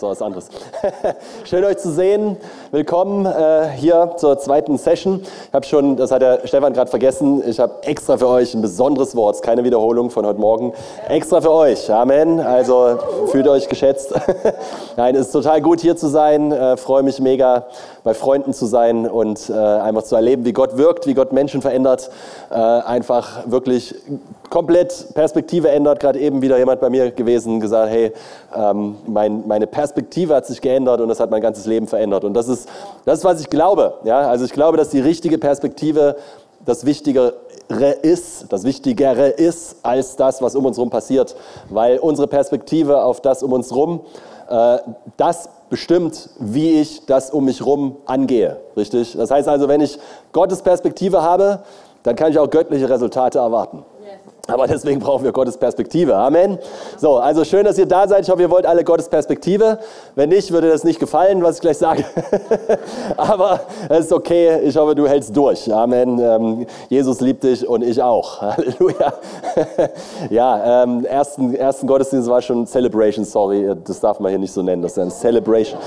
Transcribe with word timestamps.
das 0.00 0.02
war 0.02 0.10
was 0.10 0.22
anderes. 0.22 0.48
Schön 1.44 1.64
euch 1.64 1.76
zu 1.78 1.92
sehen. 1.92 2.36
Willkommen 2.72 3.26
äh, 3.26 3.68
hier 3.76 4.12
zur 4.16 4.38
zweiten 4.38 4.78
Session. 4.78 5.22
Ich 5.22 5.52
habe 5.52 5.66
schon, 5.66 5.96
das 5.96 6.12
hat 6.12 6.22
der 6.22 6.46
Stefan 6.46 6.72
gerade 6.72 6.88
vergessen, 6.88 7.42
ich 7.44 7.58
habe 7.58 7.82
extra 7.82 8.16
für 8.16 8.28
euch 8.28 8.54
ein 8.54 8.62
besonderes 8.62 9.16
Wort, 9.16 9.42
keine 9.42 9.64
Wiederholung 9.64 10.08
von 10.10 10.24
heute 10.24 10.38
Morgen. 10.38 10.72
Extra 11.08 11.40
für 11.40 11.50
euch. 11.50 11.90
Amen. 11.90 12.38
Also 12.38 12.96
fühlt 13.32 13.48
euch 13.48 13.68
geschätzt. 13.68 14.14
Nein, 14.96 15.16
es 15.16 15.22
ist 15.26 15.32
total 15.32 15.60
gut 15.60 15.80
hier 15.80 15.96
zu 15.96 16.06
sein. 16.06 16.52
Äh, 16.52 16.76
Freue 16.76 17.02
mich 17.02 17.18
mega, 17.18 17.66
bei 18.04 18.14
Freunden 18.14 18.52
zu 18.52 18.66
sein 18.66 19.08
und 19.08 19.50
äh, 19.50 19.52
einfach 19.52 20.04
zu 20.04 20.14
erleben, 20.14 20.44
wie 20.44 20.52
Gott 20.52 20.76
wirkt, 20.76 21.08
wie 21.08 21.14
Gott 21.14 21.32
Menschen 21.32 21.62
verändert. 21.62 22.08
Äh, 22.50 22.54
einfach 22.54 23.50
wirklich 23.50 23.96
komplett 24.48 25.14
Perspektive 25.14 25.70
ändert. 25.70 26.00
Gerade 26.00 26.18
eben 26.18 26.42
wieder 26.42 26.58
jemand 26.58 26.80
bei 26.80 26.90
mir 26.90 27.10
gewesen, 27.10 27.60
gesagt, 27.60 27.90
hey, 27.90 28.12
ähm, 28.54 28.96
mein, 29.06 29.46
meine 29.46 29.66
Perspektive 29.66 30.34
hat 30.34 30.46
sich 30.46 30.60
geändert 30.60 31.00
und 31.00 31.08
das 31.08 31.20
hat 31.20 31.30
mein 31.30 31.40
ganzes 31.40 31.66
Leben 31.66 31.86
verändert. 31.86 32.24
Und 32.24 32.34
das 32.34 32.48
ist, 32.48 32.59
das 33.04 33.18
ist, 33.18 33.24
was 33.24 33.40
ich 33.40 33.50
glaube. 33.50 33.94
Ja? 34.04 34.20
Also 34.28 34.44
ich 34.44 34.52
glaube, 34.52 34.76
dass 34.76 34.90
die 34.90 35.00
richtige 35.00 35.38
Perspektive 35.38 36.16
das 36.64 36.84
Wichtigere 36.84 37.32
ist, 38.02 38.46
das 38.50 38.64
Wichtigere 38.64 39.28
ist 39.28 39.76
als 39.82 40.16
das, 40.16 40.42
was 40.42 40.54
um 40.54 40.66
uns 40.66 40.76
herum 40.76 40.90
passiert. 40.90 41.36
Weil 41.68 41.98
unsere 41.98 42.28
Perspektive 42.28 43.02
auf 43.02 43.20
das 43.20 43.42
um 43.42 43.52
uns 43.52 43.70
herum, 43.70 44.00
äh, 44.48 44.78
das 45.16 45.48
bestimmt, 45.70 46.30
wie 46.38 46.80
ich 46.80 47.06
das 47.06 47.30
um 47.30 47.44
mich 47.44 47.60
herum 47.60 47.96
angehe. 48.06 48.58
Richtig? 48.76 49.16
Das 49.16 49.30
heißt 49.30 49.48
also, 49.48 49.68
wenn 49.68 49.80
ich 49.80 49.98
Gottes 50.32 50.60
Perspektive 50.62 51.22
habe, 51.22 51.60
dann 52.02 52.16
kann 52.16 52.30
ich 52.30 52.38
auch 52.38 52.50
göttliche 52.50 52.88
Resultate 52.88 53.38
erwarten. 53.38 53.84
Aber 54.46 54.66
deswegen 54.66 55.00
brauchen 55.00 55.24
wir 55.24 55.32
Gottes 55.32 55.56
Perspektive. 55.56 56.16
Amen. 56.16 56.58
So, 56.96 57.16
also 57.16 57.44
schön, 57.44 57.64
dass 57.64 57.78
ihr 57.78 57.86
da 57.86 58.08
seid. 58.08 58.24
Ich 58.24 58.30
hoffe, 58.30 58.42
ihr 58.42 58.50
wollt 58.50 58.66
alle 58.66 58.84
Gottes 58.84 59.08
Perspektive. 59.08 59.78
Wenn 60.14 60.30
nicht, 60.30 60.50
würde 60.50 60.68
das 60.68 60.84
nicht 60.84 60.98
gefallen, 60.98 61.42
was 61.42 61.56
ich 61.56 61.60
gleich 61.60 61.78
sage. 61.78 62.04
Aber 63.16 63.60
es 63.88 64.06
ist 64.06 64.12
okay. 64.12 64.60
Ich 64.64 64.76
hoffe, 64.76 64.94
du 64.94 65.06
hältst 65.06 65.36
durch. 65.36 65.72
Amen. 65.72 66.18
Ähm, 66.18 66.66
Jesus 66.88 67.20
liebt 67.20 67.44
dich 67.44 67.66
und 67.66 67.82
ich 67.82 68.02
auch. 68.02 68.40
Halleluja. 68.40 69.12
ja, 70.30 70.82
ähm, 70.82 71.04
ersten, 71.04 71.54
ersten 71.54 71.86
Gottesdienst 71.86 72.28
war 72.28 72.42
schon 72.42 72.66
Celebration. 72.66 73.24
Sorry, 73.24 73.74
das 73.84 74.00
darf 74.00 74.20
man 74.20 74.30
hier 74.30 74.38
nicht 74.38 74.52
so 74.52 74.62
nennen. 74.62 74.82
Das 74.82 74.92
ist 74.92 74.98
ein 74.98 75.10
Celebration. 75.10 75.78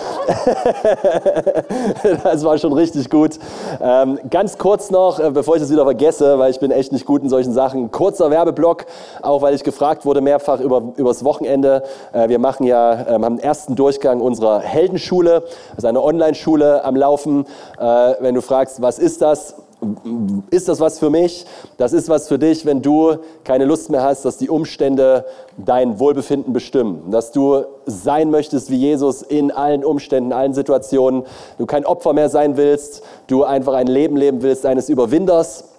das 2.23 2.43
war 2.43 2.57
schon 2.57 2.73
richtig 2.73 3.09
gut. 3.09 3.39
Ähm, 3.81 4.19
ganz 4.29 4.57
kurz 4.57 4.89
noch, 4.91 5.19
äh, 5.19 5.31
bevor 5.31 5.55
ich 5.55 5.61
das 5.61 5.71
wieder 5.71 5.83
vergesse, 5.83 6.39
weil 6.39 6.51
ich 6.51 6.59
bin 6.59 6.71
echt 6.71 6.91
nicht 6.91 7.05
gut 7.05 7.23
in 7.23 7.29
solchen 7.29 7.53
Sachen. 7.53 7.91
Kurzer 7.91 8.29
Werbe 8.31 8.42
Werbeblock, 8.43 8.85
auch 9.21 9.41
weil 9.41 9.55
ich 9.55 9.63
gefragt 9.63 10.05
wurde 10.05 10.21
mehrfach 10.21 10.59
über, 10.59 10.93
übers 10.97 11.23
Wochenende. 11.23 11.83
Äh, 12.11 12.29
wir 12.29 12.39
machen 12.39 12.65
ja, 12.65 13.07
ähm, 13.07 13.23
haben 13.23 13.37
den 13.37 13.43
ersten 13.43 13.75
Durchgang 13.75 14.19
unserer 14.21 14.59
Heldenschule, 14.59 15.43
also 15.75 15.87
eine 15.87 16.01
Online-Schule 16.01 16.83
am 16.83 16.95
Laufen. 16.95 17.45
Äh, 17.79 18.13
wenn 18.19 18.35
du 18.35 18.41
fragst, 18.41 18.81
was 18.81 18.99
ist 18.99 19.21
das? 19.21 19.55
Ist 20.49 20.69
das 20.69 20.79
was 20.79 20.97
für 20.97 21.09
mich? 21.09 21.45
Das 21.75 21.91
ist 21.91 22.07
was 22.07 22.29
für 22.29 22.39
dich, 22.39 22.65
wenn 22.65 22.81
du 22.81 23.17
keine 23.43 23.65
Lust 23.65 23.89
mehr 23.89 24.01
hast, 24.01 24.23
dass 24.23 24.37
die 24.37 24.49
Umstände 24.49 25.25
dein 25.57 25.99
Wohlbefinden 25.99 26.53
bestimmen. 26.53 27.11
Dass 27.11 27.33
du 27.33 27.65
sein 27.85 28.31
möchtest 28.31 28.69
wie 28.69 28.77
Jesus 28.77 29.21
in 29.23 29.51
allen 29.51 29.83
Umständen, 29.83 30.31
in 30.31 30.37
allen 30.37 30.53
Situationen. 30.53 31.23
Du 31.57 31.65
kein 31.65 31.85
Opfer 31.85 32.13
mehr 32.13 32.29
sein 32.29 32.55
willst. 32.55 33.03
Du 33.27 33.43
einfach 33.43 33.73
ein 33.73 33.87
Leben 33.87 34.15
leben 34.15 34.41
willst 34.41 34.65
eines 34.65 34.87
Überwinders 34.87 35.72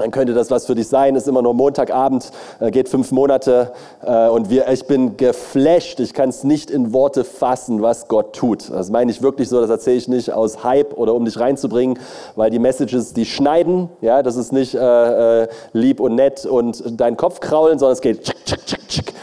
dann 0.00 0.10
könnte 0.10 0.34
das 0.34 0.50
was 0.50 0.66
für 0.66 0.74
dich 0.74 0.88
sein. 0.88 1.14
Ist 1.14 1.28
immer 1.28 1.42
nur 1.42 1.54
Montagabend, 1.54 2.30
äh, 2.58 2.70
geht 2.70 2.88
fünf 2.88 3.12
Monate 3.12 3.72
äh, 4.02 4.28
und 4.28 4.50
wir, 4.50 4.68
ich 4.68 4.86
bin 4.86 5.16
geflasht. 5.16 6.00
Ich 6.00 6.14
kann 6.14 6.30
es 6.30 6.44
nicht 6.44 6.70
in 6.70 6.92
Worte 6.92 7.24
fassen, 7.24 7.82
was 7.82 8.08
Gott 8.08 8.34
tut. 8.34 8.70
Das 8.70 8.90
meine 8.90 9.10
ich 9.10 9.22
wirklich 9.22 9.48
so. 9.48 9.60
Das 9.60 9.70
erzähle 9.70 9.96
ich 9.96 10.08
nicht 10.08 10.32
aus 10.32 10.64
Hype 10.64 10.96
oder 10.96 11.14
um 11.14 11.24
dich 11.24 11.38
reinzubringen, 11.38 11.98
weil 12.36 12.50
die 12.50 12.58
Messages, 12.58 13.12
die 13.12 13.26
schneiden. 13.26 13.88
Ja, 14.00 14.22
das 14.22 14.36
ist 14.36 14.52
nicht 14.52 14.74
äh, 14.74 15.42
äh 15.42 15.48
lieb 15.72 16.00
und 16.00 16.14
nett 16.14 16.46
und 16.46 17.00
deinen 17.00 17.16
Kopf 17.16 17.40
kraulen, 17.40 17.78
sondern 17.78 17.92
es 17.92 18.00
geht. 18.00 18.22
Tschick, 18.22 18.44
tschick, 18.44 18.66
tschick, 18.66 19.14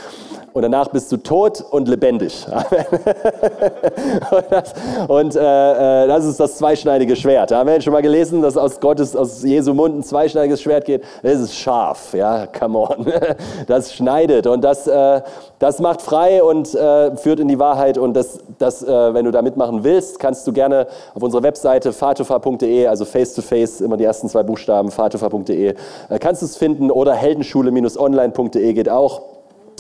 und 0.57 0.63
danach 0.63 0.88
bist 0.88 1.12
du 1.12 1.18
tot 1.18 1.63
und 1.69 1.88
lebendig. 1.88 2.47
und, 4.31 4.45
das, 4.50 4.73
und 5.07 5.35
äh, 5.35 6.03
äh, 6.03 6.07
das, 6.07 6.25
ist 6.25 6.40
das 6.40 6.57
zweischneidige 6.57 7.16
Schwert. 7.16 7.51
Haben 7.51 7.69
wir 7.69 7.79
schon 7.79 7.94
mal 7.94 8.01
gelesen, 8.01 8.41
dass 8.41 8.57
aus 8.57 8.79
Gottes, 8.79 9.16
aus 9.16 9.44
Jesu 9.44 9.75
Mund 9.75 10.00
ein 10.00 10.03
zweischneidiges 10.03 10.59
Schwert 10.63 10.85
geht? 10.85 11.03
Es 11.22 11.40
ist 11.40 11.56
scharf, 11.56 12.13
ja, 12.13 12.47
come 12.47 12.79
on. 12.79 13.06
Das 13.68 13.94
schneidet 13.94 14.47
und 14.47 14.63
das, 14.63 14.88
äh, 14.88 15.22
das 15.59 15.79
macht 15.79 16.01
frei 16.01 16.41
und 16.41 16.74
äh, 16.74 17.16
führt 17.18 17.39
in 17.39 17.47
die 17.47 17.59
Wahrheit. 17.59 18.00
Und 18.00 18.16
das, 18.16 18.39
das 18.57 18.81
äh, 18.81 19.13
wenn 19.13 19.25
du 19.25 19.31
da 19.31 19.44
mitmachen 19.44 19.84
willst, 19.84 20.18
kannst 20.18 20.47
du 20.47 20.53
gerne 20.53 20.88
auf 21.13 21.22
unserer 21.22 21.44
Webseite 21.44 21.94
fatofa.de, 21.94 22.88
also 22.88 23.06
face 23.06 23.35
to 23.35 23.44
face, 23.44 23.79
immer 23.81 23.97
die 23.97 24.06
ersten 24.06 24.28
zwei 24.28 24.41
Buchstaben, 24.41 24.89
fatofa.de, 24.89 25.75
äh, 26.09 26.19
kannst 26.19 26.41
du 26.41 26.47
es 26.47 26.57
finden 26.57 26.89
oder 26.89 27.13
heldenschule-online.de 27.13 28.74
geht 28.74 28.89
auch. 28.89 29.37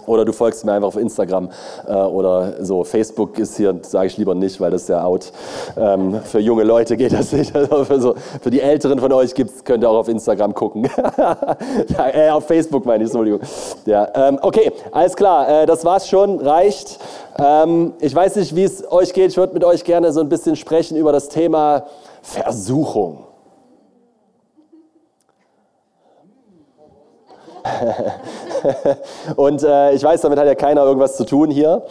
Oder 0.07 0.23
du 0.25 0.31
folgst 0.31 0.65
mir 0.65 0.71
einfach 0.71 0.87
auf 0.87 0.95
Instagram 0.95 1.49
äh, 1.85 1.93
oder 1.93 2.65
so. 2.65 2.83
Facebook 2.83 3.37
ist 3.37 3.57
hier, 3.57 3.77
sage 3.81 4.07
ich 4.07 4.17
lieber 4.17 4.33
nicht, 4.33 4.59
weil 4.59 4.71
das 4.71 4.83
ist 4.83 4.89
ja 4.89 5.03
out. 5.03 5.31
Ähm, 5.77 6.21
für 6.23 6.39
junge 6.39 6.63
Leute 6.63 6.97
geht 6.97 7.13
das 7.13 7.31
nicht. 7.31 7.53
Also 7.67 7.85
für, 7.85 7.99
so, 7.99 8.15
für, 8.41 8.49
die 8.49 8.61
Älteren 8.61 8.99
von 8.99 9.11
euch 9.11 9.33
gibt's, 9.33 9.63
könnt 9.63 9.83
ihr 9.83 9.89
auch 9.89 9.97
auf 9.97 10.07
Instagram 10.07 10.53
gucken. 10.53 10.89
ja, 11.17 12.09
äh, 12.13 12.29
auf 12.29 12.45
Facebook 12.45 12.85
meine 12.85 13.03
ich, 13.03 13.09
Entschuldigung. 13.09 13.41
Ja, 13.85 14.07
ähm, 14.13 14.39
okay, 14.41 14.71
alles 14.91 15.15
klar. 15.15 15.63
Äh, 15.63 15.65
das 15.65 15.83
war's 15.83 16.07
schon, 16.07 16.39
reicht. 16.39 16.99
Ähm, 17.37 17.93
ich 17.99 18.15
weiß 18.15 18.37
nicht, 18.37 18.55
wie 18.55 18.63
es 18.63 18.89
euch 18.89 19.13
geht. 19.13 19.31
Ich 19.31 19.37
würde 19.37 19.53
mit 19.53 19.65
euch 19.65 19.83
gerne 19.83 20.13
so 20.13 20.21
ein 20.21 20.29
bisschen 20.29 20.55
sprechen 20.55 20.95
über 20.97 21.11
das 21.11 21.27
Thema 21.27 21.87
Versuchung. 22.21 23.27
und 29.35 29.63
äh, 29.63 29.93
ich 29.93 30.03
weiß, 30.03 30.21
damit 30.21 30.39
hat 30.39 30.45
ja 30.45 30.55
keiner 30.55 30.83
irgendwas 30.83 31.17
zu 31.17 31.25
tun 31.25 31.49
hier. 31.51 31.83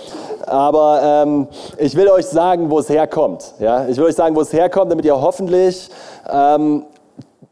Aber 0.47 1.01
ähm, 1.03 1.49
ich 1.79 1.97
will 1.97 2.09
euch 2.09 2.27
sagen, 2.27 2.71
wo 2.71 2.79
es 2.79 2.89
herkommt. 2.89 3.55
Ja? 3.59 3.87
Ich 3.89 3.97
will 3.97 4.05
euch 4.05 4.15
sagen, 4.15 4.37
wo 4.37 4.41
es 4.41 4.53
herkommt, 4.53 4.91
damit 4.91 5.05
ihr 5.05 5.21
hoffentlich 5.21 5.91
ähm, 6.29 6.85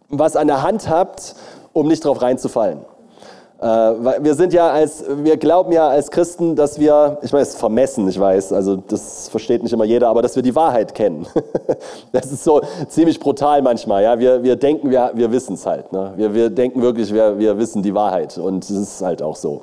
was 0.08 0.36
an 0.36 0.46
der 0.46 0.62
Hand 0.62 0.88
habt, 0.88 1.34
um 1.72 1.88
nicht 1.88 2.04
drauf 2.04 2.22
reinzufallen. 2.22 2.80
Äh, 3.64 4.22
wir 4.22 4.34
sind 4.34 4.52
ja 4.52 4.70
als, 4.70 5.02
wir 5.08 5.38
glauben 5.38 5.72
ja 5.72 5.88
als 5.88 6.10
Christen, 6.10 6.54
dass 6.54 6.78
wir, 6.78 7.16
ich 7.22 7.32
ist 7.32 7.56
vermessen, 7.56 8.06
ich 8.08 8.20
weiß, 8.20 8.52
also 8.52 8.76
das 8.76 9.30
versteht 9.30 9.62
nicht 9.62 9.72
immer 9.72 9.84
jeder, 9.84 10.08
aber 10.08 10.20
dass 10.20 10.36
wir 10.36 10.42
die 10.42 10.54
Wahrheit 10.54 10.94
kennen. 10.94 11.26
Das 12.12 12.30
ist 12.30 12.44
so 12.44 12.60
ziemlich 12.88 13.18
brutal 13.18 13.60
manchmal, 13.62 14.02
ja. 14.02 14.18
Wir, 14.18 14.42
wir 14.42 14.56
denken, 14.56 14.90
wir, 14.90 15.10
wir 15.14 15.32
wissen 15.32 15.54
es 15.54 15.66
halt. 15.66 15.92
Ne? 15.92 16.12
Wir, 16.16 16.32
wir 16.32 16.50
denken 16.50 16.80
wirklich, 16.80 17.12
wir, 17.12 17.38
wir 17.38 17.58
wissen 17.58 17.82
die 17.82 17.94
Wahrheit 17.94 18.38
und 18.38 18.64
es 18.64 18.70
ist 18.70 19.02
halt 19.02 19.20
auch 19.20 19.34
so 19.34 19.62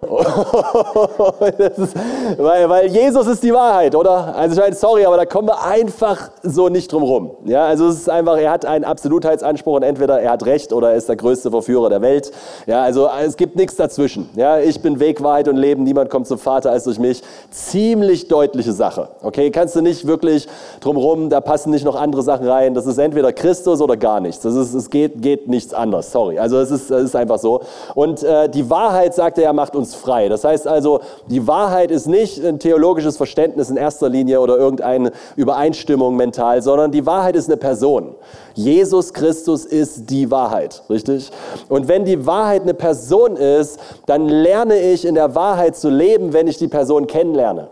ist, 0.00 1.96
weil, 2.38 2.68
weil, 2.68 2.86
Jesus 2.86 3.26
ist 3.26 3.42
die 3.42 3.52
Wahrheit, 3.52 3.96
oder? 3.96 4.32
Also 4.36 4.54
ich 4.54 4.60
meine, 4.60 4.76
sorry, 4.76 5.04
aber 5.04 5.16
da 5.16 5.26
kommen 5.26 5.48
wir 5.48 5.60
einfach 5.60 6.30
so 6.44 6.68
nicht 6.68 6.92
drum 6.92 7.02
rum. 7.02 7.32
Ja, 7.46 7.64
also 7.66 7.88
es 7.88 7.96
ist 7.96 8.08
einfach, 8.08 8.38
er 8.38 8.52
hat 8.52 8.64
einen 8.64 8.84
Absolutheitsanspruch 8.84 9.74
und 9.74 9.82
entweder 9.82 10.20
er 10.20 10.30
hat 10.30 10.46
Recht 10.46 10.72
oder 10.72 10.90
er 10.90 10.96
ist 10.96 11.08
der 11.08 11.16
größte 11.16 11.50
Verführer 11.50 11.88
der 11.88 12.00
Welt. 12.00 12.30
Ja, 12.66 12.84
also 12.84 13.08
es 13.26 13.36
gibt 13.36 13.56
nichts 13.56 13.74
dazwischen. 13.74 14.30
Ja, 14.36 14.60
ich 14.60 14.80
bin 14.80 15.00
Weg, 15.00 15.20
Wahrheit 15.20 15.48
und 15.48 15.56
Leben, 15.56 15.82
niemand 15.82 16.10
kommt 16.10 16.28
zum 16.28 16.38
Vater 16.38 16.70
als 16.70 16.84
durch 16.84 17.00
mich. 17.00 17.20
Ziemlich 17.50 18.28
deutliche 18.28 18.72
Sache. 18.72 19.08
Okay, 19.22 19.50
kannst 19.50 19.74
du 19.74 19.80
nicht 19.80 20.06
wirklich 20.06 20.46
drum 20.78 20.96
rum, 20.96 21.28
da 21.28 21.40
passen 21.40 21.72
nicht 21.72 21.84
noch 21.84 21.96
andere 21.96 22.22
Sachen 22.22 22.46
rein. 22.46 22.72
Das 22.72 22.86
ist 22.86 22.98
entweder 22.98 23.32
Christus 23.32 23.80
oder 23.80 23.96
gar 23.96 24.20
nichts. 24.20 24.42
Das 24.42 24.54
ist, 24.54 24.74
es 24.74 24.90
geht, 24.90 25.20
geht 25.20 25.48
nichts 25.48 25.74
anders, 25.74 26.12
sorry. 26.12 26.38
Also 26.38 26.60
es 26.60 26.70
ist, 26.70 26.88
ist 26.92 27.16
einfach 27.16 27.40
so. 27.40 27.62
Und 27.96 28.22
äh, 28.22 28.48
die 28.48 28.70
Wahrheit, 28.70 29.12
sagt 29.12 29.38
er, 29.38 29.52
macht 29.52 29.74
uns 29.74 29.87
uns 29.88 29.94
frei. 29.94 30.28
Das 30.28 30.44
heißt 30.44 30.66
also, 30.66 31.00
die 31.28 31.46
Wahrheit 31.46 31.90
ist 31.90 32.06
nicht 32.06 32.44
ein 32.44 32.58
theologisches 32.58 33.16
Verständnis 33.16 33.70
in 33.70 33.76
erster 33.76 34.08
Linie 34.08 34.40
oder 34.40 34.56
irgendeine 34.56 35.12
Übereinstimmung 35.36 36.16
mental, 36.16 36.62
sondern 36.62 36.92
die 36.92 37.06
Wahrheit 37.06 37.36
ist 37.36 37.48
eine 37.48 37.56
Person. 37.56 38.14
Jesus 38.54 39.12
Christus 39.12 39.64
ist 39.64 40.10
die 40.10 40.30
Wahrheit, 40.30 40.82
richtig? 40.90 41.30
Und 41.68 41.88
wenn 41.88 42.04
die 42.04 42.26
Wahrheit 42.26 42.62
eine 42.62 42.74
Person 42.74 43.36
ist, 43.36 43.78
dann 44.06 44.28
lerne 44.28 44.78
ich 44.78 45.04
in 45.04 45.14
der 45.14 45.34
Wahrheit 45.34 45.76
zu 45.76 45.88
leben, 45.88 46.32
wenn 46.32 46.48
ich 46.48 46.58
die 46.58 46.68
Person 46.68 47.06
kennenlerne. 47.06 47.68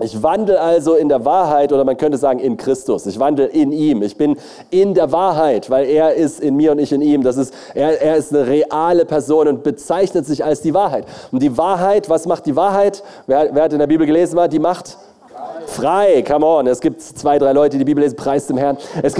Ich 0.00 0.22
wandle 0.22 0.58
also 0.58 0.94
in 0.94 1.10
der 1.10 1.24
Wahrheit 1.26 1.70
oder 1.72 1.84
man 1.84 1.98
könnte 1.98 2.16
sagen 2.16 2.38
in 2.38 2.56
Christus. 2.56 3.04
Ich 3.06 3.18
wandle 3.18 3.46
in 3.46 3.72
ihm. 3.72 4.02
Ich 4.02 4.16
bin 4.16 4.38
in 4.70 4.94
der 4.94 5.12
Wahrheit, 5.12 5.68
weil 5.68 5.86
er 5.86 6.14
ist 6.14 6.40
in 6.40 6.56
mir 6.56 6.72
und 6.72 6.78
ich 6.78 6.92
in 6.92 7.02
ihm. 7.02 7.22
Das 7.22 7.36
ist, 7.36 7.52
er, 7.74 8.00
er 8.00 8.16
ist 8.16 8.34
eine 8.34 8.46
reale 8.46 9.04
Person 9.04 9.48
und 9.48 9.62
bezeichnet 9.62 10.24
sich 10.24 10.44
als 10.44 10.62
die 10.62 10.72
Wahrheit. 10.72 11.04
Und 11.30 11.42
die 11.42 11.58
Wahrheit, 11.58 12.08
was 12.08 12.26
macht 12.26 12.46
die 12.46 12.56
Wahrheit? 12.56 13.02
Wer, 13.26 13.54
wer 13.54 13.64
hat 13.64 13.72
in 13.74 13.78
der 13.78 13.86
Bibel 13.86 14.06
gelesen, 14.06 14.38
die 14.50 14.58
macht 14.58 14.96
Frei, 15.72 16.22
come 16.22 16.44
on. 16.44 16.66
Es 16.66 16.80
gibt 16.80 17.00
zwei, 17.00 17.38
drei 17.38 17.52
Leute, 17.52 17.70
die 17.70 17.78
die 17.78 17.84
Bibel 17.84 18.02
lesen, 18.02 18.16
preis 18.16 18.46
dem 18.46 18.58
Herrn. 18.58 18.76
Es, 19.02 19.14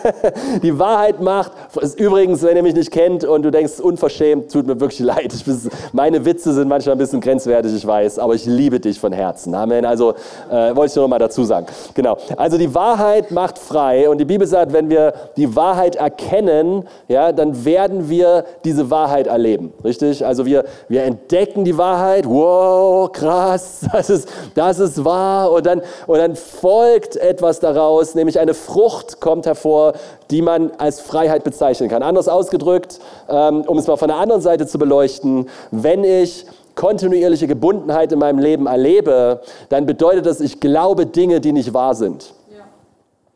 die 0.62 0.78
Wahrheit 0.78 1.20
macht, 1.20 1.52
übrigens, 1.96 2.42
wenn 2.42 2.56
ihr 2.56 2.62
mich 2.62 2.74
nicht 2.74 2.90
kennt 2.90 3.24
und 3.24 3.42
du 3.42 3.50
denkst, 3.50 3.78
unverschämt, 3.78 4.50
tut 4.50 4.66
mir 4.66 4.80
wirklich 4.80 5.00
leid. 5.00 5.34
Ich, 5.34 5.44
meine 5.92 6.24
Witze 6.24 6.54
sind 6.54 6.66
manchmal 6.66 6.94
ein 6.94 6.98
bisschen 6.98 7.20
grenzwertig, 7.20 7.74
ich 7.74 7.86
weiß, 7.86 8.18
aber 8.18 8.34
ich 8.34 8.46
liebe 8.46 8.80
dich 8.80 8.98
von 8.98 9.12
Herzen. 9.12 9.54
Amen. 9.54 9.84
Also 9.84 10.14
äh, 10.50 10.74
wollte 10.74 10.86
ich 10.86 10.96
nur 10.96 11.04
noch 11.04 11.10
mal 11.10 11.18
dazu 11.18 11.44
sagen. 11.44 11.66
Genau. 11.94 12.16
Also 12.36 12.56
die 12.56 12.74
Wahrheit 12.74 13.30
macht 13.30 13.58
frei 13.58 14.08
und 14.08 14.18
die 14.18 14.24
Bibel 14.24 14.46
sagt, 14.46 14.72
wenn 14.72 14.88
wir 14.88 15.12
die 15.36 15.54
Wahrheit 15.54 15.96
erkennen, 15.96 16.84
ja, 17.08 17.32
dann 17.32 17.64
werden 17.66 18.08
wir 18.08 18.44
diese 18.64 18.90
Wahrheit 18.90 19.26
erleben. 19.26 19.74
Richtig? 19.84 20.24
Also 20.24 20.46
wir, 20.46 20.64
wir 20.88 21.02
entdecken 21.02 21.64
die 21.64 21.76
Wahrheit. 21.76 22.24
Wow, 22.26 23.12
krass, 23.12 23.80
das 23.92 24.08
ist, 24.08 24.28
das 24.54 24.78
ist 24.78 25.04
wahr. 25.04 25.52
Und 25.52 25.66
dann, 25.66 25.82
und 26.06 26.18
dann 26.18 26.36
folgt 26.36 27.16
etwas 27.16 27.60
daraus, 27.60 28.14
nämlich 28.14 28.38
eine 28.38 28.54
Frucht 28.54 29.20
kommt 29.20 29.46
hervor, 29.46 29.94
die 30.30 30.42
man 30.42 30.70
als 30.78 31.00
Freiheit 31.00 31.44
bezeichnen 31.44 31.88
kann. 31.88 32.02
Anders 32.02 32.28
ausgedrückt, 32.28 33.00
ähm, 33.28 33.62
um 33.62 33.78
es 33.78 33.86
mal 33.86 33.96
von 33.96 34.08
der 34.08 34.18
anderen 34.18 34.42
Seite 34.42 34.66
zu 34.66 34.78
beleuchten, 34.78 35.48
wenn 35.70 36.04
ich 36.04 36.46
kontinuierliche 36.74 37.48
Gebundenheit 37.48 38.12
in 38.12 38.20
meinem 38.20 38.38
Leben 38.38 38.66
erlebe, 38.66 39.40
dann 39.68 39.84
bedeutet 39.86 40.26
das, 40.26 40.40
ich 40.40 40.60
glaube 40.60 41.06
Dinge, 41.06 41.40
die 41.40 41.52
nicht 41.52 41.74
wahr 41.74 41.94
sind. 41.94 42.32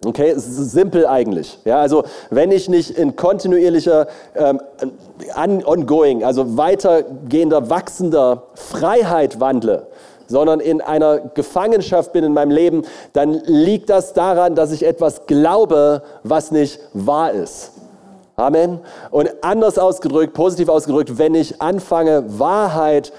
Okay, 0.04 0.30
es 0.30 0.48
ist 0.48 0.72
simpel 0.72 1.06
eigentlich. 1.06 1.60
Ja, 1.64 1.80
also 1.80 2.02
wenn 2.30 2.50
ich 2.50 2.68
nicht 2.68 2.90
in 2.90 3.14
kontinuierlicher, 3.14 4.08
ähm, 4.34 4.60
ongoing, 5.64 6.24
also 6.24 6.56
weitergehender, 6.56 7.70
wachsender 7.70 8.44
Freiheit 8.54 9.38
wandle, 9.38 9.86
sondern 10.32 10.58
in 10.58 10.80
einer 10.80 11.18
Gefangenschaft 11.18 12.12
bin 12.12 12.24
in 12.24 12.32
meinem 12.32 12.50
Leben, 12.50 12.82
dann 13.12 13.34
liegt 13.44 13.90
das 13.90 14.14
daran, 14.14 14.54
dass 14.54 14.72
ich 14.72 14.84
etwas 14.84 15.26
glaube, 15.26 16.02
was 16.24 16.50
nicht 16.50 16.80
wahr 16.94 17.32
ist. 17.32 17.72
Amen. 18.34 18.80
Und 19.10 19.30
anders 19.42 19.78
ausgedrückt, 19.78 20.32
positiv 20.32 20.70
ausgedrückt, 20.70 21.18
wenn 21.18 21.34
ich 21.34 21.60
anfange, 21.60 22.24
Wahrheit 22.38 23.06
zu 23.06 23.12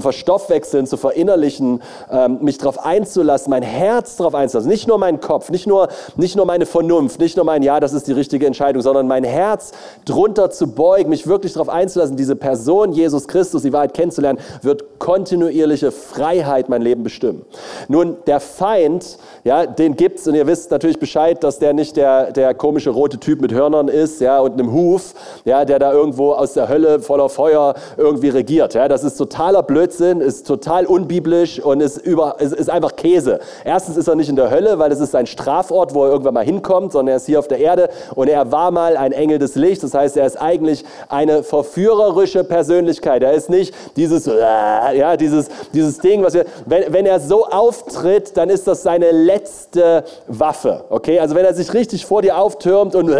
verstoffwechseln, 0.00 0.86
zu 0.86 0.96
verinnerlichen, 0.96 1.82
ähm, 2.10 2.38
mich 2.40 2.58
darauf 2.58 2.84
einzulassen, 2.84 3.50
mein 3.50 3.62
Herz 3.62 4.16
darauf 4.16 4.34
einzulassen, 4.34 4.70
nicht 4.70 4.88
nur 4.88 4.98
mein 4.98 5.20
Kopf, 5.20 5.50
nicht 5.50 5.66
nur, 5.66 5.88
nicht 6.16 6.36
nur 6.36 6.46
meine 6.46 6.66
Vernunft, 6.66 7.20
nicht 7.20 7.36
nur 7.36 7.44
mein 7.44 7.62
Ja, 7.62 7.80
das 7.80 7.92
ist 7.92 8.06
die 8.06 8.12
richtige 8.12 8.46
Entscheidung, 8.46 8.82
sondern 8.82 9.06
mein 9.06 9.24
Herz 9.24 9.72
drunter 10.04 10.50
zu 10.50 10.68
beugen, 10.68 11.10
mich 11.10 11.26
wirklich 11.26 11.52
darauf 11.52 11.68
einzulassen, 11.68 12.16
diese 12.16 12.36
Person, 12.36 12.92
Jesus 12.92 13.28
Christus, 13.28 13.62
die 13.62 13.72
Wahrheit 13.72 13.94
kennenzulernen, 13.94 14.38
wird 14.62 14.98
kontinuierliche 14.98 15.92
Freiheit 15.92 16.68
mein 16.68 16.82
Leben 16.82 17.02
bestimmen. 17.02 17.44
Nun, 17.88 18.16
der 18.26 18.40
Feind, 18.40 19.18
ja, 19.44 19.66
den 19.66 19.96
gibt's 19.96 20.26
und 20.26 20.34
ihr 20.34 20.46
wisst 20.46 20.70
natürlich 20.70 20.98
Bescheid, 20.98 21.42
dass 21.44 21.58
der 21.58 21.72
nicht 21.72 21.96
der, 21.96 22.32
der 22.32 22.54
komische 22.54 22.90
rote 22.90 23.18
Typ 23.18 23.40
mit 23.40 23.52
Hörnern 23.52 23.88
ist, 23.88 24.20
ja, 24.20 24.40
und 24.40 24.54
einem 24.54 24.72
Huf, 24.72 25.14
ja, 25.44 25.64
der 25.64 25.78
da 25.78 25.92
irgendwo 25.92 26.32
aus 26.32 26.54
der 26.54 26.68
Hölle 26.68 27.00
voller 27.00 27.28
Feuer 27.28 27.74
irgendwie 27.96 28.28
regiert, 28.28 28.74
ja. 28.74 28.88
Das 28.88 29.04
ist 29.04 29.16
totaler 29.16 29.62
Blödsinn, 29.68 30.20
ist 30.20 30.46
total 30.46 30.86
unbiblisch 30.86 31.60
und 31.60 31.80
ist, 31.80 31.98
über, 31.98 32.40
ist, 32.40 32.52
ist 32.52 32.68
einfach 32.68 32.96
Käse. 32.96 33.38
Erstens 33.64 33.96
ist 33.96 34.08
er 34.08 34.16
nicht 34.16 34.28
in 34.28 34.34
der 34.34 34.50
Hölle, 34.50 34.80
weil 34.80 34.90
es 34.90 34.98
ist 34.98 35.14
ein 35.14 35.26
Strafort, 35.26 35.94
wo 35.94 36.04
er 36.04 36.10
irgendwann 36.10 36.34
mal 36.34 36.44
hinkommt, 36.44 36.90
sondern 36.90 37.12
er 37.12 37.16
ist 37.18 37.26
hier 37.26 37.38
auf 37.38 37.46
der 37.46 37.58
Erde 37.58 37.90
und 38.16 38.28
er 38.28 38.50
war 38.50 38.72
mal 38.72 38.96
ein 38.96 39.12
Engel 39.12 39.38
des 39.38 39.54
Lichts. 39.54 39.82
Das 39.82 39.94
heißt, 39.94 40.16
er 40.16 40.26
ist 40.26 40.40
eigentlich 40.40 40.84
eine 41.08 41.44
verführerische 41.44 42.42
Persönlichkeit. 42.42 43.22
Er 43.22 43.34
ist 43.34 43.50
nicht 43.50 43.74
dieses, 43.96 44.26
ja, 44.26 45.16
dieses, 45.16 45.48
dieses 45.72 45.98
Ding, 45.98 46.22
was 46.22 46.34
wir, 46.34 46.46
wenn, 46.66 46.92
wenn 46.92 47.06
er 47.06 47.20
so 47.20 47.46
auftritt, 47.46 48.36
dann 48.36 48.48
ist 48.48 48.66
das 48.66 48.82
seine 48.82 49.10
letzte 49.10 50.04
Waffe. 50.26 50.84
Okay, 50.88 51.20
also 51.20 51.34
wenn 51.34 51.44
er 51.44 51.54
sich 51.54 51.72
richtig 51.74 52.06
vor 52.06 52.22
dir 52.22 52.38
auftürmt 52.38 52.94
und 52.94 53.10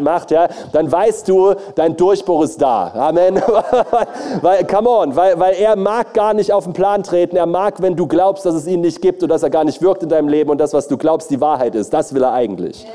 macht, 0.00 0.30
ja, 0.30 0.48
dann 0.72 0.90
weißt 0.90 1.28
du, 1.28 1.54
dein 1.74 1.96
Durchbruch 1.96 2.44
ist 2.44 2.62
da. 2.62 2.92
Amen. 2.94 3.36
weil, 4.42 4.64
come 4.64 4.88
on, 4.88 5.16
weil, 5.16 5.38
weil 5.38 5.54
er 5.54 5.74
mag 5.78 6.14
gar 6.14 6.34
nicht 6.34 6.52
auf 6.52 6.64
den 6.64 6.72
Plan 6.72 7.02
treten. 7.02 7.36
Er 7.36 7.46
mag, 7.46 7.80
wenn 7.80 7.96
du 7.96 8.06
glaubst, 8.06 8.44
dass 8.44 8.54
es 8.54 8.66
ihn 8.66 8.80
nicht 8.80 9.00
gibt 9.00 9.22
und 9.22 9.30
dass 9.30 9.42
er 9.42 9.50
gar 9.50 9.64
nicht 9.64 9.80
wirkt 9.80 10.02
in 10.02 10.08
deinem 10.08 10.28
Leben 10.28 10.50
und 10.50 10.58
das, 10.58 10.74
was 10.74 10.88
du 10.88 10.98
glaubst, 10.98 11.30
die 11.30 11.40
Wahrheit 11.40 11.74
ist. 11.74 11.92
Das 11.92 12.12
will 12.12 12.22
er 12.22 12.32
eigentlich. 12.32 12.86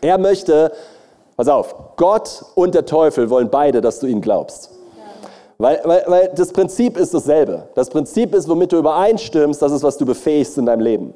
Er 0.00 0.18
möchte, 0.18 0.72
pass 1.36 1.48
auf, 1.48 1.74
Gott 1.96 2.44
und 2.54 2.74
der 2.74 2.86
Teufel 2.86 3.28
wollen 3.30 3.50
beide, 3.50 3.80
dass 3.80 3.98
du 3.98 4.06
ihn 4.06 4.20
glaubst. 4.20 4.70
Weil, 5.58 5.80
weil, 5.84 6.04
weil 6.06 6.32
das 6.34 6.52
Prinzip 6.52 6.98
ist 6.98 7.14
dasselbe. 7.14 7.68
Das 7.74 7.88
Prinzip 7.88 8.34
ist, 8.34 8.48
womit 8.48 8.72
du 8.72 8.76
übereinstimmst, 8.76 9.60
das 9.60 9.72
ist, 9.72 9.82
was 9.82 9.96
du 9.96 10.04
befähigst 10.04 10.58
in 10.58 10.66
deinem 10.66 10.80
Leben. 10.80 11.14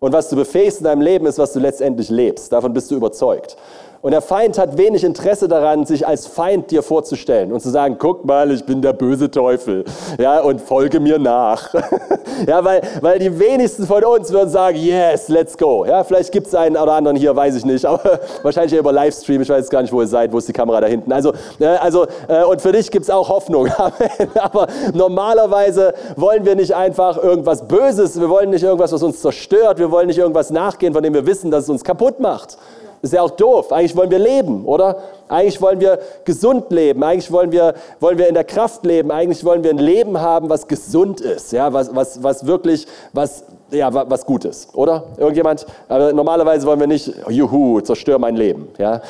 Und 0.00 0.12
was 0.12 0.28
du 0.28 0.36
befähigst 0.36 0.78
in 0.78 0.84
deinem 0.84 1.02
Leben, 1.02 1.26
ist, 1.26 1.38
was 1.38 1.52
du 1.52 1.60
letztendlich 1.60 2.08
lebst. 2.10 2.52
Davon 2.52 2.72
bist 2.72 2.90
du 2.90 2.96
überzeugt. 2.96 3.56
Und 4.02 4.12
der 4.12 4.22
Feind 4.22 4.56
hat 4.56 4.78
wenig 4.78 5.04
Interesse 5.04 5.46
daran, 5.46 5.84
sich 5.84 6.06
als 6.06 6.26
Feind 6.26 6.70
dir 6.70 6.82
vorzustellen 6.82 7.52
und 7.52 7.60
zu 7.60 7.68
sagen, 7.68 7.96
guck 7.98 8.24
mal, 8.24 8.50
ich 8.50 8.64
bin 8.64 8.80
der 8.80 8.94
böse 8.94 9.30
Teufel, 9.30 9.84
ja, 10.18 10.40
und 10.40 10.62
folge 10.62 11.00
mir 11.00 11.18
nach. 11.18 11.74
ja, 12.46 12.64
weil, 12.64 12.80
weil 13.02 13.18
die 13.18 13.38
wenigsten 13.38 13.86
von 13.86 14.02
uns 14.02 14.32
würden 14.32 14.48
sagen, 14.48 14.78
yes, 14.78 15.28
let's 15.28 15.58
go. 15.58 15.84
Ja, 15.84 16.02
vielleicht 16.02 16.32
gibt 16.32 16.46
es 16.46 16.54
einen 16.54 16.78
oder 16.78 16.92
anderen 16.92 17.18
hier, 17.18 17.36
weiß 17.36 17.56
ich 17.56 17.66
nicht, 17.66 17.84
aber 17.86 18.20
wahrscheinlich 18.40 18.78
über 18.78 18.90
Livestream, 18.90 19.42
ich 19.42 19.50
weiß 19.50 19.68
gar 19.68 19.82
nicht, 19.82 19.92
wo 19.92 20.00
ihr 20.00 20.06
seid, 20.06 20.32
wo 20.32 20.38
ist 20.38 20.48
die 20.48 20.54
Kamera 20.54 20.80
da 20.80 20.86
hinten. 20.86 21.12
Also, 21.12 21.34
äh, 21.58 21.66
also 21.66 22.06
äh, 22.26 22.42
und 22.44 22.62
für 22.62 22.72
dich 22.72 22.90
gibt 22.90 23.02
es 23.02 23.10
auch 23.10 23.28
Hoffnung. 23.28 23.68
aber 24.40 24.66
normalerweise 24.94 25.92
wollen 26.16 26.46
wir 26.46 26.56
nicht 26.56 26.74
einfach 26.74 27.22
irgendwas 27.22 27.68
Böses, 27.68 28.18
wir 28.18 28.30
wollen 28.30 28.48
nicht 28.48 28.62
irgendwas, 28.62 28.92
was 28.92 29.02
uns 29.02 29.20
zerstört, 29.20 29.78
wir 29.78 29.90
wollen 29.90 30.06
nicht 30.06 30.18
irgendwas 30.18 30.48
nachgehen, 30.48 30.94
von 30.94 31.02
dem 31.02 31.12
wir 31.12 31.26
wissen, 31.26 31.50
dass 31.50 31.64
es 31.64 31.68
uns 31.68 31.84
kaputt 31.84 32.18
macht. 32.18 32.56
Ist 33.02 33.14
ja 33.14 33.22
auch 33.22 33.30
doof. 33.30 33.72
Eigentlich 33.72 33.96
wollen 33.96 34.10
wir 34.10 34.18
leben, 34.18 34.64
oder? 34.66 34.98
Eigentlich 35.28 35.60
wollen 35.62 35.80
wir 35.80 35.98
gesund 36.24 36.70
leben. 36.70 37.02
Eigentlich 37.02 37.32
wollen 37.32 37.50
wir, 37.50 37.74
wollen 37.98 38.18
wir 38.18 38.28
in 38.28 38.34
der 38.34 38.44
Kraft 38.44 38.84
leben. 38.84 39.10
Eigentlich 39.10 39.44
wollen 39.44 39.64
wir 39.64 39.70
ein 39.70 39.78
Leben 39.78 40.20
haben, 40.20 40.50
was 40.50 40.68
gesund 40.68 41.20
ist. 41.20 41.52
Ja, 41.52 41.72
was, 41.72 41.94
was, 41.94 42.22
was 42.22 42.46
wirklich, 42.46 42.86
was, 43.12 43.44
ja, 43.70 43.92
was 43.92 44.26
gut 44.26 44.44
ist, 44.44 44.74
oder? 44.74 45.04
Irgendjemand? 45.16 45.64
Aber 45.88 46.12
normalerweise 46.12 46.66
wollen 46.66 46.80
wir 46.80 46.86
nicht, 46.86 47.12
juhu, 47.28 47.80
zerstör 47.80 48.18
mein 48.18 48.36
Leben. 48.36 48.68
Ja, 48.78 49.00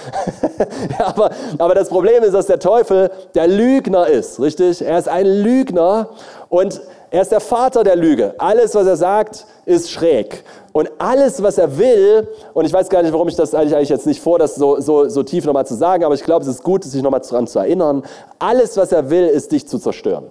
aber, 0.98 1.30
aber 1.58 1.74
das 1.74 1.88
Problem 1.88 2.22
ist, 2.22 2.34
dass 2.34 2.46
der 2.46 2.58
Teufel 2.58 3.10
der 3.34 3.46
Lügner 3.46 4.06
ist, 4.06 4.40
richtig? 4.40 4.82
Er 4.82 4.98
ist 4.98 5.08
ein 5.08 5.26
Lügner 5.26 6.08
und 6.48 6.80
er 7.10 7.22
ist 7.22 7.32
der 7.32 7.40
Vater 7.40 7.82
der 7.82 7.96
Lüge. 7.96 8.34
Alles, 8.38 8.74
was 8.74 8.86
er 8.86 8.96
sagt, 8.96 9.46
ist 9.66 9.90
schräg. 9.90 10.44
Und 10.72 10.90
alles, 10.98 11.42
was 11.42 11.58
er 11.58 11.76
will, 11.76 12.28
und 12.54 12.64
ich 12.64 12.72
weiß 12.72 12.88
gar 12.88 13.02
nicht, 13.02 13.12
warum 13.12 13.26
ich 13.26 13.34
das 13.34 13.52
eigentlich 13.52 13.88
jetzt 13.88 14.06
nicht 14.06 14.20
vor, 14.20 14.38
das 14.38 14.54
so, 14.54 14.80
so, 14.80 15.08
so 15.08 15.24
tief 15.24 15.44
nochmal 15.44 15.66
zu 15.66 15.74
sagen, 15.74 16.04
aber 16.04 16.14
ich 16.14 16.22
glaube, 16.22 16.44
es 16.44 16.48
ist 16.48 16.62
gut, 16.62 16.84
sich 16.84 17.02
nochmal 17.02 17.20
daran 17.20 17.48
zu 17.48 17.58
erinnern. 17.58 18.04
Alles, 18.38 18.76
was 18.76 18.92
er 18.92 19.10
will, 19.10 19.26
ist 19.26 19.50
dich 19.50 19.66
zu 19.66 19.78
zerstören. 19.78 20.30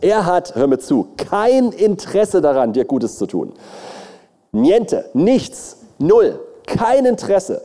Er 0.00 0.26
hat, 0.26 0.56
hör 0.56 0.66
mir 0.66 0.78
zu, 0.78 1.06
kein 1.16 1.70
Interesse 1.70 2.40
daran, 2.40 2.72
dir 2.72 2.84
Gutes 2.84 3.16
zu 3.18 3.26
tun. 3.26 3.52
Niente, 4.50 5.04
nichts, 5.14 5.78
null, 5.98 6.40
kein 6.66 7.06
Interesse. 7.06 7.62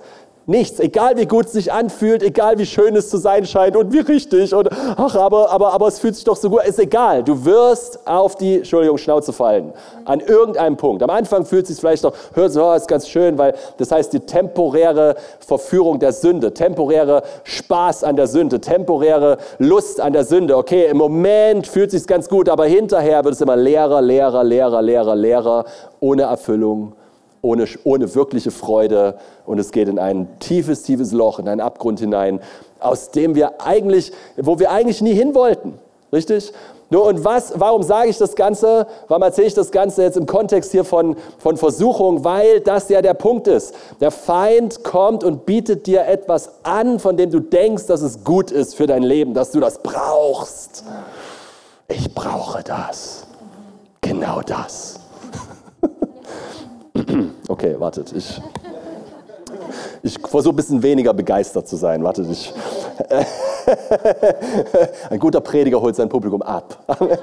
Nichts, 0.47 0.79
egal 0.79 1.17
wie 1.17 1.27
gut 1.27 1.45
es 1.45 1.51
sich 1.51 1.71
anfühlt, 1.71 2.23
egal 2.23 2.57
wie 2.57 2.65
schön 2.65 2.95
es 2.95 3.09
zu 3.11 3.17
sein 3.17 3.45
scheint 3.45 3.75
und 3.75 3.93
wie 3.93 3.99
richtig 3.99 4.55
und 4.55 4.69
ach, 4.71 5.15
aber, 5.15 5.51
aber, 5.51 5.71
aber 5.71 5.87
es 5.87 5.99
fühlt 5.99 6.15
sich 6.15 6.23
doch 6.23 6.35
so 6.35 6.49
gut, 6.49 6.63
ist 6.65 6.79
egal. 6.79 7.23
Du 7.23 7.45
wirst 7.45 7.99
auf 8.07 8.35
die, 8.35 8.57
Entschuldigung, 8.57 8.97
Schnauze 8.97 9.33
fallen. 9.33 9.71
An 10.05 10.19
irgendeinem 10.19 10.77
Punkt. 10.77 11.03
Am 11.03 11.11
Anfang 11.11 11.45
fühlt 11.45 11.63
es 11.63 11.69
sich 11.69 11.79
vielleicht 11.79 12.03
noch, 12.03 12.13
hört 12.33 12.53
so, 12.53 12.65
oh, 12.65 12.73
ist 12.73 12.87
ganz 12.87 13.07
schön, 13.07 13.37
weil 13.37 13.53
das 13.77 13.91
heißt 13.91 14.13
die 14.13 14.19
temporäre 14.19 15.13
Verführung 15.45 15.99
der 15.99 16.11
Sünde, 16.11 16.51
temporäre 16.51 17.21
Spaß 17.43 18.03
an 18.03 18.15
der 18.15 18.25
Sünde, 18.25 18.59
temporäre 18.59 19.37
Lust 19.59 20.01
an 20.01 20.11
der 20.11 20.23
Sünde. 20.23 20.57
Okay, 20.57 20.87
im 20.87 20.97
Moment 20.97 21.67
fühlt 21.67 21.93
es 21.93 22.01
sich 22.01 22.07
ganz 22.07 22.27
gut, 22.27 22.49
aber 22.49 22.65
hinterher 22.65 23.23
wird 23.23 23.35
es 23.35 23.41
immer 23.41 23.55
leerer, 23.55 24.01
leerer, 24.01 24.43
leerer, 24.43 24.81
leerer, 24.81 25.15
leerer, 25.15 25.65
ohne 25.99 26.23
Erfüllung 26.23 26.95
ohne, 27.41 27.65
ohne 27.83 28.13
wirkliche 28.15 28.51
Freude 28.51 29.17
und 29.45 29.59
es 29.59 29.71
geht 29.71 29.87
in 29.87 29.99
ein 29.99 30.27
tiefes, 30.39 30.83
tiefes 30.83 31.11
Loch, 31.11 31.39
in 31.39 31.47
einen 31.47 31.61
Abgrund 31.61 31.99
hinein, 31.99 32.39
aus 32.79 33.11
dem 33.11 33.35
wir 33.35 33.61
eigentlich, 33.61 34.11
wo 34.37 34.59
wir 34.59 34.71
eigentlich 34.71 35.01
nie 35.01 35.13
hin 35.13 35.35
wollten. 35.35 35.79
Richtig? 36.13 36.51
Nur 36.91 37.05
und 37.05 37.23
was, 37.23 37.53
warum 37.55 37.83
sage 37.83 38.09
ich 38.09 38.17
das 38.17 38.35
Ganze? 38.35 38.85
Warum 39.07 39.23
erzähle 39.23 39.47
ich 39.47 39.53
das 39.53 39.71
Ganze 39.71 40.03
jetzt 40.03 40.17
im 40.17 40.25
Kontext 40.25 40.71
hier 40.71 40.83
von, 40.83 41.15
von 41.37 41.55
Versuchung? 41.55 42.25
Weil 42.25 42.59
das 42.59 42.89
ja 42.89 43.01
der 43.01 43.13
Punkt 43.13 43.47
ist. 43.47 43.73
Der 44.01 44.11
Feind 44.11 44.83
kommt 44.83 45.23
und 45.23 45.45
bietet 45.45 45.87
dir 45.87 46.05
etwas 46.05 46.51
an, 46.63 46.99
von 46.99 47.15
dem 47.15 47.31
du 47.31 47.39
denkst, 47.39 47.87
dass 47.87 48.01
es 48.01 48.25
gut 48.25 48.51
ist 48.51 48.75
für 48.75 48.87
dein 48.87 49.03
Leben, 49.03 49.33
dass 49.33 49.51
du 49.51 49.61
das 49.61 49.81
brauchst. 49.81 50.83
Ich 51.87 52.13
brauche 52.13 52.61
das. 52.61 53.25
Genau 54.01 54.41
das. 54.41 54.90
Okay, 57.61 57.79
wartet. 57.79 58.11
Ich, 58.13 58.41
Ich 60.01 60.19
versuche 60.19 60.51
ein 60.51 60.55
bisschen 60.55 60.81
weniger 60.81 61.13
begeistert 61.13 61.67
zu 61.67 61.75
sein. 61.75 62.03
Warte, 62.03 62.23
ich. 62.23 62.51
Ein 65.11 65.19
guter 65.19 65.41
Prediger 65.41 65.79
holt 65.79 65.95
sein 65.95 66.09
Publikum 66.09 66.41
ab. 66.41 66.79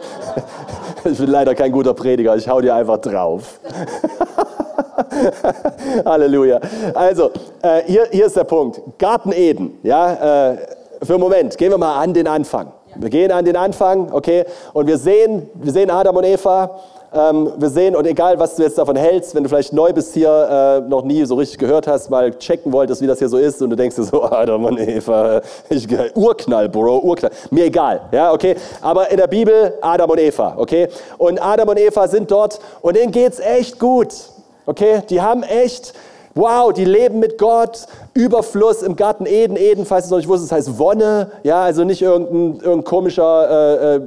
Ich 1.05 1.17
bin 1.17 1.31
leider 1.31 1.55
kein 1.55 1.71
guter 1.73 1.95
Prediger, 1.95 2.37
ich 2.37 2.47
hau 2.49 2.61
dir 2.61 2.75
einfach 2.75 2.99
drauf. 2.99 3.61
Halleluja. 6.05 6.61
Also, 6.93 7.31
äh, 7.63 7.83
hier, 7.87 8.09
hier 8.11 8.27
ist 8.27 8.37
der 8.37 8.45
Punkt. 8.45 8.83
Garten 8.99 9.33
Eden. 9.33 9.79
Ja, 9.85 10.53
äh, 10.53 10.57
für 11.03 11.15
einen 11.15 11.23
Moment, 11.23 11.57
gehen 11.57 11.71
wir 11.71 11.79
mal 11.79 12.03
an 12.03 12.13
den 12.13 12.27
Anfang. 12.27 12.73
Wir 12.97 13.11
gehen 13.11 13.31
an 13.31 13.45
den 13.45 13.57
Anfang, 13.57 14.13
okay, 14.13 14.45
und 14.73 14.89
wir 14.89 14.99
sehen, 14.99 15.49
wir 15.55 15.73
sehen 15.73 15.89
Adam 15.89 16.17
und 16.17 16.25
Eva. 16.25 16.81
Ähm, 17.11 17.53
wir 17.57 17.71
sehen, 17.71 17.97
und 17.97 18.07
egal 18.07 18.39
was 18.39 18.57
du 18.57 18.63
jetzt 18.63 18.77
davon 18.77 18.95
hältst, 18.97 19.35
wenn 19.35 19.43
du 19.43 19.49
vielleicht 19.49 19.73
neu 19.73 19.93
bist 19.95 20.13
hier, 20.13 20.83
äh, 20.85 20.89
noch 20.89 21.03
nie 21.03 21.25
so 21.25 21.37
richtig 21.37 21.59
gehört 21.59 21.87
hast, 21.87 22.11
mal 22.11 22.35
checken 22.35 22.71
wolltest, 22.71 23.01
wie 23.01 23.07
das 23.07 23.19
hier 23.19 23.31
so 23.31 23.39
ist, 23.39 23.63
und 23.63 23.71
du 23.71 23.77
denkst 23.77 23.97
dir 23.97 24.03
so, 24.03 24.23
Adam 24.31 24.67
und 24.67 24.79
Eva, 24.79 25.41
ich, 25.71 25.89
Urknall, 26.15 26.69
Bro, 26.69 27.01
Urknall. 27.01 27.31
Mir 27.51 27.65
egal, 27.65 28.03
ja, 28.13 28.31
okay. 28.33 28.57
Aber 28.83 29.11
in 29.11 29.17
der 29.17 29.27
Bibel 29.27 29.73
Adam 29.81 30.11
und 30.11 30.21
Eva, 30.21 30.55
okay. 30.59 30.89
Und 31.17 31.43
Adam 31.43 31.71
und 31.71 31.79
Eva 31.79 32.07
sind 32.09 32.31
dort, 32.31 32.61
und 32.83 32.95
denen 32.95 33.11
geht's 33.11 33.41
echt 33.41 33.79
gut, 33.79 34.09
okay. 34.67 35.01
Die 35.09 35.23
haben 35.23 35.43
echt 35.45 35.95
Wow, 36.39 36.73
die 36.73 36.85
leben 36.85 37.19
mit 37.19 37.37
Gott, 37.37 37.87
Überfluss 38.15 38.83
im 38.83 38.95
Garten 38.95 39.27
Eden. 39.27 39.57
Eden, 39.57 39.85
falls 39.85 40.05
du 40.05 40.07
es 40.07 40.11
noch 40.13 40.19
nicht 40.19 40.29
wusstest, 40.29 40.53
heißt 40.53 40.79
Wonne. 40.79 41.33
Ja, 41.43 41.63
also 41.63 41.83
nicht 41.83 42.01
irgendein, 42.01 42.61
irgendein 42.61 42.85
komischer, 42.85 43.51
äh, 43.51 43.97
äh, 43.97 44.01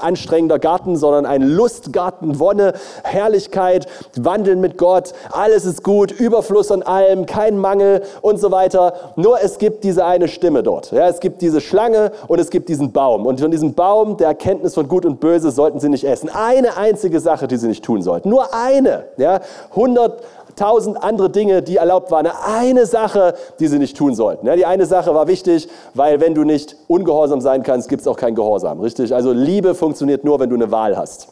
anstrengender 0.00 0.58
Garten, 0.58 0.96
sondern 0.96 1.26
ein 1.26 1.42
Lustgarten, 1.42 2.40
Wonne, 2.40 2.72
Herrlichkeit, 3.04 3.88
Wandeln 4.18 4.62
mit 4.62 4.78
Gott. 4.78 5.12
Alles 5.30 5.66
ist 5.66 5.84
gut, 5.84 6.12
Überfluss 6.12 6.72
an 6.72 6.82
allem, 6.82 7.26
kein 7.26 7.58
Mangel 7.58 8.00
und 8.22 8.40
so 8.40 8.50
weiter. 8.50 8.94
Nur 9.16 9.42
es 9.42 9.58
gibt 9.58 9.84
diese 9.84 10.06
eine 10.06 10.28
Stimme 10.28 10.62
dort. 10.62 10.92
Ja, 10.92 11.08
es 11.08 11.20
gibt 11.20 11.42
diese 11.42 11.60
Schlange 11.60 12.10
und 12.26 12.38
es 12.38 12.48
gibt 12.48 12.70
diesen 12.70 12.92
Baum. 12.92 13.26
Und 13.26 13.38
von 13.38 13.50
diesem 13.50 13.74
Baum 13.74 14.16
der 14.16 14.28
Erkenntnis 14.28 14.72
von 14.72 14.88
Gut 14.88 15.04
und 15.04 15.20
Böse 15.20 15.50
sollten 15.50 15.78
sie 15.78 15.90
nicht 15.90 16.04
essen. 16.04 16.30
Eine 16.30 16.78
einzige 16.78 17.20
Sache, 17.20 17.46
die 17.46 17.58
sie 17.58 17.68
nicht 17.68 17.84
tun 17.84 18.00
sollten. 18.00 18.30
Nur 18.30 18.54
eine. 18.54 19.08
Ja, 19.18 19.40
100 19.72 20.22
tausend 20.56 21.02
andere 21.02 21.30
Dinge, 21.30 21.62
die 21.62 21.76
erlaubt 21.76 22.10
waren. 22.10 22.26
Eine 22.26 22.86
Sache, 22.86 23.34
die 23.60 23.68
sie 23.68 23.78
nicht 23.78 23.96
tun 23.96 24.14
sollten. 24.14 24.46
die 24.56 24.66
eine 24.66 24.86
Sache 24.86 25.14
war 25.14 25.28
wichtig, 25.28 25.68
weil 25.94 26.20
wenn 26.20 26.34
du 26.34 26.44
nicht 26.44 26.76
ungehorsam 26.88 27.40
sein 27.40 27.62
kannst, 27.62 27.88
gibt 27.88 28.00
es 28.00 28.08
auch 28.08 28.16
kein 28.16 28.34
Gehorsam. 28.34 28.80
Richtig? 28.80 29.14
Also 29.14 29.32
Liebe 29.32 29.74
funktioniert 29.74 30.24
nur, 30.24 30.40
wenn 30.40 30.50
du 30.50 30.56
eine 30.56 30.70
Wahl 30.70 30.96
hast. 30.96 31.28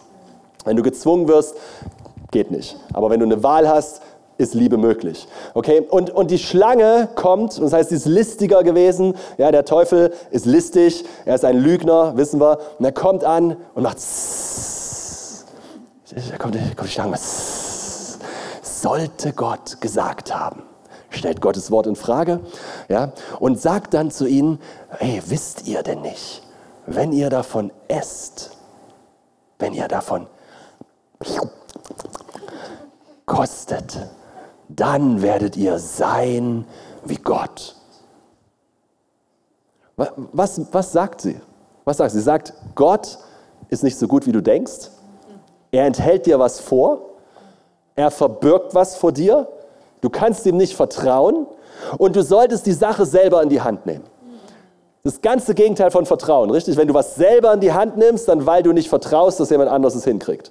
Wenn 0.65 0.77
du 0.77 0.83
gezwungen 0.83 1.29
wirst, 1.29 1.57
geht 2.31 2.51
nicht. 2.51 2.77
Aber 2.93 3.11
wenn 3.11 3.21
du 3.21 3.27
eine 3.27 3.43
Wahl 3.43 3.69
hast, 3.69 4.03
ist 4.37 4.55
Liebe 4.55 4.77
möglich. 4.77 5.29
Okay? 5.55 5.81
Und, 5.81 6.11
und 6.11 6.31
die 6.31 6.39
Schlange 6.39 7.09
kommt, 7.15 7.61
das 7.61 7.73
heißt, 7.73 7.91
sie 7.91 7.97
ist 7.97 8.07
listiger 8.07 8.63
gewesen. 8.65 9.15
Ja, 9.39 9.53
der 9.53 9.65
Teufel 9.65 10.13
ist 10.31 10.47
listig, 10.47 11.05
er 11.25 11.37
ist 11.37 11.45
ein 11.45 11.59
Lügner, 11.59 12.17
wissen 12.17 12.41
wir. 12.41 12.59
Und 12.79 12.85
er 12.85 12.93
kommt 12.93 13.25
an 13.25 13.57
und 13.75 13.83
macht. 13.83 13.99
Da 16.31 16.37
kommt, 16.39 16.57
kommt 16.77 16.89
die 16.89 16.93
Schlange 16.93 17.11
sollte 18.85 19.33
Gott 19.33 19.81
gesagt 19.81 20.35
haben. 20.35 20.63
Stellt 21.09 21.41
Gottes 21.41 21.71
Wort 21.71 21.87
in 21.87 21.97
Frage 21.97 22.41
ja, 22.91 23.13
und 23.41 23.59
sagt 23.59 23.95
dann 23.95 24.11
zu 24.11 24.27
ihnen, 24.27 24.59
hey, 24.91 25.23
wisst 25.25 25.67
ihr 25.67 25.83
denn 25.83 26.03
nicht, 26.03 26.43
wenn 26.87 27.11
ihr 27.13 27.31
davon 27.31 27.73
esst, 27.89 28.59
wenn 29.59 29.73
ihr 29.73 29.89
davon 29.89 30.27
kostet, 33.25 34.07
dann 34.69 35.23
werdet 35.23 35.57
ihr 35.57 35.79
sein 35.79 36.67
wie 37.07 37.17
Gott. 37.17 37.77
Was, 39.97 40.61
was 40.73 40.93
sagt 40.93 41.23
sie? 41.23 41.41
Was 41.87 41.97
sagt 41.97 42.11
sie? 42.11 42.19
Sie 42.19 42.25
sagt, 42.25 42.53
Gott 42.75 43.19
ist 43.71 43.83
nicht 43.83 43.97
so 43.97 44.07
gut, 44.09 44.27
wie 44.27 44.33
du 44.33 44.43
denkst. 44.43 44.91
Er 45.71 45.87
enthält 45.87 46.27
dir 46.27 46.39
was 46.39 46.61
vor 46.61 47.14
er 47.97 48.11
verbirgt 48.11 48.75
was 48.75 48.97
vor 48.97 49.13
dir. 49.13 49.49
Du 50.01 50.11
kannst 50.11 50.45
ihm 50.47 50.57
nicht 50.57 50.75
vertrauen 50.75 51.47
und 51.99 52.17
du 52.17 52.23
solltest 52.23 52.67
die 52.67 52.73
Sache 52.73 53.07
selber 53.07 53.43
in 53.43 53.49
die 53.49 53.61
Hand 53.61 53.87
nehmen. 53.87 54.05
Das 55.03 55.21
ganze 55.21 55.55
Gegenteil 55.55 55.91
von 55.91 56.07
Vertrauen, 56.07 56.51
richtig? 56.51 56.77
Wenn 56.77 56.89
du 56.89 56.95
was 56.95 57.15
selber 57.15 57.53
in 57.53 57.61
die 57.61 57.73
Hand 57.73 57.97
nimmst, 57.97 58.27
dann 58.29 58.47
weil 58.47 58.63
du 58.63 58.73
nicht 58.73 58.89
vertraust, 58.89 59.39
dass 59.39 59.51
jemand 59.51 59.71
anderes 59.71 59.95
es 59.95 60.05
hinkriegt. 60.05 60.51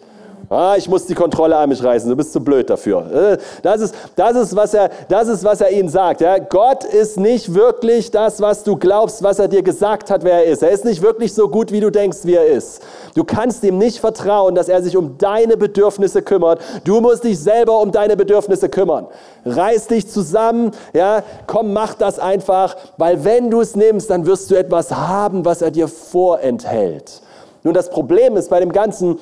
Ah, 0.49 0.75
ich 0.77 0.89
muss 0.89 1.05
die 1.05 1.15
Kontrolle 1.15 1.55
an 1.55 1.69
mich 1.69 1.81
reißen, 1.81 2.09
du 2.09 2.15
bist 2.15 2.33
zu 2.33 2.43
blöd 2.43 2.69
dafür. 2.69 3.33
Äh, 3.33 3.37
das 3.61 3.81
ist, 3.81 3.95
das 4.15 4.35
ist, 4.35 4.55
was, 4.55 4.73
er, 4.73 4.89
das 5.07 5.29
ist 5.29 5.43
was 5.43 5.61
er 5.61 5.71
ihnen 5.71 5.87
sagt. 5.87 6.21
Ja? 6.21 6.37
Gott 6.37 6.83
ist 6.83 7.17
nicht 7.17 7.53
wirklich 7.53 8.11
das, 8.11 8.41
was 8.41 8.63
du 8.63 8.75
glaubst, 8.75 9.23
was 9.23 9.39
er 9.39 9.47
dir 9.47 9.63
gesagt 9.63 10.11
hat, 10.11 10.23
wer 10.23 10.43
er 10.43 10.45
ist. 10.45 10.61
Er 10.61 10.71
ist 10.71 10.83
nicht 10.83 11.01
wirklich 11.01 11.33
so 11.33 11.47
gut, 11.47 11.71
wie 11.71 11.79
du 11.79 11.91
denkst, 11.91 12.19
wie 12.23 12.35
er 12.35 12.45
ist. 12.45 12.81
Du 13.15 13.23
kannst 13.23 13.63
ihm 13.63 13.77
nicht 13.77 13.99
vertrauen, 13.99 14.53
dass 14.53 14.67
er 14.67 14.83
sich 14.83 14.97
um 14.97 15.17
deine 15.17 15.55
Bedürfnisse 15.55 16.21
kümmert. 16.21 16.59
Du 16.83 16.99
musst 16.99 17.23
dich 17.23 17.39
selber 17.39 17.79
um 17.79 17.91
deine 17.91 18.17
Bedürfnisse 18.17 18.67
kümmern. 18.67 19.07
Reiß 19.45 19.87
dich 19.87 20.09
zusammen, 20.09 20.71
ja? 20.93 21.23
komm, 21.47 21.71
mach 21.73 21.93
das 21.93 22.19
einfach, 22.19 22.75
weil 22.97 23.23
wenn 23.23 23.49
du 23.49 23.61
es 23.61 23.75
nimmst, 23.75 24.09
dann 24.09 24.25
wirst 24.25 24.51
du 24.51 24.55
etwas 24.55 24.91
haben, 24.91 25.45
was 25.45 25.61
er 25.61 25.71
dir 25.71 25.87
vorenthält. 25.87 27.21
Nun, 27.63 27.73
das 27.73 27.89
Problem 27.89 28.35
ist 28.35 28.49
bei 28.49 28.59
dem 28.59 28.73
Ganzen, 28.73 29.19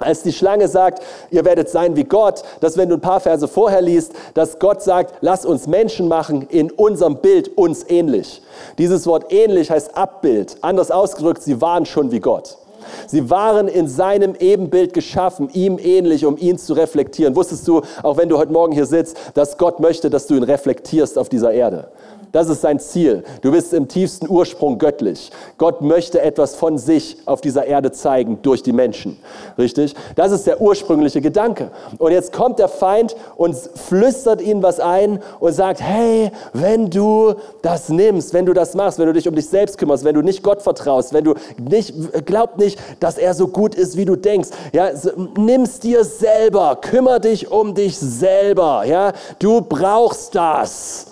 als 0.00 0.22
die 0.22 0.32
Schlange 0.32 0.68
sagt, 0.68 1.02
ihr 1.30 1.44
werdet 1.44 1.68
sein 1.68 1.96
wie 1.96 2.04
Gott, 2.04 2.42
dass 2.60 2.76
wenn 2.76 2.88
du 2.88 2.96
ein 2.96 3.00
paar 3.00 3.20
Verse 3.20 3.46
vorher 3.46 3.82
liest, 3.82 4.12
dass 4.34 4.58
Gott 4.58 4.82
sagt, 4.82 5.14
lass 5.20 5.44
uns 5.44 5.66
Menschen 5.66 6.08
machen 6.08 6.46
in 6.48 6.70
unserem 6.70 7.16
Bild 7.16 7.56
uns 7.56 7.88
ähnlich. 7.88 8.42
Dieses 8.78 9.06
Wort 9.06 9.32
ähnlich 9.32 9.70
heißt 9.70 9.96
Abbild. 9.96 10.56
Anders 10.62 10.90
ausgedrückt, 10.90 11.42
sie 11.42 11.60
waren 11.60 11.86
schon 11.86 12.10
wie 12.12 12.20
Gott. 12.20 12.59
Sie 13.06 13.30
waren 13.30 13.68
in 13.68 13.88
seinem 13.88 14.34
Ebenbild 14.38 14.94
geschaffen, 14.94 15.48
ihm 15.52 15.78
ähnlich, 15.78 16.24
um 16.24 16.36
ihn 16.36 16.58
zu 16.58 16.74
reflektieren. 16.74 17.36
Wusstest 17.36 17.66
du, 17.68 17.82
auch 18.02 18.16
wenn 18.16 18.28
du 18.28 18.38
heute 18.38 18.52
Morgen 18.52 18.72
hier 18.72 18.86
sitzt, 18.86 19.16
dass 19.34 19.58
Gott 19.58 19.80
möchte, 19.80 20.10
dass 20.10 20.26
du 20.26 20.34
ihn 20.34 20.42
reflektierst 20.42 21.18
auf 21.18 21.28
dieser 21.28 21.52
Erde? 21.52 21.88
Das 22.32 22.48
ist 22.48 22.60
sein 22.60 22.78
Ziel. 22.78 23.24
Du 23.42 23.50
bist 23.50 23.72
im 23.72 23.88
tiefsten 23.88 24.28
Ursprung 24.28 24.78
göttlich. 24.78 25.32
Gott 25.58 25.82
möchte 25.82 26.20
etwas 26.20 26.54
von 26.54 26.78
sich 26.78 27.16
auf 27.26 27.40
dieser 27.40 27.66
Erde 27.66 27.90
zeigen 27.90 28.38
durch 28.42 28.62
die 28.62 28.72
Menschen. 28.72 29.18
Richtig? 29.58 29.94
Das 30.14 30.30
ist 30.30 30.46
der 30.46 30.60
ursprüngliche 30.60 31.20
Gedanke. 31.20 31.72
Und 31.98 32.12
jetzt 32.12 32.32
kommt 32.32 32.60
der 32.60 32.68
Feind 32.68 33.16
und 33.36 33.56
flüstert 33.56 34.40
ihnen 34.40 34.62
was 34.62 34.78
ein 34.78 35.20
und 35.40 35.52
sagt, 35.52 35.80
hey, 35.82 36.30
wenn 36.52 36.90
du 36.90 37.34
das 37.62 37.88
nimmst, 37.88 38.32
wenn 38.32 38.46
du 38.46 38.52
das 38.52 38.74
machst, 38.74 38.98
wenn 38.98 39.06
du 39.06 39.12
dich 39.12 39.26
um 39.26 39.34
dich 39.34 39.48
selbst 39.48 39.76
kümmerst, 39.76 40.04
wenn 40.04 40.14
du 40.14 40.22
nicht 40.22 40.42
Gott 40.44 40.62
vertraust, 40.62 41.12
wenn 41.12 41.24
du 41.24 41.34
nicht, 41.58 41.94
glaub 42.26 42.58
nicht, 42.58 42.69
dass 42.98 43.18
er 43.18 43.34
so 43.34 43.48
gut 43.48 43.74
ist, 43.74 43.96
wie 43.96 44.04
du 44.04 44.16
denkst, 44.16 44.50
ja, 44.72 44.90
nimm's 45.36 45.80
dir 45.80 46.04
selber, 46.04 46.76
kümmer 46.80 47.20
dich 47.20 47.50
um 47.50 47.74
dich 47.74 47.98
selber, 47.98 48.84
ja, 48.84 49.12
du 49.38 49.60
brauchst 49.60 50.34
das. 50.34 51.06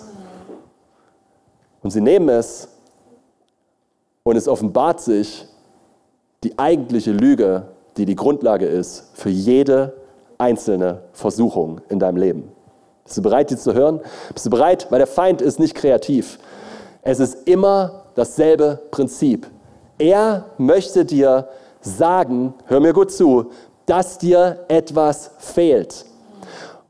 Und 1.81 1.91
sie 1.91 2.01
nehmen 2.01 2.29
es 2.29 2.67
und 4.23 4.35
es 4.35 4.47
offenbart 4.47 5.01
sich 5.01 5.45
die 6.43 6.57
eigentliche 6.57 7.11
Lüge, 7.11 7.63
die 7.97 8.05
die 8.05 8.15
Grundlage 8.15 8.65
ist 8.65 9.11
für 9.13 9.29
jede 9.29 9.93
einzelne 10.37 11.01
Versuchung 11.13 11.81
in 11.89 11.99
deinem 11.99 12.17
Leben. 12.17 12.51
Bist 13.03 13.17
du 13.17 13.21
bereit, 13.21 13.49
die 13.49 13.57
zu 13.57 13.73
hören? 13.73 14.01
Bist 14.33 14.45
du 14.45 14.49
bereit? 14.49 14.87
Weil 14.89 14.99
der 14.99 15.07
Feind 15.07 15.41
ist 15.41 15.59
nicht 15.59 15.75
kreativ. 15.75 16.39
Es 17.01 17.19
ist 17.19 17.47
immer 17.47 18.03
dasselbe 18.15 18.79
Prinzip. 18.91 19.47
Er 19.99 20.45
möchte 20.57 21.05
dir 21.05 21.49
sagen, 21.81 22.55
hör 22.65 22.79
mir 22.79 22.93
gut 22.93 23.11
zu, 23.11 23.51
dass 23.85 24.17
dir 24.17 24.65
etwas 24.67 25.31
fehlt. 25.37 26.05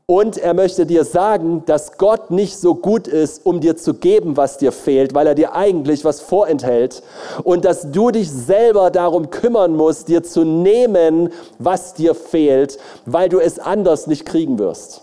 Und 0.06 0.38
er 0.38 0.54
möchte 0.54 0.86
dir 0.86 1.04
sagen, 1.04 1.62
dass 1.66 1.96
Gott 1.96 2.32
nicht 2.32 2.58
so 2.58 2.74
gut 2.74 3.06
ist, 3.06 3.46
um 3.46 3.60
dir 3.60 3.76
zu 3.76 3.94
geben, 3.94 4.36
was 4.36 4.58
dir 4.58 4.72
fehlt, 4.72 5.14
weil 5.14 5.28
er 5.28 5.36
dir 5.36 5.54
eigentlich 5.54 6.04
was 6.04 6.20
vorenthält. 6.20 7.04
Und 7.44 7.64
dass 7.64 7.92
du 7.92 8.10
dich 8.10 8.28
selber 8.28 8.90
darum 8.90 9.30
kümmern 9.30 9.76
musst, 9.76 10.08
dir 10.08 10.24
zu 10.24 10.44
nehmen, 10.44 11.32
was 11.60 11.94
dir 11.94 12.16
fehlt, 12.16 12.78
weil 13.06 13.28
du 13.28 13.38
es 13.38 13.60
anders 13.60 14.08
nicht 14.08 14.26
kriegen 14.26 14.58
wirst. 14.58 15.02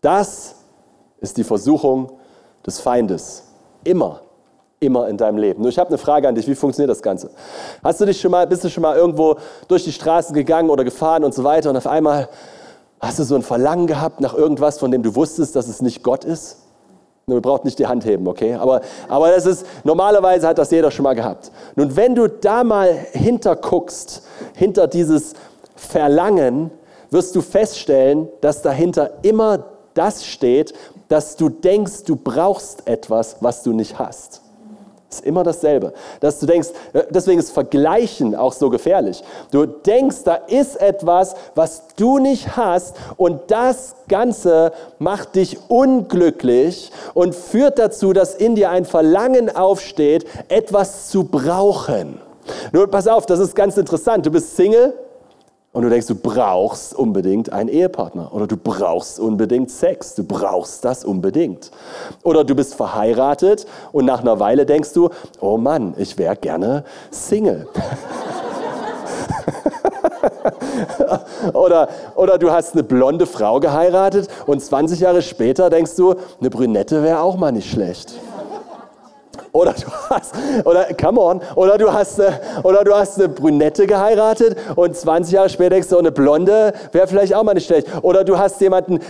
Das 0.00 0.54
ist 1.20 1.36
die 1.36 1.44
Versuchung 1.44 2.12
des 2.64 2.78
Feindes. 2.78 3.44
Immer, 3.82 4.20
immer 4.82 5.08
in 5.08 5.16
deinem 5.16 5.38
Leben. 5.38 5.62
Nur 5.62 5.70
ich 5.70 5.78
habe 5.78 5.88
eine 5.88 5.98
Frage 5.98 6.28
an 6.28 6.34
dich. 6.34 6.46
Wie 6.46 6.54
funktioniert 6.54 6.90
das 6.90 7.02
Ganze? 7.02 7.30
Hast 7.82 8.00
du 8.00 8.04
dich 8.04 8.20
schon 8.20 8.30
mal, 8.30 8.46
bist 8.46 8.64
du 8.64 8.68
schon 8.68 8.82
mal 8.82 8.96
irgendwo 8.96 9.36
durch 9.68 9.84
die 9.84 9.92
Straßen 9.92 10.34
gegangen 10.34 10.68
oder 10.70 10.84
gefahren 10.84 11.24
und 11.24 11.32
so 11.32 11.44
weiter 11.44 11.70
und 11.70 11.76
auf 11.76 11.86
einmal 11.86 12.28
Hast 13.02 13.18
du 13.18 13.24
so 13.24 13.34
ein 13.34 13.42
Verlangen 13.42 13.88
gehabt 13.88 14.20
nach 14.20 14.32
irgendwas, 14.32 14.78
von 14.78 14.92
dem 14.92 15.02
du 15.02 15.16
wusstest, 15.16 15.56
dass 15.56 15.66
es 15.66 15.82
nicht 15.82 16.04
Gott 16.04 16.24
ist? 16.24 16.58
Du 17.26 17.40
brauchst 17.40 17.64
nicht 17.64 17.80
die 17.80 17.88
Hand 17.88 18.04
heben, 18.04 18.28
okay? 18.28 18.54
Aber, 18.54 18.80
aber 19.08 19.30
das 19.30 19.44
ist, 19.44 19.66
normalerweise 19.82 20.46
hat 20.46 20.58
das 20.58 20.70
jeder 20.70 20.92
schon 20.92 21.02
mal 21.02 21.14
gehabt. 21.14 21.50
Nun, 21.74 21.96
wenn 21.96 22.14
du 22.14 22.28
da 22.28 22.62
mal 22.62 22.92
hinterguckst, 23.12 24.22
hinter 24.54 24.86
dieses 24.86 25.34
Verlangen, 25.74 26.70
wirst 27.10 27.34
du 27.34 27.40
feststellen, 27.40 28.28
dass 28.40 28.62
dahinter 28.62 29.10
immer 29.22 29.64
das 29.94 30.24
steht, 30.24 30.72
dass 31.08 31.34
du 31.34 31.48
denkst, 31.48 32.04
du 32.04 32.14
brauchst 32.14 32.86
etwas, 32.86 33.36
was 33.40 33.64
du 33.64 33.72
nicht 33.72 33.98
hast. 33.98 34.41
Ist 35.12 35.24
immer 35.24 35.42
dasselbe. 35.42 35.92
Dass 36.20 36.38
du 36.38 36.46
denkst, 36.46 36.68
äh, 36.92 37.02
deswegen 37.10 37.38
ist 37.38 37.52
Vergleichen 37.52 38.34
auch 38.34 38.52
so 38.52 38.70
gefährlich. 38.70 39.22
Du 39.50 39.66
denkst, 39.66 40.18
da 40.24 40.34
ist 40.34 40.80
etwas, 40.80 41.34
was 41.54 41.84
du 41.96 42.18
nicht 42.18 42.56
hast 42.56 42.96
und 43.16 43.40
das 43.48 43.94
Ganze 44.08 44.72
macht 44.98 45.36
dich 45.36 45.58
unglücklich 45.68 46.90
und 47.14 47.34
führt 47.34 47.78
dazu, 47.78 48.12
dass 48.12 48.34
in 48.34 48.54
dir 48.54 48.70
ein 48.70 48.84
Verlangen 48.84 49.54
aufsteht, 49.54 50.26
etwas 50.48 51.08
zu 51.08 51.24
brauchen. 51.24 52.20
Nur 52.72 52.88
pass 52.88 53.06
auf, 53.06 53.26
das 53.26 53.38
ist 53.38 53.54
ganz 53.54 53.76
interessant. 53.76 54.26
Du 54.26 54.30
bist 54.30 54.56
Single 54.56 54.94
und 55.72 55.82
du 55.82 55.88
denkst, 55.88 56.06
du 56.06 56.14
brauchst 56.14 56.94
unbedingt 56.94 57.50
einen 57.50 57.70
Ehepartner 57.70 58.32
oder 58.34 58.46
du 58.46 58.58
brauchst 58.58 59.18
unbedingt 59.18 59.70
Sex, 59.70 60.14
du 60.14 60.22
brauchst 60.22 60.84
das 60.84 61.04
unbedingt. 61.04 61.70
Oder 62.22 62.44
du 62.44 62.54
bist 62.54 62.74
verheiratet 62.74 63.66
und 63.90 64.04
nach 64.04 64.20
einer 64.20 64.38
Weile 64.38 64.66
denkst 64.66 64.92
du, 64.92 65.08
oh 65.40 65.56
Mann, 65.56 65.94
ich 65.96 66.18
wäre 66.18 66.36
gerne 66.36 66.84
Single. 67.10 67.66
oder, 71.54 71.88
oder 72.16 72.38
du 72.38 72.50
hast 72.50 72.74
eine 72.74 72.82
blonde 72.82 73.26
Frau 73.26 73.58
geheiratet 73.58 74.28
und 74.46 74.62
20 74.62 75.00
Jahre 75.00 75.22
später 75.22 75.70
denkst 75.70 75.96
du, 75.96 76.16
eine 76.38 76.50
Brünette 76.50 77.02
wäre 77.02 77.20
auch 77.20 77.36
mal 77.36 77.50
nicht 77.50 77.70
schlecht. 77.70 78.12
Oder 79.52 79.74
du 79.74 79.86
hast, 80.08 80.34
oder 80.64 80.86
come 80.98 81.20
on, 81.20 81.40
oder 81.56 81.76
du 81.76 81.92
hast, 81.92 82.18
äh, 82.18 82.32
oder 82.62 82.84
du 82.84 82.94
hast 82.94 83.18
eine 83.18 83.28
Brünette 83.28 83.86
geheiratet 83.86 84.56
und 84.76 84.96
20 84.96 85.34
Jahre 85.34 85.50
später 85.50 85.70
denkst 85.70 85.88
du, 85.88 85.98
eine 85.98 86.10
Blonde 86.10 86.72
wäre 86.90 87.06
vielleicht 87.06 87.34
auch 87.34 87.42
mal 87.42 87.52
nicht 87.52 87.66
schlecht. 87.66 87.86
Oder 88.00 88.24
du 88.24 88.38
hast 88.38 88.62
jemanden, 88.62 89.00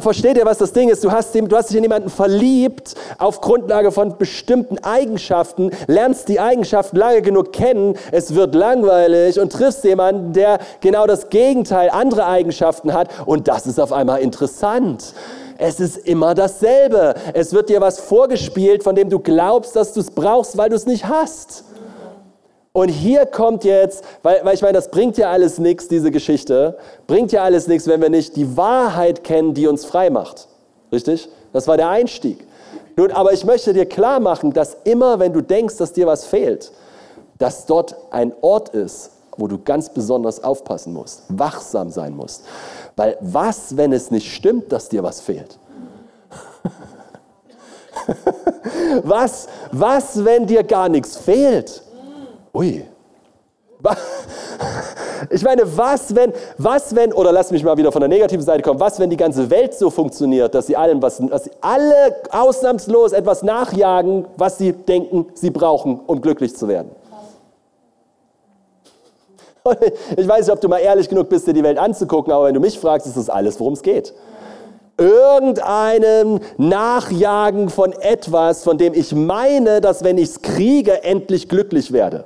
versteht 0.00 0.36
ihr, 0.36 0.44
was 0.44 0.58
das 0.58 0.74
Ding 0.74 0.90
ist? 0.90 1.02
Du 1.02 1.10
hast, 1.10 1.34
du 1.34 1.56
hast 1.56 1.70
dich 1.70 1.76
in 1.78 1.84
jemanden 1.84 2.10
verliebt 2.10 2.96
auf 3.16 3.40
Grundlage 3.40 3.90
von 3.90 4.18
bestimmten 4.18 4.76
Eigenschaften, 4.84 5.70
lernst 5.86 6.28
die 6.28 6.38
Eigenschaften 6.38 6.98
lange 6.98 7.22
genug 7.22 7.54
kennen, 7.54 7.94
es 8.12 8.34
wird 8.34 8.54
langweilig 8.54 9.40
und 9.40 9.52
triffst 9.52 9.84
jemanden, 9.84 10.34
der 10.34 10.58
genau 10.80 11.06
das 11.06 11.30
Gegenteil, 11.30 11.88
andere 11.88 12.26
Eigenschaften 12.26 12.92
hat 12.92 13.08
und 13.24 13.48
das 13.48 13.66
ist 13.66 13.80
auf 13.80 13.92
einmal 13.92 14.20
interessant. 14.20 15.14
Es 15.58 15.80
ist 15.80 15.96
immer 15.98 16.34
dasselbe. 16.34 17.14
Es 17.34 17.52
wird 17.52 17.68
dir 17.68 17.80
was 17.80 17.98
vorgespielt, 17.98 18.84
von 18.84 18.94
dem 18.94 19.10
du 19.10 19.18
glaubst, 19.18 19.74
dass 19.74 19.92
du 19.92 20.00
es 20.00 20.10
brauchst, 20.10 20.56
weil 20.56 20.70
du 20.70 20.76
es 20.76 20.86
nicht 20.86 21.06
hast. 21.06 21.64
Und 22.72 22.90
hier 22.90 23.26
kommt 23.26 23.64
jetzt, 23.64 24.04
weil, 24.22 24.40
weil 24.44 24.54
ich 24.54 24.62
meine, 24.62 24.74
das 24.74 24.90
bringt 24.90 25.18
ja 25.18 25.32
alles 25.32 25.58
nichts, 25.58 25.88
diese 25.88 26.12
Geschichte, 26.12 26.78
bringt 27.08 27.32
ja 27.32 27.42
alles 27.42 27.66
nichts, 27.66 27.88
wenn 27.88 28.00
wir 28.00 28.08
nicht 28.08 28.36
die 28.36 28.56
Wahrheit 28.56 29.24
kennen, 29.24 29.52
die 29.52 29.66
uns 29.66 29.84
frei 29.84 30.10
macht. 30.10 30.46
Richtig? 30.92 31.28
Das 31.52 31.66
war 31.66 31.76
der 31.76 31.88
Einstieg. 31.88 32.46
Nun, 32.94 33.10
aber 33.10 33.32
ich 33.32 33.44
möchte 33.44 33.72
dir 33.72 33.86
klar 33.86 34.20
machen, 34.20 34.52
dass 34.52 34.76
immer, 34.84 35.18
wenn 35.18 35.32
du 35.32 35.40
denkst, 35.40 35.76
dass 35.76 35.92
dir 35.92 36.06
was 36.06 36.24
fehlt, 36.24 36.70
dass 37.38 37.66
dort 37.66 37.96
ein 38.10 38.32
Ort 38.42 38.68
ist, 38.70 39.10
wo 39.38 39.46
du 39.46 39.58
ganz 39.58 39.88
besonders 39.88 40.44
aufpassen 40.44 40.92
musst, 40.92 41.22
wachsam 41.28 41.90
sein 41.90 42.14
musst. 42.14 42.44
Weil 42.96 43.16
was, 43.20 43.76
wenn 43.76 43.92
es 43.92 44.10
nicht 44.10 44.30
stimmt, 44.30 44.70
dass 44.72 44.88
dir 44.88 45.02
was 45.02 45.20
fehlt? 45.20 45.58
was, 49.02 49.48
was, 49.72 50.24
wenn 50.24 50.46
dir 50.46 50.62
gar 50.64 50.88
nichts 50.88 51.16
fehlt? 51.16 51.82
Ui. 52.52 52.84
Ich 55.30 55.42
meine, 55.42 55.62
was 55.76 56.14
wenn, 56.14 56.32
was 56.58 56.94
wenn, 56.94 57.12
oder 57.12 57.32
lass 57.32 57.50
mich 57.50 57.64
mal 57.64 57.76
wieder 57.76 57.90
von 57.90 58.00
der 58.00 58.08
negativen 58.08 58.44
Seite 58.44 58.62
kommen, 58.62 58.78
was 58.78 59.00
wenn 59.00 59.10
die 59.10 59.16
ganze 59.16 59.50
Welt 59.50 59.74
so 59.74 59.90
funktioniert, 59.90 60.54
dass 60.54 60.68
sie 60.68 60.76
allen 60.76 61.02
was, 61.02 61.18
dass 61.18 61.44
sie 61.44 61.50
alle 61.60 62.16
ausnahmslos 62.30 63.12
etwas 63.12 63.42
nachjagen, 63.42 64.26
was 64.36 64.58
sie 64.58 64.72
denken, 64.72 65.26
sie 65.34 65.50
brauchen, 65.50 66.00
um 66.06 66.20
glücklich 66.20 66.56
zu 66.56 66.68
werden? 66.68 66.90
Ich 70.16 70.26
weiß 70.26 70.46
nicht, 70.46 70.52
ob 70.52 70.60
du 70.60 70.68
mal 70.68 70.78
ehrlich 70.78 71.08
genug 71.08 71.28
bist, 71.28 71.46
dir 71.46 71.52
die 71.52 71.62
Welt 71.62 71.78
anzugucken, 71.78 72.32
aber 72.32 72.46
wenn 72.46 72.54
du 72.54 72.60
mich 72.60 72.78
fragst, 72.78 73.06
ist 73.06 73.16
das 73.16 73.28
alles, 73.28 73.58
worum 73.60 73.74
es 73.74 73.82
geht. 73.82 74.14
Irgendeinem 74.96 76.40
Nachjagen 76.56 77.68
von 77.68 77.92
etwas, 77.92 78.64
von 78.64 78.78
dem 78.78 78.94
ich 78.94 79.14
meine, 79.14 79.80
dass 79.80 80.02
wenn 80.02 80.18
ich 80.18 80.30
es 80.30 80.42
kriege, 80.42 81.04
endlich 81.04 81.48
glücklich 81.48 81.92
werde 81.92 82.24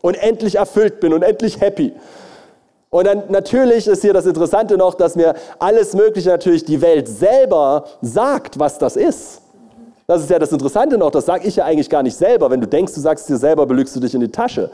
und 0.00 0.14
endlich 0.14 0.56
erfüllt 0.56 1.00
bin 1.00 1.12
und 1.12 1.22
endlich 1.22 1.60
happy. 1.60 1.92
Und 2.90 3.06
dann 3.06 3.24
natürlich 3.28 3.86
ist 3.86 4.02
hier 4.02 4.12
das 4.12 4.26
Interessante 4.26 4.76
noch, 4.76 4.94
dass 4.94 5.14
mir 5.14 5.34
alles 5.58 5.94
Mögliche 5.94 6.28
natürlich 6.28 6.64
die 6.64 6.80
Welt 6.80 7.08
selber 7.08 7.84
sagt, 8.02 8.58
was 8.58 8.78
das 8.78 8.96
ist. 8.96 9.42
Das 10.08 10.22
ist 10.22 10.30
ja 10.30 10.40
das 10.40 10.50
Interessante 10.50 10.98
noch, 10.98 11.12
das 11.12 11.26
sage 11.26 11.46
ich 11.46 11.54
ja 11.54 11.64
eigentlich 11.64 11.88
gar 11.88 12.02
nicht 12.02 12.16
selber. 12.16 12.50
Wenn 12.50 12.60
du 12.60 12.66
denkst, 12.66 12.94
du 12.94 13.00
sagst 13.00 13.28
dir 13.28 13.36
selber, 13.36 13.64
belügst 13.64 13.94
du 13.94 14.00
dich 14.00 14.12
in 14.12 14.20
die 14.20 14.32
Tasche. 14.32 14.70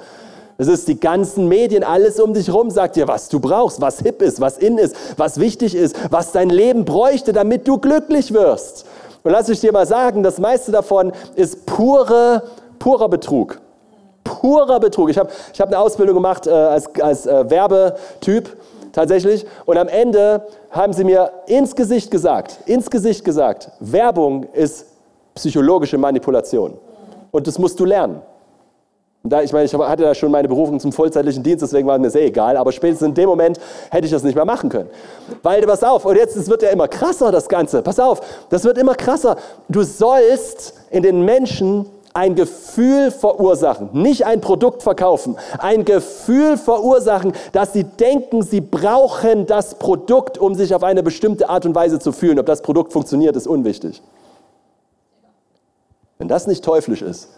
Es 0.58 0.68
ist 0.68 0.88
die 0.88 0.98
ganzen 0.98 1.48
Medien, 1.48 1.84
alles 1.84 2.18
um 2.18 2.32
dich 2.32 2.46
herum 2.48 2.70
sagt 2.70 2.96
dir, 2.96 3.06
was 3.06 3.28
du 3.28 3.40
brauchst, 3.40 3.80
was 3.80 3.98
hip 4.00 4.22
ist, 4.22 4.40
was 4.40 4.56
in 4.56 4.78
ist, 4.78 4.96
was 5.18 5.38
wichtig 5.38 5.74
ist, 5.74 5.96
was 6.10 6.32
dein 6.32 6.48
Leben 6.48 6.84
bräuchte, 6.84 7.34
damit 7.34 7.68
du 7.68 7.78
glücklich 7.78 8.32
wirst. 8.32 8.86
Und 9.22 9.32
lass 9.32 9.48
ich 9.48 9.60
dir 9.60 9.72
mal 9.72 9.86
sagen, 9.86 10.22
das 10.22 10.38
meiste 10.38 10.72
davon 10.72 11.12
ist 11.34 11.66
pure, 11.66 12.42
purer 12.78 13.08
Betrug. 13.08 13.60
Purer 14.24 14.80
Betrug. 14.80 15.10
Ich 15.10 15.18
habe 15.18 15.30
ich 15.52 15.60
hab 15.60 15.68
eine 15.68 15.78
Ausbildung 15.78 16.14
gemacht 16.14 16.46
äh, 16.46 16.50
als, 16.50 16.88
als 17.00 17.26
äh, 17.26 17.50
Werbetyp 17.50 18.56
tatsächlich. 18.92 19.44
Und 19.66 19.76
am 19.76 19.88
Ende 19.88 20.46
haben 20.70 20.92
sie 20.94 21.04
mir 21.04 21.30
ins 21.46 21.76
Gesicht 21.76 22.10
gesagt, 22.10 22.60
ins 22.66 22.90
Gesicht 22.90 23.24
gesagt, 23.24 23.70
Werbung 23.78 24.44
ist 24.54 24.86
psychologische 25.34 25.98
Manipulation. 25.98 26.78
Und 27.30 27.46
das 27.46 27.58
musst 27.58 27.78
du 27.78 27.84
lernen. 27.84 28.22
Und 29.26 29.30
da, 29.30 29.42
ich 29.42 29.52
meine, 29.52 29.64
ich 29.64 29.74
hatte 29.74 30.04
da 30.04 30.14
schon 30.14 30.30
meine 30.30 30.46
Berufung 30.46 30.78
zum 30.78 30.92
vollzeitlichen 30.92 31.42
Dienst, 31.42 31.60
deswegen 31.60 31.88
war 31.88 31.98
mir 31.98 32.10
sehr 32.10 32.26
egal, 32.26 32.56
aber 32.56 32.70
spätestens 32.70 33.08
in 33.08 33.14
dem 33.14 33.28
Moment 33.28 33.58
hätte 33.90 34.06
ich 34.06 34.12
das 34.12 34.22
nicht 34.22 34.36
mehr 34.36 34.44
machen 34.44 34.70
können. 34.70 34.88
Weil, 35.42 35.62
pass 35.62 35.82
auf, 35.82 36.04
und 36.04 36.14
jetzt 36.14 36.36
es 36.36 36.48
wird 36.48 36.62
ja 36.62 36.68
immer 36.68 36.86
krasser, 36.86 37.32
das 37.32 37.48
Ganze. 37.48 37.82
Pass 37.82 37.98
auf, 37.98 38.20
das 38.50 38.62
wird 38.62 38.78
immer 38.78 38.94
krasser. 38.94 39.34
Du 39.68 39.82
sollst 39.82 40.74
in 40.90 41.02
den 41.02 41.24
Menschen 41.24 41.86
ein 42.14 42.36
Gefühl 42.36 43.10
verursachen, 43.10 43.88
nicht 43.94 44.24
ein 44.26 44.40
Produkt 44.40 44.84
verkaufen, 44.84 45.36
ein 45.58 45.84
Gefühl 45.84 46.56
verursachen, 46.56 47.32
dass 47.50 47.72
sie 47.72 47.82
denken, 47.82 48.42
sie 48.42 48.60
brauchen 48.60 49.46
das 49.46 49.74
Produkt, 49.74 50.38
um 50.38 50.54
sich 50.54 50.72
auf 50.72 50.84
eine 50.84 51.02
bestimmte 51.02 51.48
Art 51.48 51.66
und 51.66 51.74
Weise 51.74 51.98
zu 51.98 52.12
fühlen. 52.12 52.38
Ob 52.38 52.46
das 52.46 52.62
Produkt 52.62 52.92
funktioniert, 52.92 53.34
ist 53.34 53.48
unwichtig. 53.48 54.04
Wenn 56.16 56.28
das 56.28 56.46
nicht 56.46 56.64
teuflisch 56.64 57.02
ist, 57.02 57.30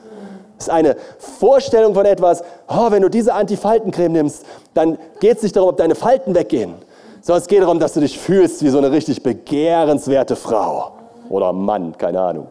das 0.58 0.66
ist 0.66 0.72
eine 0.72 0.96
Vorstellung 1.38 1.94
von 1.94 2.04
etwas, 2.04 2.42
oh, 2.68 2.90
wenn 2.90 3.02
du 3.02 3.08
diese 3.08 3.32
Antifaltencreme 3.32 4.12
nimmst, 4.12 4.44
dann 4.74 4.98
geht 5.20 5.36
es 5.36 5.44
nicht 5.44 5.54
darum, 5.54 5.70
ob 5.70 5.76
deine 5.76 5.94
Falten 5.94 6.34
weggehen, 6.34 6.74
sondern 7.22 7.42
es 7.42 7.48
geht 7.48 7.62
darum, 7.62 7.78
dass 7.78 7.94
du 7.94 8.00
dich 8.00 8.18
fühlst 8.18 8.64
wie 8.64 8.68
so 8.68 8.78
eine 8.78 8.90
richtig 8.90 9.22
begehrenswerte 9.22 10.34
Frau. 10.34 10.92
Oder 11.28 11.52
Mann, 11.52 11.96
keine 11.96 12.20
Ahnung. 12.20 12.48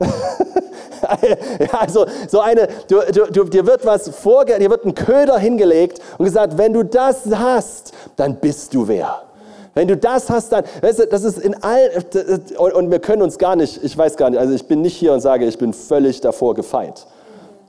also 1.72 2.06
so 2.26 2.40
eine, 2.40 2.68
du, 2.88 3.00
du, 3.30 3.44
dir 3.44 3.66
wird 3.66 3.86
was 3.86 4.08
vorge, 4.08 4.58
dir 4.58 4.70
wird 4.70 4.84
ein 4.84 4.94
Köder 4.94 5.38
hingelegt 5.38 6.00
und 6.18 6.24
gesagt, 6.24 6.58
wenn 6.58 6.72
du 6.72 6.82
das 6.82 7.26
hast, 7.26 7.92
dann 8.16 8.36
bist 8.36 8.74
du 8.74 8.88
wer. 8.88 9.22
Wenn 9.74 9.88
du 9.88 9.96
das 9.96 10.30
hast, 10.30 10.52
dann, 10.52 10.64
weißt 10.80 11.00
du, 11.00 11.06
das 11.06 11.22
ist 11.22 11.38
in 11.38 11.62
all, 11.62 11.90
und 12.56 12.90
wir 12.90 13.00
können 13.00 13.22
uns 13.22 13.38
gar 13.38 13.56
nicht, 13.56 13.82
ich 13.84 13.96
weiß 13.96 14.16
gar 14.16 14.30
nicht, 14.30 14.38
also 14.38 14.54
ich 14.54 14.66
bin 14.66 14.82
nicht 14.82 14.96
hier 14.96 15.12
und 15.12 15.20
sage, 15.20 15.44
ich 15.46 15.58
bin 15.58 15.72
völlig 15.72 16.20
davor 16.20 16.54
gefeit. 16.54 17.06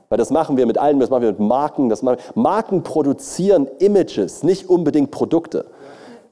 Weil 0.10 0.18
das 0.18 0.30
machen 0.30 0.58
wir 0.58 0.66
mit 0.66 0.78
allen, 0.78 1.00
das 1.00 1.10
machen 1.10 1.24
wir 1.24 1.32
mit 1.32 1.40
Marken. 1.40 1.90
Das 1.90 2.02
machen, 2.04 2.20
Marken 2.36 2.84
produzieren 2.84 3.68
Images, 3.80 4.44
nicht 4.44 4.70
unbedingt 4.70 5.12
Produkte. 5.12 5.66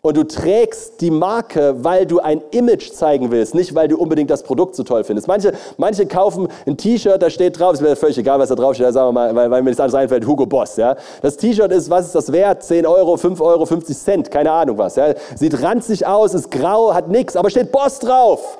Und 0.05 0.17
du 0.17 0.25
trägst 0.25 0.99
die 0.99 1.11
Marke, 1.11 1.81
weil 1.81 2.05
du 2.05 2.19
ein 2.19 2.41
Image 2.51 2.91
zeigen 2.91 3.31
willst, 3.31 3.55
nicht 3.55 3.73
weil 3.73 3.87
du 3.87 3.97
unbedingt 3.97 4.29
das 4.29 4.43
Produkt 4.43 4.75
so 4.75 4.83
toll 4.83 5.05
findest. 5.05 5.29
Manche, 5.29 5.53
manche 5.77 6.05
kaufen 6.05 6.49
ein 6.67 6.75
T-Shirt, 6.75 7.21
da 7.21 7.29
steht 7.29 7.57
drauf, 7.57 7.71
ist 7.71 7.81
mir 7.81 7.95
völlig 7.95 8.17
egal, 8.17 8.37
was 8.37 8.49
da 8.49 8.55
drauf 8.55 8.75
steht, 8.75 8.91
sagen 8.91 9.07
wir 9.07 9.11
mal, 9.13 9.33
weil, 9.33 9.49
weil 9.49 9.61
mir 9.61 9.69
nichts 9.69 9.79
anderes 9.79 9.97
einfällt, 9.97 10.27
Hugo 10.27 10.45
Boss. 10.45 10.75
Ja? 10.75 10.97
Das 11.21 11.37
T-Shirt 11.37 11.71
ist, 11.71 11.89
was 11.89 12.07
ist 12.07 12.15
das 12.15 12.33
wert? 12.33 12.63
10 12.63 12.85
Euro, 12.85 13.15
5 13.15 13.39
Euro, 13.39 13.65
50 13.65 13.97
Cent, 13.97 14.29
keine 14.29 14.51
Ahnung 14.51 14.77
was. 14.77 14.97
Ja? 14.97 15.13
Sieht 15.35 15.63
ranzig 15.63 16.05
aus, 16.05 16.33
ist 16.33 16.51
grau, 16.51 16.93
hat 16.93 17.07
nichts, 17.07 17.37
aber 17.37 17.49
steht 17.49 17.71
Boss 17.71 17.99
drauf. 17.99 18.57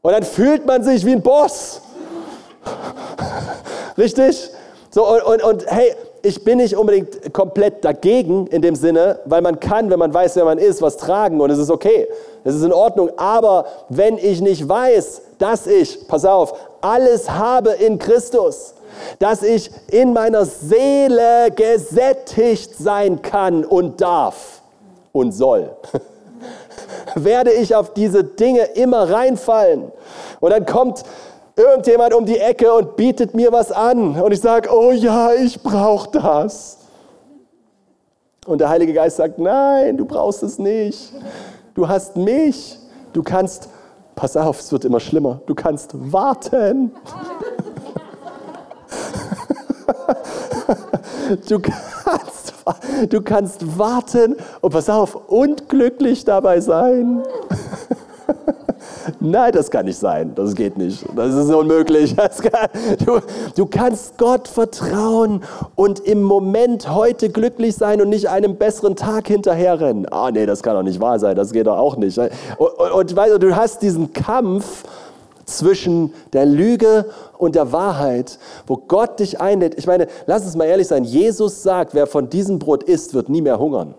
Und 0.00 0.12
dann 0.12 0.22
fühlt 0.22 0.64
man 0.64 0.82
sich 0.82 1.04
wie 1.04 1.12
ein 1.12 1.20
Boss. 1.20 1.82
Richtig? 3.98 4.50
So, 4.90 5.06
und, 5.08 5.22
und, 5.22 5.42
und 5.42 5.66
hey, 5.66 5.94
ich 6.22 6.44
bin 6.44 6.58
nicht 6.58 6.76
unbedingt 6.76 7.32
komplett 7.32 7.84
dagegen 7.84 8.46
in 8.48 8.62
dem 8.62 8.74
Sinne, 8.74 9.20
weil 9.24 9.40
man 9.40 9.58
kann, 9.60 9.90
wenn 9.90 9.98
man 9.98 10.12
weiß, 10.12 10.36
wer 10.36 10.44
man 10.44 10.58
ist, 10.58 10.82
was 10.82 10.96
tragen 10.96 11.40
und 11.40 11.50
es 11.50 11.58
ist 11.58 11.70
okay. 11.70 12.08
Es 12.44 12.54
ist 12.54 12.62
in 12.62 12.72
Ordnung. 12.72 13.10
Aber 13.16 13.66
wenn 13.88 14.18
ich 14.18 14.40
nicht 14.40 14.68
weiß, 14.68 15.22
dass 15.38 15.66
ich, 15.66 16.06
pass 16.08 16.24
auf, 16.24 16.54
alles 16.80 17.30
habe 17.30 17.70
in 17.70 17.98
Christus, 17.98 18.74
dass 19.18 19.42
ich 19.42 19.70
in 19.90 20.12
meiner 20.12 20.44
Seele 20.44 21.50
gesättigt 21.54 22.76
sein 22.76 23.22
kann 23.22 23.64
und 23.64 24.00
darf 24.00 24.62
und 25.12 25.32
soll. 25.32 25.70
werde 27.14 27.52
ich 27.52 27.74
auf 27.74 27.92
diese 27.94 28.24
Dinge 28.24 28.62
immer 28.74 29.10
reinfallen. 29.10 29.92
Und 30.40 30.50
dann 30.50 30.66
kommt 30.66 31.04
irgendjemand 31.60 32.14
um 32.14 32.24
die 32.24 32.38
Ecke 32.38 32.72
und 32.72 32.96
bietet 32.96 33.34
mir 33.34 33.52
was 33.52 33.70
an. 33.70 34.20
Und 34.20 34.32
ich 34.32 34.40
sage, 34.40 34.68
oh 34.72 34.92
ja, 34.92 35.32
ich 35.32 35.62
brauche 35.62 36.10
das. 36.10 36.78
Und 38.46 38.60
der 38.60 38.68
Heilige 38.68 38.92
Geist 38.92 39.18
sagt, 39.18 39.38
nein, 39.38 39.96
du 39.96 40.04
brauchst 40.04 40.42
es 40.42 40.58
nicht. 40.58 41.12
Du 41.74 41.86
hast 41.86 42.16
mich. 42.16 42.78
Du 43.12 43.22
kannst, 43.22 43.68
pass 44.14 44.36
auf, 44.36 44.60
es 44.60 44.72
wird 44.72 44.84
immer 44.84 45.00
schlimmer, 45.00 45.40
du 45.46 45.54
kannst 45.54 45.90
warten. 46.12 46.92
Du 51.46 51.60
kannst, 51.60 52.54
du 53.08 53.22
kannst 53.22 53.78
warten 53.78 54.36
und 54.60 54.72
pass 54.72 54.90
auf, 54.90 55.14
und 55.28 55.68
glücklich 55.68 56.24
dabei 56.24 56.60
sein. 56.60 57.22
Nein, 59.20 59.52
das 59.52 59.70
kann 59.70 59.86
nicht 59.86 59.98
sein. 59.98 60.32
Das 60.34 60.54
geht 60.54 60.76
nicht. 60.76 61.04
Das 61.14 61.34
ist 61.34 61.52
unmöglich. 61.52 62.14
Das 62.20 62.42
kann, 62.42 62.68
du, 63.04 63.20
du 63.56 63.66
kannst 63.66 64.18
Gott 64.18 64.46
vertrauen 64.46 65.42
und 65.74 66.00
im 66.00 66.22
Moment 66.22 66.94
heute 66.94 67.30
glücklich 67.30 67.76
sein 67.76 68.00
und 68.00 68.08
nicht 68.10 68.28
einem 68.28 68.56
besseren 68.56 68.94
Tag 68.94 69.28
hinterherrennen. 69.28 70.06
Ah, 70.12 70.30
nee, 70.30 70.44
das 70.44 70.62
kann 70.62 70.74
doch 70.74 70.82
nicht 70.82 71.00
wahr 71.00 71.18
sein. 71.18 71.34
Das 71.34 71.52
geht 71.52 71.66
doch 71.66 71.78
auch 71.78 71.96
nicht. 71.96 72.18
Und, 72.18 72.30
und, 72.58 72.92
und 72.92 73.16
du, 73.16 73.38
du 73.38 73.56
hast 73.56 73.82
diesen 73.82 74.12
Kampf 74.12 74.84
zwischen 75.50 76.12
der 76.32 76.46
Lüge 76.46 77.06
und 77.38 77.54
der 77.54 77.72
Wahrheit, 77.72 78.38
wo 78.66 78.76
Gott 78.76 79.18
dich 79.20 79.40
einlädt. 79.40 79.76
Ich 79.76 79.86
meine, 79.86 80.06
lass 80.26 80.44
uns 80.44 80.56
mal 80.56 80.64
ehrlich 80.64 80.88
sein. 80.88 81.04
Jesus 81.04 81.62
sagt, 81.62 81.94
wer 81.94 82.06
von 82.06 82.30
diesem 82.30 82.58
Brot 82.58 82.82
isst, 82.84 83.14
wird 83.14 83.28
nie 83.28 83.42
mehr 83.42 83.58
hungern. 83.58 83.94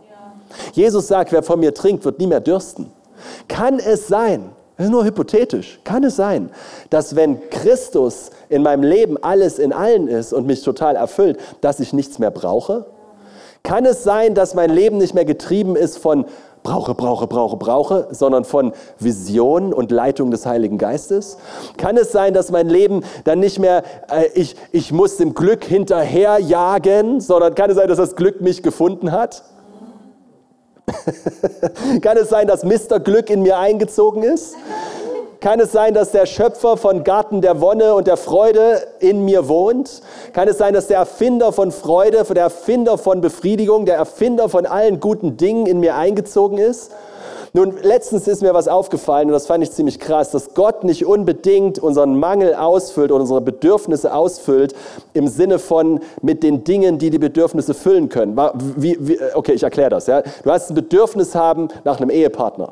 Jesus 0.73 1.07
sagt, 1.07 1.31
wer 1.31 1.43
von 1.43 1.59
mir 1.59 1.73
trinkt, 1.73 2.05
wird 2.05 2.19
nie 2.19 2.27
mehr 2.27 2.41
dürsten. 2.41 2.91
Kann 3.47 3.79
es 3.79 4.07
sein, 4.07 4.49
das 4.81 4.87
ist 4.87 4.93
nur 4.93 5.05
hypothetisch, 5.05 5.79
kann 5.83 6.03
es 6.03 6.15
sein, 6.15 6.49
dass 6.89 7.15
wenn 7.15 7.39
Christus 7.51 8.31
in 8.49 8.63
meinem 8.63 8.81
Leben 8.81 9.15
alles 9.21 9.59
in 9.59 9.73
allen 9.73 10.07
ist 10.07 10.33
und 10.33 10.47
mich 10.47 10.63
total 10.63 10.95
erfüllt, 10.95 11.39
dass 11.61 11.79
ich 11.79 11.93
nichts 11.93 12.17
mehr 12.17 12.31
brauche? 12.31 12.87
Kann 13.61 13.85
es 13.85 14.03
sein, 14.03 14.33
dass 14.33 14.55
mein 14.55 14.71
Leben 14.71 14.97
nicht 14.97 15.13
mehr 15.13 15.23
getrieben 15.23 15.75
ist 15.75 15.99
von 15.99 16.25
brauche, 16.63 16.95
brauche, 16.95 17.27
brauche, 17.27 17.57
brauche, 17.57 18.07
sondern 18.09 18.43
von 18.43 18.73
Vision 18.97 19.71
und 19.71 19.91
Leitung 19.91 20.31
des 20.31 20.47
Heiligen 20.47 20.79
Geistes? 20.79 21.37
Kann 21.77 21.95
es 21.95 22.11
sein, 22.11 22.33
dass 22.33 22.49
mein 22.49 22.67
Leben 22.67 23.03
dann 23.23 23.39
nicht 23.39 23.59
mehr, 23.59 23.83
äh, 24.09 24.29
ich, 24.33 24.55
ich 24.71 24.91
muss 24.91 25.17
dem 25.17 25.35
Glück 25.35 25.63
hinterherjagen, 25.63 27.21
sondern 27.21 27.53
kann 27.53 27.69
es 27.69 27.75
sein, 27.75 27.87
dass 27.87 27.99
das 27.99 28.15
Glück 28.15 28.41
mich 28.41 28.63
gefunden 28.63 29.11
hat? 29.11 29.43
kann 32.01 32.17
es 32.17 32.29
sein, 32.29 32.47
dass 32.47 32.63
Mr. 32.63 32.99
Glück 32.99 33.29
in 33.29 33.41
mir 33.41 33.57
eingezogen 33.57 34.23
ist? 34.23 34.55
Kann 35.41 35.59
es 35.59 35.71
sein, 35.71 35.95
dass 35.95 36.11
der 36.11 36.27
Schöpfer 36.27 36.77
von 36.77 37.03
Garten 37.03 37.41
der 37.41 37.61
Wonne 37.61 37.95
und 37.95 38.05
der 38.05 38.17
Freude 38.17 38.83
in 38.99 39.25
mir 39.25 39.47
wohnt? 39.47 40.03
Kann 40.33 40.47
es 40.47 40.59
sein, 40.59 40.75
dass 40.75 40.85
der 40.85 40.97
Erfinder 40.97 41.51
von 41.51 41.71
Freude, 41.71 42.23
der 42.23 42.43
Erfinder 42.43 42.99
von 42.99 43.21
Befriedigung, 43.21 43.87
der 43.87 43.95
Erfinder 43.95 44.49
von 44.49 44.67
allen 44.67 44.99
guten 44.99 45.37
Dingen 45.37 45.65
in 45.65 45.79
mir 45.79 45.95
eingezogen 45.95 46.59
ist? 46.59 46.91
Nun, 47.53 47.75
letztens 47.81 48.29
ist 48.29 48.41
mir 48.41 48.53
was 48.53 48.69
aufgefallen 48.69 49.27
und 49.27 49.33
das 49.33 49.45
fand 49.45 49.61
ich 49.61 49.71
ziemlich 49.71 49.99
krass, 49.99 50.31
dass 50.31 50.53
Gott 50.53 50.85
nicht 50.85 51.05
unbedingt 51.05 51.79
unseren 51.79 52.17
Mangel 52.17 52.55
ausfüllt 52.55 53.11
oder 53.11 53.21
unsere 53.21 53.41
Bedürfnisse 53.41 54.13
ausfüllt 54.13 54.73
im 55.13 55.27
Sinne 55.27 55.59
von 55.59 55.99
mit 56.21 56.43
den 56.43 56.63
Dingen, 56.63 56.97
die 56.97 57.09
die 57.09 57.19
Bedürfnisse 57.19 57.73
füllen 57.73 58.07
können. 58.07 58.37
Wie, 58.77 58.95
wie, 59.01 59.19
okay, 59.33 59.51
ich 59.51 59.63
erkläre 59.63 59.89
das. 59.89 60.07
Ja. 60.07 60.21
Du 60.21 60.49
hast 60.49 60.69
ein 60.69 60.75
Bedürfnis 60.75 61.35
haben 61.35 61.67
nach 61.83 61.99
einem 61.99 62.09
Ehepartner 62.09 62.71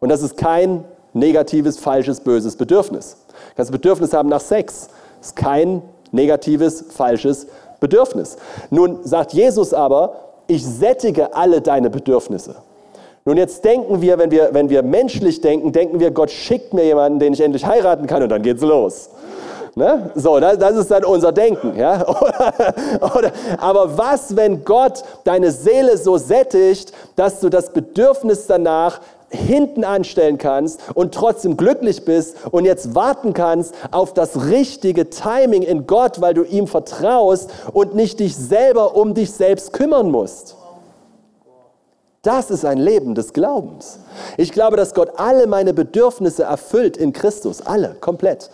und 0.00 0.08
das 0.08 0.22
ist 0.22 0.38
kein 0.38 0.84
negatives, 1.12 1.78
falsches, 1.78 2.20
böses 2.20 2.56
Bedürfnis. 2.56 3.18
Du 3.28 3.56
kannst 3.56 3.70
ein 3.70 3.72
Bedürfnis 3.72 4.14
haben 4.14 4.30
nach 4.30 4.40
Sex. 4.40 4.88
Das 5.18 5.28
ist 5.28 5.36
kein 5.36 5.82
negatives, 6.10 6.86
falsches 6.88 7.48
Bedürfnis. 7.80 8.36
Nun 8.70 9.00
sagt 9.02 9.34
Jesus 9.34 9.74
aber, 9.74 10.16
ich 10.46 10.64
sättige 10.64 11.34
alle 11.34 11.60
deine 11.60 11.90
Bedürfnisse. 11.90 12.56
Nun 13.26 13.36
jetzt 13.36 13.64
denken 13.64 14.00
wir, 14.00 14.18
wenn 14.18 14.30
wir, 14.30 14.50
wenn 14.52 14.70
wir 14.70 14.84
menschlich 14.84 15.40
denken, 15.40 15.72
denken 15.72 15.98
wir, 15.98 16.12
Gott 16.12 16.30
schickt 16.30 16.72
mir 16.72 16.84
jemanden, 16.84 17.18
den 17.18 17.32
ich 17.32 17.40
endlich 17.40 17.66
heiraten 17.66 18.06
kann 18.06 18.22
und 18.22 18.28
dann 18.28 18.40
geht's 18.40 18.62
los. 18.62 19.10
Ne? 19.74 20.10
So, 20.14 20.38
das, 20.38 20.58
das, 20.58 20.76
ist 20.76 20.92
dann 20.92 21.04
unser 21.04 21.32
Denken. 21.32 21.76
Ja? 21.76 22.06
Oder, 22.22 22.54
oder, 23.16 23.32
aber 23.58 23.98
was, 23.98 24.36
wenn 24.36 24.64
Gott 24.64 25.02
deine 25.24 25.50
Seele 25.50 25.98
so 25.98 26.16
sättigt, 26.16 26.92
dass 27.16 27.40
du 27.40 27.50
das 27.50 27.72
Bedürfnis 27.72 28.46
danach 28.46 29.00
hinten 29.28 29.82
anstellen 29.82 30.38
kannst 30.38 30.80
und 30.94 31.12
trotzdem 31.12 31.56
glücklich 31.56 32.04
bist 32.04 32.36
und 32.52 32.64
jetzt 32.64 32.94
warten 32.94 33.32
kannst 33.32 33.74
auf 33.90 34.14
das 34.14 34.46
richtige 34.46 35.10
Timing 35.10 35.62
in 35.62 35.86
Gott, 35.88 36.20
weil 36.20 36.32
du 36.32 36.44
ihm 36.44 36.68
vertraust 36.68 37.50
und 37.72 37.94
nicht 37.96 38.20
dich 38.20 38.36
selber 38.36 38.94
um 38.96 39.14
dich 39.14 39.32
selbst 39.32 39.72
kümmern 39.72 40.12
musst. 40.12 40.56
Das 42.26 42.50
ist 42.50 42.64
ein 42.64 42.78
Leben 42.78 43.14
des 43.14 43.32
Glaubens. 43.32 44.00
Ich 44.36 44.50
glaube, 44.50 44.76
dass 44.76 44.94
Gott 44.94 45.12
alle 45.16 45.46
meine 45.46 45.72
Bedürfnisse 45.72 46.42
erfüllt 46.42 46.96
in 46.96 47.12
Christus, 47.12 47.62
alle, 47.62 47.94
komplett. 48.00 48.50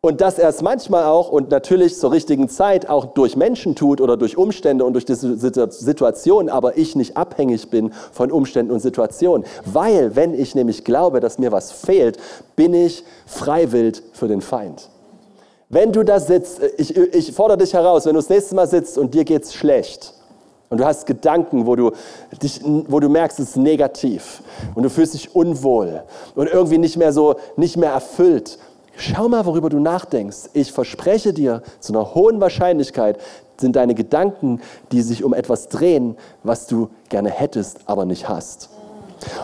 Und 0.00 0.20
dass 0.20 0.38
er 0.38 0.48
es 0.48 0.62
manchmal 0.62 1.06
auch 1.06 1.28
und 1.28 1.50
natürlich 1.50 1.98
zur 1.98 2.12
richtigen 2.12 2.48
Zeit 2.48 2.88
auch 2.88 3.06
durch 3.06 3.34
Menschen 3.34 3.74
tut 3.74 4.00
oder 4.00 4.16
durch 4.16 4.36
Umstände 4.38 4.84
und 4.84 4.92
durch 4.92 5.04
diese 5.04 5.36
Situation, 5.36 6.48
aber 6.48 6.78
ich 6.78 6.94
nicht 6.94 7.16
abhängig 7.16 7.68
bin 7.68 7.92
von 8.12 8.30
Umständen 8.30 8.70
und 8.70 8.78
Situationen. 8.78 9.44
Weil, 9.64 10.14
wenn 10.14 10.32
ich 10.32 10.54
nämlich 10.54 10.84
glaube, 10.84 11.18
dass 11.18 11.38
mir 11.38 11.50
was 11.50 11.72
fehlt, 11.72 12.18
bin 12.54 12.74
ich 12.74 13.02
freiwillig 13.26 14.02
für 14.12 14.28
den 14.28 14.40
Feind. 14.40 14.88
Wenn 15.68 15.90
du 15.90 16.04
da 16.04 16.20
sitzt, 16.20 16.60
ich, 16.76 16.96
ich 16.96 17.32
fordere 17.32 17.58
dich 17.58 17.74
heraus, 17.74 18.06
wenn 18.06 18.14
du 18.14 18.20
das 18.20 18.28
nächste 18.28 18.54
Mal 18.54 18.68
sitzt 18.68 18.96
und 18.98 19.14
dir 19.14 19.24
geht 19.24 19.42
es 19.42 19.52
schlecht, 19.52 20.14
und 20.74 20.78
du 20.78 20.84
hast 20.84 21.06
Gedanken, 21.06 21.66
wo 21.66 21.76
du, 21.76 21.92
dich, 22.42 22.60
wo 22.64 22.98
du 22.98 23.08
merkst, 23.08 23.38
es 23.38 23.50
ist 23.50 23.56
negativ 23.56 24.42
und 24.74 24.82
du 24.82 24.90
fühlst 24.90 25.14
dich 25.14 25.32
unwohl 25.36 26.02
und 26.34 26.48
irgendwie 26.48 26.78
nicht 26.78 26.96
mehr 26.96 27.12
so, 27.12 27.36
nicht 27.56 27.76
mehr 27.76 27.92
erfüllt, 27.92 28.58
Schau 28.96 29.28
mal, 29.28 29.44
worüber 29.44 29.70
du 29.70 29.80
nachdenkst. 29.80 30.50
Ich 30.52 30.72
verspreche 30.72 31.32
dir, 31.32 31.62
zu 31.80 31.92
einer 31.92 32.14
hohen 32.14 32.40
Wahrscheinlichkeit 32.40 33.18
sind 33.56 33.74
deine 33.74 33.96
Gedanken, 33.96 34.60
die 34.92 35.02
sich 35.02 35.24
um 35.24 35.34
etwas 35.34 35.66
drehen, 35.66 36.16
was 36.44 36.68
du 36.68 36.90
gerne 37.08 37.30
hättest, 37.30 37.80
aber 37.86 38.04
nicht 38.04 38.28
hast. 38.28 38.68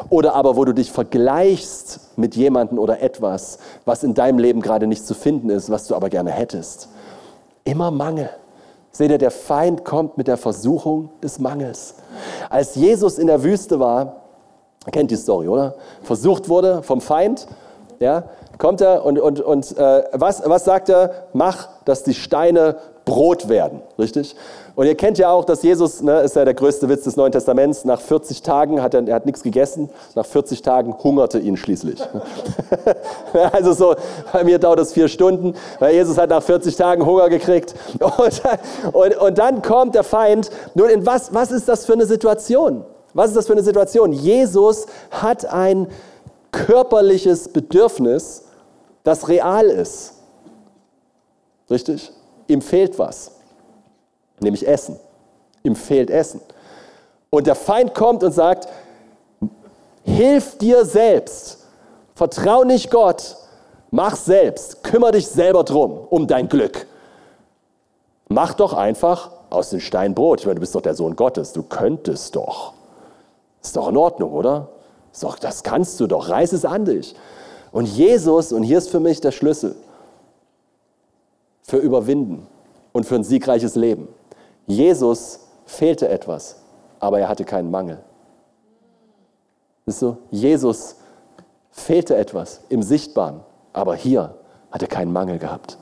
Oder 0.08 0.36
aber, 0.36 0.56
wo 0.56 0.64
du 0.64 0.72
dich 0.72 0.92
vergleichst 0.92 2.16
mit 2.16 2.36
jemandem 2.36 2.78
oder 2.78 3.02
etwas, 3.02 3.58
was 3.84 4.04
in 4.04 4.14
deinem 4.14 4.38
Leben 4.38 4.60
gerade 4.60 4.86
nicht 4.86 5.04
zu 5.04 5.14
finden 5.14 5.50
ist, 5.50 5.68
was 5.68 5.88
du 5.88 5.96
aber 5.96 6.10
gerne 6.10 6.30
hättest. 6.30 6.88
Immer 7.64 7.90
Mangel. 7.90 8.30
Seht 8.92 9.10
ihr, 9.10 9.18
der 9.18 9.30
Feind 9.30 9.84
kommt 9.84 10.18
mit 10.18 10.26
der 10.26 10.36
Versuchung 10.36 11.10
des 11.22 11.38
Mangels. 11.38 11.94
Als 12.48 12.74
Jesus 12.74 13.18
in 13.18 13.28
der 13.28 13.42
Wüste 13.42 13.78
war, 13.78 14.16
kennt 14.90 15.10
die 15.10 15.16
Story, 15.16 15.48
oder? 15.48 15.74
Versucht 16.02 16.48
wurde 16.48 16.82
vom 16.82 17.00
Feind, 17.00 17.46
ja, 18.00 18.24
kommt 18.58 18.80
er 18.80 19.04
und, 19.04 19.18
und, 19.20 19.40
und 19.40 19.76
äh, 19.76 20.04
was, 20.12 20.42
was 20.44 20.64
sagt 20.64 20.88
er? 20.88 21.28
Mach, 21.32 21.68
dass 21.84 22.02
die 22.02 22.14
Steine 22.14 22.76
Brot 23.04 23.48
werden, 23.48 23.82
richtig? 23.98 24.36
Und 24.80 24.86
ihr 24.86 24.94
kennt 24.94 25.18
ja 25.18 25.30
auch, 25.30 25.44
dass 25.44 25.62
Jesus, 25.62 26.00
ne, 26.00 26.20
ist 26.20 26.36
ja 26.36 26.44
der 26.46 26.54
größte 26.54 26.88
Witz 26.88 27.04
des 27.04 27.14
Neuen 27.14 27.32
Testaments, 27.32 27.84
nach 27.84 28.00
40 28.00 28.40
Tagen 28.40 28.80
hat 28.80 28.94
er, 28.94 29.06
er 29.06 29.16
hat 29.16 29.26
nichts 29.26 29.42
gegessen, 29.42 29.90
nach 30.14 30.24
40 30.24 30.62
Tagen 30.62 30.94
hungerte 31.04 31.38
ihn 31.38 31.58
schließlich. 31.58 32.00
also 33.52 33.74
so, 33.74 33.94
bei 34.32 34.42
mir 34.42 34.58
dauert 34.58 34.80
es 34.80 34.94
vier 34.94 35.08
Stunden, 35.08 35.52
weil 35.80 35.92
Jesus 35.92 36.16
hat 36.16 36.30
nach 36.30 36.42
40 36.42 36.76
Tagen 36.76 37.04
Hunger 37.04 37.28
gekriegt. 37.28 37.74
Und, 38.00 38.42
und, 38.94 39.16
und 39.18 39.36
dann 39.36 39.60
kommt 39.60 39.96
der 39.96 40.02
Feind. 40.02 40.48
Nun, 40.74 40.88
in 40.88 41.04
was, 41.04 41.34
was 41.34 41.52
ist 41.52 41.68
das 41.68 41.84
für 41.84 41.92
eine 41.92 42.06
Situation? 42.06 42.82
Was 43.12 43.28
ist 43.28 43.36
das 43.36 43.46
für 43.48 43.52
eine 43.52 43.62
Situation? 43.62 44.14
Jesus 44.14 44.86
hat 45.10 45.44
ein 45.44 45.88
körperliches 46.52 47.48
Bedürfnis, 47.48 48.44
das 49.04 49.28
real 49.28 49.66
ist. 49.66 50.14
Richtig? 51.68 52.12
Ihm 52.46 52.62
fehlt 52.62 52.98
was, 52.98 53.32
nämlich 54.42 54.66
Essen. 54.66 54.98
Ihm 55.62 55.76
fehlt 55.76 56.10
Essen. 56.10 56.40
Und 57.30 57.46
der 57.46 57.54
Feind 57.54 57.94
kommt 57.94 58.22
und 58.24 58.32
sagt, 58.32 58.68
hilf 60.04 60.58
dir 60.58 60.84
selbst, 60.84 61.66
vertrau 62.14 62.64
nicht 62.64 62.90
Gott, 62.90 63.36
mach 63.90 64.16
selbst, 64.16 64.82
kümmere 64.82 65.12
dich 65.12 65.28
selber 65.28 65.64
drum, 65.64 66.06
um 66.10 66.26
dein 66.26 66.48
Glück. 66.48 66.86
Mach 68.28 68.54
doch 68.54 68.72
einfach 68.72 69.30
aus 69.50 69.70
dem 69.70 69.80
Stein 69.80 70.14
Brot. 70.14 70.40
Ich 70.40 70.46
meine, 70.46 70.56
du 70.56 70.60
bist 70.60 70.74
doch 70.74 70.82
der 70.82 70.94
Sohn 70.94 71.16
Gottes, 71.16 71.52
du 71.52 71.62
könntest 71.62 72.36
doch. 72.36 72.72
Ist 73.62 73.76
doch 73.76 73.88
in 73.88 73.96
Ordnung, 73.96 74.32
oder? 74.32 74.68
Ist 75.12 75.22
doch, 75.22 75.38
das 75.38 75.62
kannst 75.62 75.98
du 76.00 76.06
doch, 76.06 76.28
reiß 76.28 76.52
es 76.52 76.64
an 76.64 76.84
dich. 76.84 77.14
Und 77.72 77.86
Jesus, 77.86 78.52
und 78.52 78.62
hier 78.62 78.78
ist 78.78 78.90
für 78.90 79.00
mich 79.00 79.20
der 79.20 79.32
Schlüssel 79.32 79.76
für 81.62 81.78
Überwinden 81.78 82.46
und 82.92 83.06
für 83.06 83.14
ein 83.14 83.24
siegreiches 83.24 83.76
Leben. 83.76 84.08
Jesus 84.70 85.40
fehlte 85.66 86.08
etwas, 86.08 86.56
aber 87.00 87.18
er 87.18 87.28
hatte 87.28 87.44
keinen 87.44 87.70
Mangel. 87.70 87.98
Wisst 89.84 90.02
du, 90.02 90.16
Jesus 90.30 90.96
fehlte 91.72 92.16
etwas 92.16 92.60
im 92.68 92.82
Sichtbaren, 92.82 93.40
aber 93.72 93.96
hier 93.96 94.34
hat 94.70 94.82
er 94.82 94.88
keinen 94.88 95.12
Mangel 95.12 95.38
gehabt. 95.38 95.76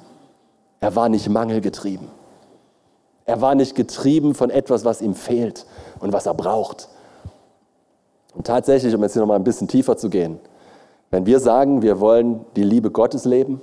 Er 0.81 0.97
war 0.97 1.11
nicht 1.11 1.29
mangelgetrieben. 1.29 2.09
Er 3.27 3.43
war 3.43 3.55
nicht 3.55 3.75
getrieben 3.75 4.35
von 4.35 4.49
etwas, 4.49 4.87
was 4.87 5.03
ihm 5.03 5.15
fehlt 5.15 5.67
und 6.01 6.15
was 6.15 6.25
er 6.25 6.33
braucht. 6.33 6.89
Und 8.35 8.47
tatsächlich, 8.47 8.95
um 8.95 9.03
jetzt 9.03 9.13
hier 9.13 9.21
nochmal 9.21 9.39
ein 9.39 9.45
bisschen 9.45 9.69
tiefer 9.69 9.99
zu 9.99 10.09
gehen, 10.09 10.41
wenn 11.11 11.27
wir 11.27 11.41
sagen, 11.41 11.83
wir 11.83 12.01
wollen 12.01 12.47
die 12.57 12.63
Liebe 12.63 12.91
Gottes 12.91 13.27
leben, 13.27 13.61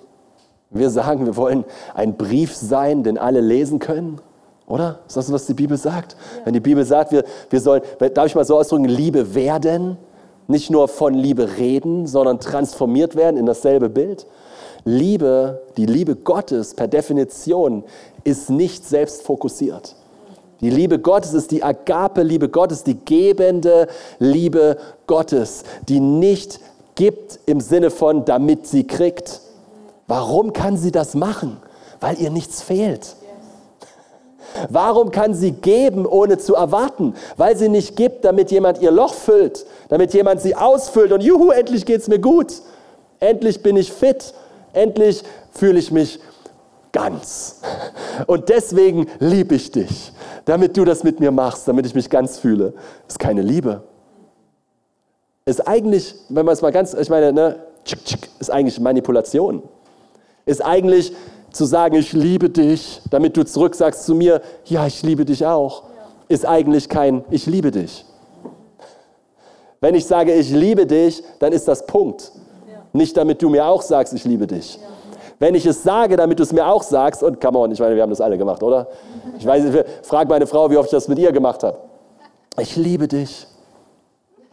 wir 0.70 0.92
sagen, 0.92 1.26
wir 1.26 1.36
wollen 1.36 1.66
ein 1.96 2.16
Brief 2.16 2.56
sein, 2.56 3.04
den 3.04 3.18
alle 3.18 3.42
lesen 3.42 3.80
können, 3.80 4.22
oder? 4.68 5.00
Ist 5.08 5.18
das, 5.18 5.32
was 5.32 5.46
die 5.46 5.54
Bibel 5.54 5.78
sagt? 5.78 6.14
Ja. 6.14 6.46
Wenn 6.46 6.54
die 6.54 6.60
Bibel 6.60 6.84
sagt, 6.84 7.12
wir, 7.12 7.24
wir 7.50 7.60
sollen, 7.60 7.82
darf 8.14 8.26
ich 8.26 8.36
mal 8.36 8.46
so 8.46 8.58
ausdrücken, 8.58 8.86
Liebe 8.86 9.36
werden, 9.36 9.98
nicht 10.48 10.70
nur 10.70 10.88
von 10.88 11.14
Liebe 11.14 11.58
reden, 11.58 12.08
sondern 12.08 12.40
transformiert 12.40 13.16
werden 13.16 13.38
in 13.38 13.46
dasselbe 13.46 13.90
Bild. 13.90 14.26
Liebe, 14.84 15.62
die 15.78 15.86
Liebe 15.86 16.16
Gottes 16.16 16.76
per 16.76 16.88
Definition 16.88 17.84
ist 18.24 18.50
nicht 18.50 18.88
selbstfokussiert. 18.88 19.96
Die 20.62 20.70
Liebe 20.70 21.00
Gottes 21.00 21.34
ist 21.34 21.52
die 21.52 21.64
Agape-Liebe 21.64 22.50
Gottes, 22.50 22.84
die 22.84 22.98
gebende 23.04 23.88
Liebe 24.20 24.78
Gottes, 25.06 25.64
die 25.90 26.00
nicht 26.00 26.60
gibt 26.96 27.40
im 27.46 27.60
Sinne 27.60 27.90
von, 27.90 28.26
damit 28.26 28.68
sie 28.68 28.86
kriegt. 28.86 29.42
Warum 30.08 30.54
kann 30.54 30.78
sie 30.78 30.92
das 30.92 31.14
machen? 31.14 31.58
Weil 32.00 32.20
ihr 32.22 32.30
nichts 32.30 32.62
fehlt. 32.62 33.16
Warum 34.70 35.12
kann 35.12 35.34
sie 35.34 35.52
geben, 35.52 36.06
ohne 36.06 36.38
zu 36.38 36.56
erwarten? 36.56 37.16
Weil 37.38 37.58
sie 37.58 37.70
nicht 37.70 37.96
gibt, 37.96 38.26
damit 38.26 38.52
jemand 38.52 38.82
ihr 38.82 38.92
Loch 38.92 39.14
füllt, 39.14 39.66
damit 39.90 40.14
jemand 40.14 40.42
sie 40.42 40.56
ausfüllt 40.56 41.12
und 41.12 41.22
juhu, 41.22 41.52
endlich 41.52 41.86
geht 41.86 42.02
es 42.02 42.08
mir 42.08 42.20
gut. 42.20 42.54
Endlich 43.20 43.64
bin 43.64 43.78
ich 43.78 43.92
fit. 43.92 44.34
Endlich 44.74 45.24
fühle 45.52 45.80
ich 45.80 45.92
mich 45.92 46.20
ganz. 46.92 47.62
Und 48.28 48.50
deswegen 48.50 49.08
liebe 49.20 49.56
ich 49.56 49.72
dich, 49.72 50.12
damit 50.46 50.78
du 50.78 50.86
das 50.86 51.04
mit 51.04 51.20
mir 51.20 51.32
machst, 51.32 51.68
damit 51.68 51.86
ich 51.86 51.96
mich 51.96 52.10
ganz 52.10 52.38
fühle. 52.38 52.74
Das 53.08 53.16
ist 53.16 53.20
keine 53.20 53.42
Liebe. 53.42 53.84
Ist 55.46 55.68
eigentlich, 55.68 56.16
wenn 56.30 56.46
man 56.46 56.54
es 56.54 56.62
mal 56.62 56.72
ganz, 56.72 56.94
ich 56.94 57.10
meine, 57.10 57.32
ne, 57.32 57.60
ist 58.40 58.50
eigentlich 58.50 58.80
Manipulation. 58.80 59.62
Ist 60.46 60.64
eigentlich 60.64 61.14
zu 61.56 61.66
sagen, 61.66 61.96
ich 61.96 62.14
liebe 62.14 62.50
dich, 62.50 63.02
damit 63.10 63.38
du 63.38 63.46
zurück 63.46 63.76
sagst 63.76 64.06
zu 64.06 64.14
mir, 64.14 64.42
ja, 64.66 64.86
ich 64.86 65.02
liebe 65.04 65.26
dich 65.26 65.46
auch, 65.46 65.84
ist 66.28 66.46
eigentlich 66.46 66.90
kein 66.90 67.24
Ich 67.30 67.46
liebe 67.46 67.72
dich. 67.72 68.06
Wenn 69.80 69.96
ich 69.96 70.06
sage, 70.06 70.34
ich 70.34 70.52
liebe 70.52 70.86
dich, 70.86 71.24
dann 71.40 71.54
ist 71.54 71.68
das 71.68 71.86
Punkt. 71.86 72.32
Nicht 72.94 73.16
damit 73.18 73.42
du 73.42 73.50
mir 73.50 73.66
auch 73.66 73.82
sagst, 73.82 74.14
ich 74.14 74.24
liebe 74.26 74.48
dich. 74.48 74.80
Wenn 75.38 75.54
ich 75.54 75.66
es 75.66 75.84
sage, 75.84 76.16
damit 76.16 76.40
du 76.40 76.44
es 76.44 76.54
mir 76.54 76.66
auch 76.66 76.82
sagst, 76.82 77.22
und 77.22 77.42
come 77.42 77.60
on, 77.60 77.72
ich 77.72 77.80
meine, 77.80 77.96
wir 77.96 78.02
haben 78.02 78.10
das 78.10 78.22
alle 78.22 78.38
gemacht, 78.38 78.64
oder? 78.64 78.88
Ich 79.38 79.46
weiß, 79.46 79.66
frag 80.04 80.30
meine 80.30 80.48
Frau, 80.48 80.70
wie 80.72 80.78
oft 80.78 80.88
ich 80.88 80.92
das 80.92 81.08
mit 81.08 81.20
ihr 81.20 81.32
gemacht 81.32 81.62
habe. 81.64 81.78
Ich 82.58 82.76
liebe 82.78 83.08
dich. 83.08 83.48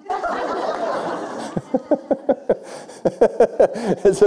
also 4.04 4.26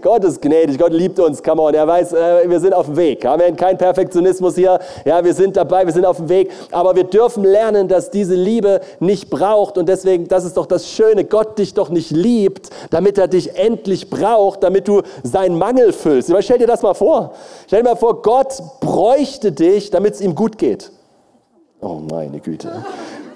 Gott 0.00 0.24
ist 0.24 0.42
gnädig, 0.42 0.78
Gott 0.78 0.92
liebt 0.92 1.18
uns, 1.20 1.42
come 1.42 1.62
on, 1.62 1.74
er 1.74 1.86
weiß, 1.86 2.12
äh, 2.12 2.48
wir 2.48 2.60
sind 2.60 2.72
auf 2.72 2.86
dem 2.86 2.96
Weg. 2.96 3.24
Amen, 3.24 3.56
kein 3.56 3.78
Perfektionismus 3.78 4.56
hier, 4.56 4.78
ja, 5.04 5.24
wir 5.24 5.34
sind 5.34 5.56
dabei, 5.56 5.86
wir 5.86 5.92
sind 5.92 6.04
auf 6.04 6.16
dem 6.16 6.28
Weg, 6.28 6.50
aber 6.72 6.96
wir 6.96 7.04
dürfen 7.04 7.44
lernen, 7.44 7.88
dass 7.88 8.10
diese 8.10 8.34
Liebe 8.34 8.80
nicht 9.00 9.30
braucht 9.30 9.78
und 9.78 9.88
deswegen, 9.88 10.28
das 10.28 10.44
ist 10.44 10.56
doch 10.56 10.66
das 10.66 10.88
Schöne, 10.88 11.24
Gott 11.24 11.58
dich 11.58 11.74
doch 11.74 11.90
nicht 11.90 12.10
liebt, 12.10 12.70
damit 12.90 13.18
er 13.18 13.28
dich 13.28 13.56
endlich 13.56 14.10
braucht, 14.10 14.62
damit 14.62 14.88
du 14.88 15.02
seinen 15.22 15.58
Mangel 15.58 15.92
füllst. 15.92 16.32
Stell 16.40 16.58
dir 16.58 16.66
das 16.66 16.82
mal 16.82 16.94
vor, 16.94 17.34
stell 17.66 17.82
dir 17.82 17.90
mal 17.90 17.96
vor, 17.96 18.22
Gott 18.22 18.54
bräuchte 18.80 19.52
dich, 19.52 19.90
damit 19.90 20.14
es 20.14 20.20
ihm 20.20 20.34
gut 20.34 20.58
geht. 20.58 20.90
Oh 21.80 22.00
meine 22.10 22.40
Güte. 22.40 22.84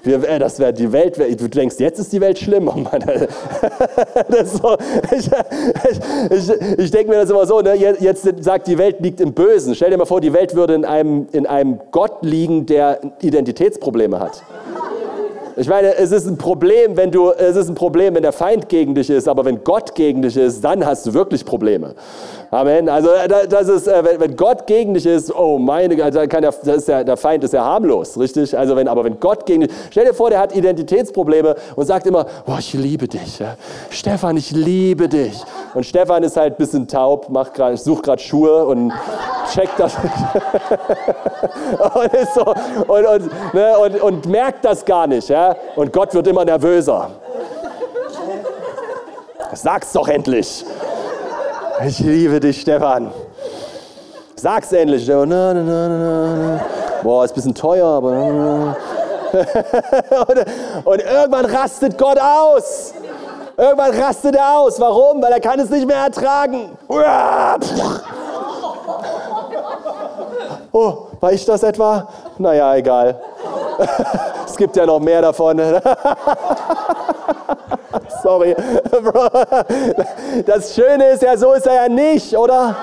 Wir, 0.03 0.21
äh, 0.27 0.37
das 0.37 0.59
wäre 0.59 0.73
die 0.73 0.91
Welt. 0.91 1.17
Du 1.17 1.47
denkst, 1.47 1.75
jetzt 1.79 1.99
ist 1.99 2.11
die 2.11 2.19
Welt 2.19 2.37
schlimm. 2.37 2.67
Oh 2.67 2.77
Mann, 2.77 3.01
so, 4.45 4.75
ich, 5.15 5.29
ich, 5.89 5.99
ich, 6.29 6.79
ich 6.79 6.91
denke 6.91 7.09
mir 7.09 7.21
das 7.21 7.29
immer 7.29 7.45
so, 7.45 7.61
ne? 7.61 7.75
jetzt 7.75 8.27
sagt, 8.43 8.67
die 8.67 8.77
Welt 8.77 8.97
liegt 8.99 9.21
im 9.21 9.33
Bösen. 9.33 9.75
Stell 9.75 9.91
dir 9.91 9.97
mal 9.97 10.05
vor, 10.05 10.19
die 10.19 10.33
Welt 10.33 10.55
würde 10.55 10.73
in 10.75 10.85
einem, 10.85 11.27
in 11.31 11.47
einem 11.47 11.79
Gott 11.91 12.17
liegen, 12.21 12.65
der 12.65 12.99
Identitätsprobleme 13.21 14.19
hat. 14.19 14.43
Ich 15.55 15.69
meine, 15.69 15.95
es 15.95 16.11
ist 16.11 16.25
ein 16.25 16.37
Problem, 16.37 16.97
wenn 16.97 17.11
du, 17.11 17.31
es 17.31 17.55
ist 17.55 17.69
ein 17.69 17.75
Problem, 17.75 18.15
wenn 18.15 18.23
der 18.23 18.31
Feind 18.31 18.69
gegen 18.69 18.95
dich 18.95 19.09
ist, 19.09 19.27
aber 19.27 19.45
wenn 19.45 19.63
Gott 19.63 19.93
gegen 19.93 20.23
dich 20.23 20.35
ist, 20.35 20.63
dann 20.63 20.83
hast 20.83 21.05
du 21.05 21.13
wirklich 21.13 21.45
Probleme. 21.45 21.93
Amen. 22.53 22.87
Also 22.87 23.09
äh, 23.09 23.47
das 23.47 23.67
ist, 23.67 23.87
äh, 23.87 24.19
wenn 24.19 24.35
Gott 24.35 24.67
gegen 24.67 24.93
dich 24.93 25.07
ist, 25.07 25.35
oh 25.35 25.57
meine 25.57 25.95
Gott, 25.95 26.13
dann 26.13 26.29
kann 26.29 26.43
der, 26.43 26.51
das 26.51 26.77
ist 26.77 26.87
ja, 26.87 27.03
der 27.03 27.17
Feind 27.17 27.43
ist 27.43 27.51
ja 27.51 27.65
harmlos, 27.65 28.15
richtig? 28.19 28.55
Also 28.55 28.75
wenn, 28.75 28.87
aber 28.87 29.03
wenn 29.03 29.19
Gott 29.19 29.47
gegen 29.47 29.61
dich, 29.61 29.71
stell 29.89 30.05
dir 30.05 30.13
vor, 30.13 30.29
der 30.29 30.37
hat 30.37 30.55
Identitätsprobleme 30.55 31.55
und 31.75 31.85
sagt 31.87 32.05
immer, 32.05 32.27
oh, 32.45 32.55
ich 32.59 32.73
liebe 32.73 33.07
dich, 33.07 33.39
ja. 33.39 33.55
Stefan, 33.89 34.37
ich 34.37 34.51
liebe 34.51 35.09
dich. 35.09 35.33
Und 35.73 35.83
Stefan 35.83 36.21
ist 36.21 36.37
halt 36.37 36.53
ein 36.53 36.57
bisschen 36.57 36.87
taub, 36.87 37.27
macht 37.29 37.55
grad, 37.55 37.79
sucht 37.79 38.03
gerade 38.03 38.21
Schuhe 38.21 38.65
und 38.65 38.93
checkt 39.51 39.79
das 39.79 39.95
und, 41.95 42.13
ist 42.13 42.35
so, 42.35 42.53
und, 42.87 43.05
und, 43.05 43.53
ne, 43.55 43.79
und, 43.79 43.99
und 43.99 44.25
merkt 44.27 44.63
das 44.63 44.85
gar 44.85 45.07
nicht, 45.07 45.27
ja. 45.27 45.55
Und 45.75 45.91
Gott 45.91 46.13
wird 46.13 46.27
immer 46.27 46.45
nervöser. 46.45 47.09
Sag's 49.53 49.91
doch 49.93 50.07
endlich. 50.07 50.63
Ich 51.81 51.99
liebe 51.99 52.39
dich, 52.39 52.61
Stefan. 52.61 53.11
Sag's 54.35 54.71
endlich. 54.71 55.07
Na, 55.07 55.25
na, 55.25 55.53
na, 55.53 56.65
Boah, 57.01 57.25
ist 57.25 57.31
ein 57.31 57.35
bisschen 57.35 57.55
teuer, 57.55 57.87
aber. 57.87 58.11
und, 59.33 60.85
und 60.85 61.01
irgendwann 61.01 61.45
rastet 61.45 61.97
Gott 61.97 62.19
aus. 62.19 62.93
Irgendwann 63.57 63.91
rastet 63.99 64.35
er 64.35 64.59
aus. 64.59 64.79
Warum? 64.79 65.21
Weil 65.21 65.31
er 65.31 65.39
kann 65.39 65.59
es 65.59 65.69
nicht 65.69 65.87
mehr 65.87 65.97
ertragen. 65.97 66.77
Oh, 70.71 71.07
war 71.19 71.31
ich 71.31 71.45
das 71.45 71.63
etwa? 71.63 72.07
Naja, 72.37 72.75
egal. 72.75 73.19
Gibt 74.63 74.77
ja 74.77 74.85
noch 74.85 75.01
mehr 75.01 75.21
davon. 75.21 75.59
Sorry. 78.23 78.55
Das 80.45 80.73
Schöne 80.73 81.09
ist 81.09 81.21
ja, 81.21 81.35
so 81.35 81.51
ist 81.51 81.67
er 81.67 81.75
ja 81.75 81.89
nicht, 81.89 82.33
oder? 82.37 82.73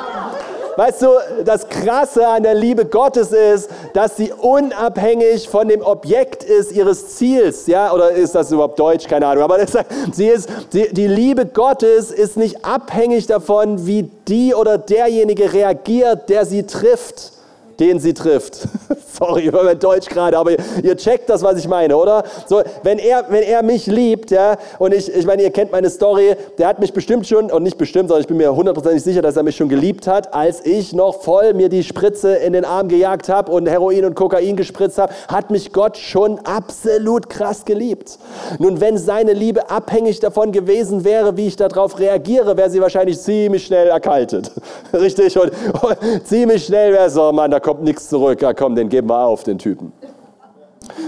Weißt 0.77 1.01
du, 1.01 1.09
das 1.43 1.67
Krasse 1.71 2.29
an 2.29 2.43
der 2.43 2.53
Liebe 2.53 2.85
Gottes 2.85 3.33
ist, 3.33 3.71
dass 3.95 4.19
sie 4.19 4.31
unabhängig 4.31 5.49
von 5.49 5.69
dem 5.69 5.81
Objekt 5.81 6.45
ist 6.45 6.73
ihres 6.73 7.17
Ziels. 7.17 7.67
Ja, 7.67 7.95
oder 7.95 8.11
ist 8.11 8.35
das 8.35 8.53
überhaupt 8.53 8.79
Deutsch? 8.79 9.09
Keine 9.09 9.27
Ahnung. 9.27 9.45
Aber 9.45 9.57
das, 9.57 9.73
sie 10.13 10.27
ist, 10.27 10.51
die, 10.75 10.93
die 10.93 11.07
Liebe 11.07 11.47
Gottes 11.47 12.11
ist 12.11 12.37
nicht 12.37 12.63
abhängig 12.63 13.27
davon, 13.27 13.87
wie 13.87 14.03
die 14.29 14.55
oder 14.55 14.77
derjenige 14.77 15.51
reagiert, 15.51 16.29
der 16.29 16.45
sie 16.45 16.67
trifft 16.67 17.40
den 17.81 17.99
sie 17.99 18.15
trifft. 18.15 18.69
Sorry 19.19 19.47
über 19.47 19.65
mein 19.65 19.79
Deutsch 19.79 20.09
gerade, 20.09 20.39
aber 20.39 20.53
ihr 20.83 20.97
checkt 20.97 21.29
das, 21.29 21.43
was 21.43 21.59
ich 21.59 21.67
meine, 21.67 21.97
oder? 21.97 22.25
So, 22.47 22.63
wenn 22.83 22.99
er, 22.99 23.25
wenn 23.31 23.43
er 23.43 23.63
mich 23.63 23.87
liebt, 23.87 24.31
ja, 24.31 24.57
und 24.79 24.95
ich, 24.95 25.13
ich 25.13 25.27
meine, 25.27 25.43
ihr 25.43 25.51
kennt 25.51 25.73
meine 25.73 25.91
Story, 25.91 26.37
der 26.59 26.69
hat 26.69 26.79
mich 26.79 26.93
bestimmt 26.93 27.27
schon, 27.27 27.51
und 27.51 27.63
nicht 27.63 27.79
bestimmt, 27.79 28.09
sondern 28.09 28.23
ich 28.23 28.29
bin 28.29 28.37
mir 28.37 28.55
hundertprozentig 28.55 29.03
sicher, 29.03 29.23
dass 29.23 29.37
er 29.37 29.43
mich 29.43 29.57
schon 29.57 29.69
geliebt 29.69 30.07
hat, 30.07 30.35
als 30.35 30.65
ich 30.65 30.93
noch 30.93 31.23
voll 31.23 31.55
mir 31.55 31.69
die 31.69 31.83
Spritze 31.83 32.35
in 32.37 32.53
den 32.53 32.65
Arm 32.65 32.89
gejagt 32.89 33.29
habe 33.29 33.51
und 33.51 33.69
Heroin 33.69 34.05
und 34.05 34.15
Kokain 34.15 34.57
gespritzt 34.57 34.99
habe, 34.99 35.13
hat 35.29 35.51
mich 35.51 35.73
Gott 35.73 35.97
schon 35.97 36.39
absolut 36.41 37.31
krass 37.31 37.65
geliebt. 37.65 38.19
Nun, 38.59 38.81
wenn 38.81 38.99
seine 38.99 39.33
Liebe 39.33 39.71
abhängig 39.71 40.21
davon 40.21 40.53
gewesen 40.53 41.05
wäre, 41.05 41.37
wie 41.37 41.47
ich 41.47 41.57
darauf 41.57 41.99
reagiere, 41.99 42.57
wäre 42.57 42.69
sie 42.69 42.81
wahrscheinlich 42.81 43.19
ziemlich 43.21 43.65
schnell 43.65 43.89
erkaltet. 43.89 44.51
Richtig? 44.93 45.39
Und, 45.39 45.53
und 45.83 46.27
ziemlich 46.27 46.67
schnell 46.67 46.93
wäre 46.93 47.09
so, 47.09 47.33
Mann, 47.33 47.51
da 47.51 47.61
kommt 47.61 47.70
kommt 47.71 47.85
nichts 47.85 48.09
zurück. 48.09 48.43
Ja, 48.43 48.53
komm, 48.53 48.75
den 48.75 48.89
geben 48.89 49.09
wir 49.09 49.25
auf, 49.25 49.45
den 49.45 49.57
Typen. 49.57 49.93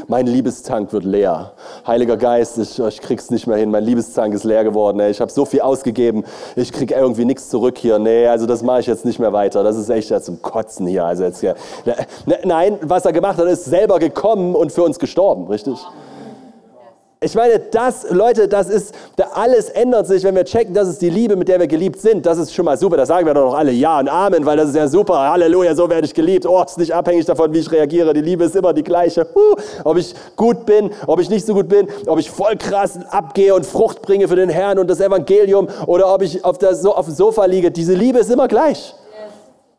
Mein 0.07 0.29
Liebestank 0.29 0.93
wird 0.93 1.03
leer. 1.03 1.55
Heiliger 1.85 2.17
Geist, 2.17 2.57
ich, 2.57 2.79
ich 2.79 3.01
krieg's 3.01 3.31
nicht 3.31 3.49
mehr 3.49 3.57
hin. 3.57 3.73
Mein 3.73 3.83
Liebestank 3.83 4.33
ist 4.33 4.45
leer 4.45 4.63
geworden. 4.63 5.01
Ey. 5.01 5.11
Ich 5.11 5.21
habe 5.21 5.33
so 5.33 5.45
viel 5.45 5.61
ausgegeben. 5.61 6.23
Ich 6.55 6.73
krieg 6.73 6.93
irgendwie 6.93 7.25
nichts 7.25 7.49
zurück 7.49 7.79
hier. 7.79 7.99
Nee, 7.99 8.29
also 8.29 8.47
das 8.47 8.63
mache 8.63 8.79
ich 8.79 8.87
jetzt 8.87 9.05
nicht 9.05 9.19
mehr 9.19 9.33
weiter. 9.33 9.65
Das 9.65 9.77
ist 9.77 9.89
echt 9.89 10.11
ja 10.11 10.21
zum 10.21 10.41
Kotzen 10.41 10.87
hier. 10.87 11.05
Also 11.05 11.25
jetzt, 11.25 11.43
ja. 11.43 11.55
Nein, 12.45 12.79
was 12.83 13.05
er 13.05 13.13
gemacht 13.13 13.39
hat, 13.39 13.49
ist 13.49 13.65
selber 13.65 13.99
gekommen 13.99 14.55
und 14.55 14.71
für 14.71 14.85
uns 14.85 15.01
gestorben, 15.01 15.49
richtig? 15.49 15.85
Ich 17.25 17.37
meine, 17.37 17.61
das, 17.61 18.11
Leute, 18.11 18.49
das 18.49 18.69
ist, 18.69 18.95
alles 19.35 19.69
ändert 19.69 20.09
sich, 20.09 20.25
wenn 20.25 20.35
wir 20.35 20.45
checken, 20.45 20.75
das 20.75 20.89
ist 20.89 21.01
die 21.01 21.09
Liebe, 21.09 21.37
mit 21.37 21.47
der 21.47 21.61
wir 21.61 21.69
geliebt 21.69 22.01
sind. 22.01 22.27
Das 22.27 22.37
ist 22.37 22.53
schon 22.53 22.65
mal 22.65 22.77
super. 22.77 22.97
Da 22.97 23.07
sagen 23.07 23.27
wir 23.27 23.35
doch 23.35 23.55
alle 23.55 23.71
Ja 23.71 24.01
und 24.01 24.09
Amen, 24.09 24.45
weil 24.45 24.57
das 24.57 24.71
ist 24.71 24.77
ja 24.77 24.89
super. 24.89 25.31
Halleluja, 25.31 25.75
so 25.75 25.89
werde 25.89 26.05
ich 26.05 26.15
geliebt. 26.15 26.47
Oh, 26.47 26.63
ist 26.63 26.79
nicht 26.79 26.93
abhängig 26.93 27.25
davon, 27.25 27.53
wie 27.53 27.61
ich 27.61 27.71
reagiere. 27.71 28.13
Die 28.13 28.21
Liebe 28.21 28.45
ist 28.45 28.57
immer 28.57 28.73
die 28.73 28.83
gleiche. 28.83 29.27
Uh, 29.35 29.55
ob 29.85 29.97
ich 29.97 30.15
gut 30.37 30.67
bin, 30.67 30.91
ob 31.07 31.21
ich 31.21 31.31
nicht 31.31 31.47
so 31.47 31.55
gut 31.55 31.69
bin, 31.69 31.87
ob 32.07 32.19
ich 32.19 32.31
voll 32.31 32.57
krass 32.57 32.99
abgehe 33.11 33.55
und 33.55 33.65
Frucht 33.65 34.03
bringe 34.03 34.27
für 34.27 34.37
den 34.37 34.49
Herrn 34.49 34.79
und 34.79 34.89
das 34.91 35.01
Evangelium 35.01 35.69
oder 35.87 36.13
ob 36.13 36.23
ich 36.23 36.45
auf, 36.45 36.59
der, 36.59 36.75
so, 36.75 36.95
auf 36.95 37.07
dem 37.07 37.15
Sofa 37.15 37.45
liege. 37.45 37.71
Diese 37.71 37.95
Liebe 37.95 38.19
ist 38.19 38.31
immer 38.31 38.49
gleich. 38.49 38.95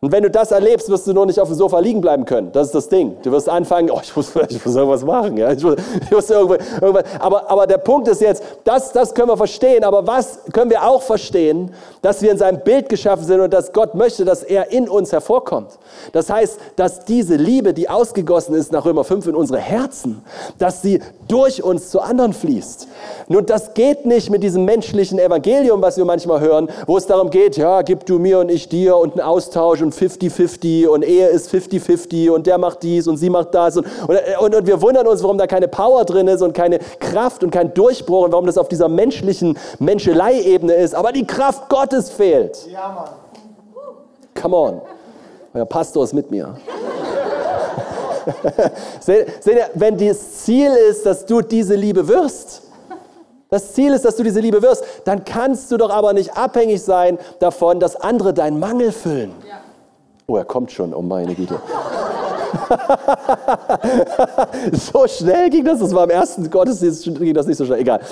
Und 0.03 0.11
wenn 0.11 0.21
du 0.21 0.29
das 0.29 0.51
erlebst, 0.51 0.89
wirst 0.89 1.07
du 1.07 1.13
nur 1.13 1.25
nicht 1.25 1.39
auf 1.39 1.47
dem 1.47 1.55
Sofa 1.55 1.79
liegen 1.79 2.01
bleiben 2.01 2.25
können. 2.25 2.51
Das 2.51 2.67
ist 2.67 2.75
das 2.75 2.89
Ding. 2.89 3.15
Du 3.23 3.31
wirst 3.31 3.47
anfangen, 3.47 3.89
oh, 3.89 4.01
ich 4.03 4.13
muss, 4.13 4.35
ich 4.49 4.65
muss 4.65 4.75
irgendwas 4.75 5.05
machen. 5.05 5.37
Ja? 5.37 5.53
Ich 5.53 5.63
muss, 5.63 5.75
ich 6.01 6.11
muss 6.11 6.29
irgendwas, 6.29 6.57
irgendwas. 6.81 7.05
Aber, 7.19 7.49
aber 7.49 7.65
der 7.67 7.77
Punkt 7.77 8.09
ist 8.09 8.19
jetzt, 8.19 8.43
das, 8.65 8.91
das 8.91 9.13
können 9.13 9.29
wir 9.29 9.37
verstehen. 9.37 9.85
Aber 9.85 10.05
was 10.05 10.39
können 10.51 10.69
wir 10.69 10.85
auch 10.85 11.01
verstehen? 11.01 11.71
Dass 12.01 12.21
wir 12.21 12.33
in 12.33 12.37
seinem 12.37 12.59
Bild 12.65 12.89
geschaffen 12.89 13.23
sind 13.23 13.39
und 13.39 13.53
dass 13.53 13.71
Gott 13.71 13.95
möchte, 13.95 14.25
dass 14.25 14.43
er 14.43 14.73
in 14.73 14.89
uns 14.89 15.13
hervorkommt. 15.13 15.69
Das 16.11 16.29
heißt, 16.29 16.59
dass 16.75 17.05
diese 17.05 17.37
Liebe, 17.37 17.73
die 17.73 17.87
ausgegossen 17.87 18.55
ist 18.55 18.73
nach 18.73 18.83
Römer 18.83 19.05
5 19.05 19.27
in 19.27 19.35
unsere 19.35 19.59
Herzen, 19.59 20.21
dass 20.57 20.81
sie 20.81 20.99
durch 21.29 21.63
uns 21.63 21.91
zu 21.91 22.01
anderen 22.01 22.33
fließt. 22.33 22.89
Nur 23.29 23.41
das 23.41 23.73
geht 23.73 24.05
nicht 24.05 24.29
mit 24.29 24.43
diesem 24.43 24.65
menschlichen 24.65 25.17
Evangelium, 25.17 25.81
was 25.81 25.95
wir 25.95 26.03
manchmal 26.03 26.41
hören, 26.41 26.69
wo 26.87 26.97
es 26.97 27.07
darum 27.07 27.29
geht, 27.29 27.55
ja, 27.55 27.83
gib 27.83 28.05
du 28.05 28.19
mir 28.19 28.39
und 28.39 28.49
ich 28.49 28.67
dir 28.67 28.97
und 28.97 29.15
ein 29.15 29.21
Austausch 29.21 29.81
und 29.81 29.92
50-50 29.93 30.88
und 30.88 31.03
Ehe 31.03 31.27
ist 31.27 31.53
50-50 31.53 32.29
und 32.29 32.47
der 32.47 32.58
macht 32.58 32.84
dies 32.84 33.08
und 33.08 33.17
sie 33.17 33.29
macht 33.29 33.53
das 33.53 33.77
und, 33.77 33.88
und, 34.39 34.56
und 34.56 34.67
wir 34.67 34.82
wundern 34.82 35.08
uns, 35.08 35.23
warum 35.23 35.38
da 35.38 35.47
keine 35.47 35.67
Power 35.67 36.06
drin 36.06 36.27
ist 36.27 36.41
und 36.41 36.53
keine 36.53 36.79
Kraft 36.99 37.43
und 37.43 37.51
kein 37.51 37.73
Durchbruch 37.73 38.25
und 38.25 38.32
warum 38.32 38.45
das 38.45 38.58
auf 38.58 38.67
dieser 38.67 38.89
menschlichen 38.89 39.58
Menschelei-Ebene 39.79 40.73
ist. 40.73 40.95
Aber 40.95 41.12
die 41.12 41.25
Kraft 41.25 41.69
Gottes 41.69 42.10
fehlt. 42.10 42.67
Ja, 42.71 42.91
Mann. 42.93 43.23
Come 44.41 44.56
on. 44.56 44.82
Euer 45.53 45.65
Pastor 45.65 46.03
ist 46.03 46.13
mit 46.13 46.32
mir. 46.32 46.58
Seht 48.99 49.27
ihr, 49.45 49.69
wenn 49.73 49.97
das 49.97 50.43
Ziel 50.43 50.71
ist, 50.71 51.06
dass 51.06 51.25
du 51.25 51.41
diese 51.41 51.75
Liebe 51.75 52.08
wirst, 52.08 52.63
das 53.49 53.73
Ziel 53.73 53.93
ist, 53.93 54.03
dass 54.03 54.15
du 54.15 54.23
diese 54.23 54.39
Liebe 54.39 54.63
wirst, 54.63 54.84
dann 55.06 55.23
kannst 55.25 55.71
du 55.71 55.77
doch 55.77 55.91
aber 55.91 56.13
nicht 56.13 56.36
abhängig 56.36 56.82
sein 56.82 57.19
davon, 57.39 57.79
dass 57.79 57.95
andere 57.95 58.34
deinen 58.34 58.60
Mangel 58.60 58.91
füllen. 58.91 59.32
Ja. 59.47 59.62
Oh, 60.27 60.38
er 60.38 60.45
kommt 60.45 60.71
schon, 60.71 60.93
oh 60.93 61.01
meine 61.01 61.36
Güte. 61.36 61.59
so 64.71 65.07
schnell 65.07 65.49
ging 65.49 65.65
das, 65.65 65.79
das 65.79 65.93
war 65.93 66.05
im 66.05 66.12
ersten 66.12 66.49
Gottesdienst, 66.49 67.03
ging 67.03 67.33
das 67.33 67.47
nicht 67.47 67.57
so 67.57 67.65
schnell, 67.65 67.79
egal. 67.79 67.99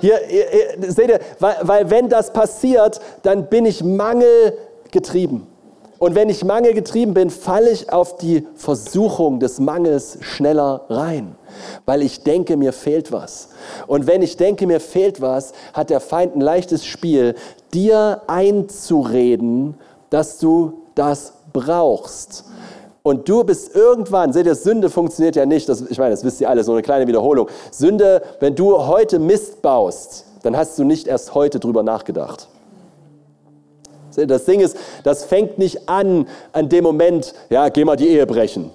hier, 0.00 0.18
hier, 0.26 0.90
seht 0.90 1.08
ihr, 1.08 1.20
weil, 1.38 1.56
weil 1.62 1.90
wenn 1.90 2.08
das 2.08 2.32
passiert, 2.32 3.00
dann 3.22 3.48
bin 3.48 3.66
ich 3.66 3.84
mangelgetrieben. 3.84 5.46
Und 5.98 6.14
wenn 6.14 6.28
ich 6.28 6.44
mangelgetrieben 6.44 7.14
bin, 7.14 7.30
falle 7.30 7.70
ich 7.70 7.92
auf 7.92 8.16
die 8.16 8.46
Versuchung 8.56 9.40
des 9.40 9.60
Mangels 9.60 10.18
schneller 10.20 10.84
rein, 10.88 11.36
weil 11.86 12.02
ich 12.02 12.24
denke, 12.24 12.56
mir 12.56 12.72
fehlt 12.72 13.12
was. 13.12 13.50
Und 13.86 14.06
wenn 14.06 14.20
ich 14.20 14.36
denke, 14.36 14.66
mir 14.66 14.80
fehlt 14.80 15.20
was, 15.20 15.52
hat 15.72 15.90
der 15.90 16.00
Feind 16.00 16.36
ein 16.36 16.40
leichtes 16.40 16.84
Spiel, 16.84 17.36
dir 17.72 18.22
einzureden, 18.26 19.76
dass 20.14 20.38
du 20.38 20.84
das 20.94 21.32
brauchst. 21.52 22.44
Und 23.02 23.28
du 23.28 23.42
bist 23.42 23.74
irgendwann, 23.74 24.32
seht 24.32 24.46
ihr, 24.46 24.54
Sünde 24.54 24.88
funktioniert 24.88 25.34
ja 25.34 25.44
nicht, 25.44 25.68
das, 25.68 25.80
ich 25.90 25.98
meine, 25.98 26.12
das 26.12 26.22
wisst 26.22 26.40
ihr 26.40 26.48
alle, 26.48 26.62
so 26.62 26.70
eine 26.70 26.82
kleine 26.82 27.08
Wiederholung. 27.08 27.48
Sünde, 27.72 28.22
wenn 28.38 28.54
du 28.54 28.78
heute 28.86 29.18
Mist 29.18 29.60
baust, 29.60 30.24
dann 30.44 30.56
hast 30.56 30.78
du 30.78 30.84
nicht 30.84 31.08
erst 31.08 31.34
heute 31.34 31.58
drüber 31.58 31.82
nachgedacht. 31.82 32.46
Das 34.14 34.44
Ding 34.44 34.60
ist, 34.60 34.76
das 35.02 35.24
fängt 35.24 35.58
nicht 35.58 35.88
an 35.88 36.28
an 36.52 36.68
dem 36.68 36.84
Moment, 36.84 37.34
ja, 37.50 37.68
geh 37.68 37.84
mal 37.84 37.96
die 37.96 38.06
Ehe 38.06 38.24
brechen. 38.24 38.70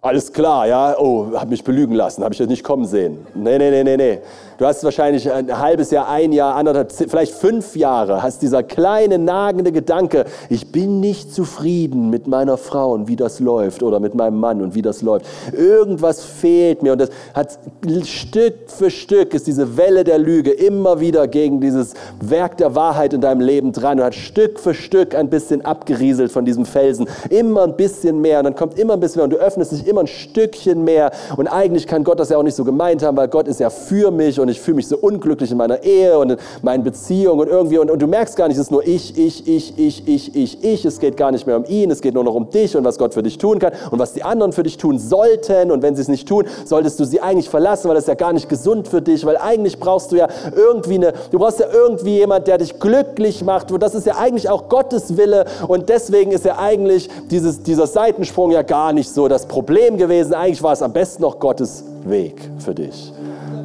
Alles 0.00 0.32
klar, 0.32 0.66
ja, 0.66 0.98
oh, 0.98 1.32
hab 1.34 1.50
mich 1.50 1.62
belügen 1.62 1.94
lassen, 1.94 2.24
habe 2.24 2.32
ich 2.32 2.38
das 2.38 2.48
nicht 2.48 2.64
kommen 2.64 2.86
sehen. 2.86 3.26
Nee, 3.34 3.58
nee, 3.58 3.70
nee, 3.70 3.84
nee, 3.84 3.98
nee. 3.98 4.18
Du 4.60 4.66
hast 4.66 4.84
wahrscheinlich 4.84 5.32
ein 5.32 5.58
halbes 5.58 5.90
Jahr, 5.90 6.10
ein 6.10 6.32
Jahr, 6.32 6.54
anderthalb, 6.54 6.92
vielleicht 6.92 7.32
fünf 7.32 7.76
Jahre, 7.76 8.22
hast 8.22 8.42
dieser 8.42 8.62
kleine 8.62 9.18
nagende 9.18 9.72
Gedanke, 9.72 10.26
ich 10.50 10.70
bin 10.70 11.00
nicht 11.00 11.32
zufrieden 11.32 12.10
mit 12.10 12.26
meiner 12.26 12.58
Frau 12.58 12.92
und 12.92 13.08
wie 13.08 13.16
das 13.16 13.40
läuft 13.40 13.82
oder 13.82 14.00
mit 14.00 14.14
meinem 14.14 14.38
Mann 14.38 14.60
und 14.60 14.74
wie 14.74 14.82
das 14.82 15.00
läuft. 15.00 15.24
Irgendwas 15.56 16.22
fehlt 16.22 16.82
mir 16.82 16.92
und 16.92 17.00
das 17.00 17.08
hat 17.32 17.58
Stück 18.04 18.52
für 18.66 18.90
Stück 18.90 19.32
ist 19.32 19.46
diese 19.46 19.78
Welle 19.78 20.04
der 20.04 20.18
Lüge 20.18 20.50
immer 20.50 21.00
wieder 21.00 21.26
gegen 21.26 21.62
dieses 21.62 21.94
Werk 22.20 22.58
der 22.58 22.74
Wahrheit 22.74 23.14
in 23.14 23.22
deinem 23.22 23.40
Leben 23.40 23.72
dran 23.72 23.98
und 23.98 24.04
hat 24.04 24.14
Stück 24.14 24.60
für 24.60 24.74
Stück 24.74 25.14
ein 25.14 25.30
bisschen 25.30 25.64
abgerieselt 25.64 26.32
von 26.32 26.44
diesem 26.44 26.66
Felsen. 26.66 27.08
Immer 27.30 27.62
ein 27.62 27.76
bisschen 27.76 28.20
mehr 28.20 28.40
und 28.40 28.44
dann 28.44 28.56
kommt 28.56 28.78
immer 28.78 28.92
ein 28.92 29.00
bisschen 29.00 29.20
mehr 29.20 29.24
und 29.24 29.30
du 29.30 29.38
öffnest 29.38 29.72
dich 29.72 29.86
immer 29.86 30.02
ein 30.02 30.06
Stückchen 30.06 30.84
mehr 30.84 31.12
und 31.38 31.48
eigentlich 31.48 31.86
kann 31.86 32.04
Gott 32.04 32.20
das 32.20 32.28
ja 32.28 32.36
auch 32.36 32.42
nicht 32.42 32.56
so 32.56 32.64
gemeint 32.64 33.02
haben, 33.02 33.16
weil 33.16 33.28
Gott 33.28 33.48
ist 33.48 33.58
ja 33.58 33.70
für 33.70 34.10
mich 34.10 34.38
und 34.38 34.49
ich 34.50 34.60
fühle 34.60 34.76
mich 34.76 34.88
so 34.88 34.96
unglücklich 34.96 35.50
in 35.50 35.56
meiner 35.56 35.82
Ehe 35.82 36.18
und 36.18 36.32
in 36.32 36.38
meinen 36.62 36.84
Beziehungen 36.84 37.40
und 37.40 37.48
irgendwie 37.48 37.78
und, 37.78 37.90
und 37.90 38.00
du 38.00 38.06
merkst 38.06 38.36
gar 38.36 38.48
nicht, 38.48 38.56
es 38.56 38.64
ist 38.64 38.70
nur 38.70 38.86
ich, 38.86 39.16
ich, 39.18 39.46
ich, 39.46 39.78
ich, 39.78 40.08
ich, 40.08 40.36
ich, 40.36 40.64
ich. 40.64 40.84
Es 40.84 41.00
geht 41.00 41.16
gar 41.16 41.30
nicht 41.30 41.46
mehr 41.46 41.56
um 41.56 41.64
ihn, 41.64 41.90
es 41.90 42.00
geht 42.00 42.14
nur 42.14 42.24
noch 42.24 42.34
um 42.34 42.50
dich 42.50 42.76
und 42.76 42.84
was 42.84 42.98
Gott 42.98 43.14
für 43.14 43.22
dich 43.22 43.38
tun 43.38 43.58
kann 43.58 43.72
und 43.90 43.98
was 43.98 44.12
die 44.12 44.22
anderen 44.22 44.52
für 44.52 44.62
dich 44.62 44.76
tun 44.76 44.98
sollten 44.98 45.70
und 45.70 45.82
wenn 45.82 45.94
sie 45.94 46.02
es 46.02 46.08
nicht 46.08 46.28
tun, 46.28 46.44
solltest 46.64 46.98
du 47.00 47.04
sie 47.04 47.20
eigentlich 47.20 47.48
verlassen, 47.48 47.88
weil 47.88 47.94
das 47.94 48.04
ist 48.04 48.08
ja 48.08 48.14
gar 48.14 48.32
nicht 48.32 48.48
gesund 48.48 48.88
für 48.88 49.02
dich, 49.02 49.24
weil 49.24 49.36
eigentlich 49.36 49.78
brauchst 49.78 50.12
du 50.12 50.16
ja 50.16 50.28
irgendwie 50.54 50.94
eine, 50.94 51.12
du 51.30 51.38
brauchst 51.38 51.60
ja 51.60 51.66
irgendwie 51.72 52.16
jemand, 52.16 52.46
der 52.46 52.58
dich 52.58 52.78
glücklich 52.78 53.44
macht 53.44 53.72
und 53.72 53.82
das 53.82 53.94
ist 53.94 54.06
ja 54.06 54.16
eigentlich 54.16 54.48
auch 54.48 54.68
Gottes 54.68 55.16
Wille 55.16 55.44
und 55.68 55.88
deswegen 55.88 56.32
ist 56.32 56.44
ja 56.44 56.58
eigentlich 56.58 57.08
dieses, 57.30 57.62
dieser 57.62 57.86
Seitensprung 57.86 58.50
ja 58.50 58.62
gar 58.62 58.92
nicht 58.92 59.10
so 59.10 59.28
das 59.28 59.46
Problem 59.46 59.96
gewesen. 59.96 60.34
Eigentlich 60.34 60.62
war 60.62 60.72
es 60.72 60.82
am 60.82 60.92
besten 60.92 61.22
noch 61.22 61.38
Gottes 61.38 61.84
Weg 62.04 62.50
für 62.58 62.74
dich. 62.74 63.12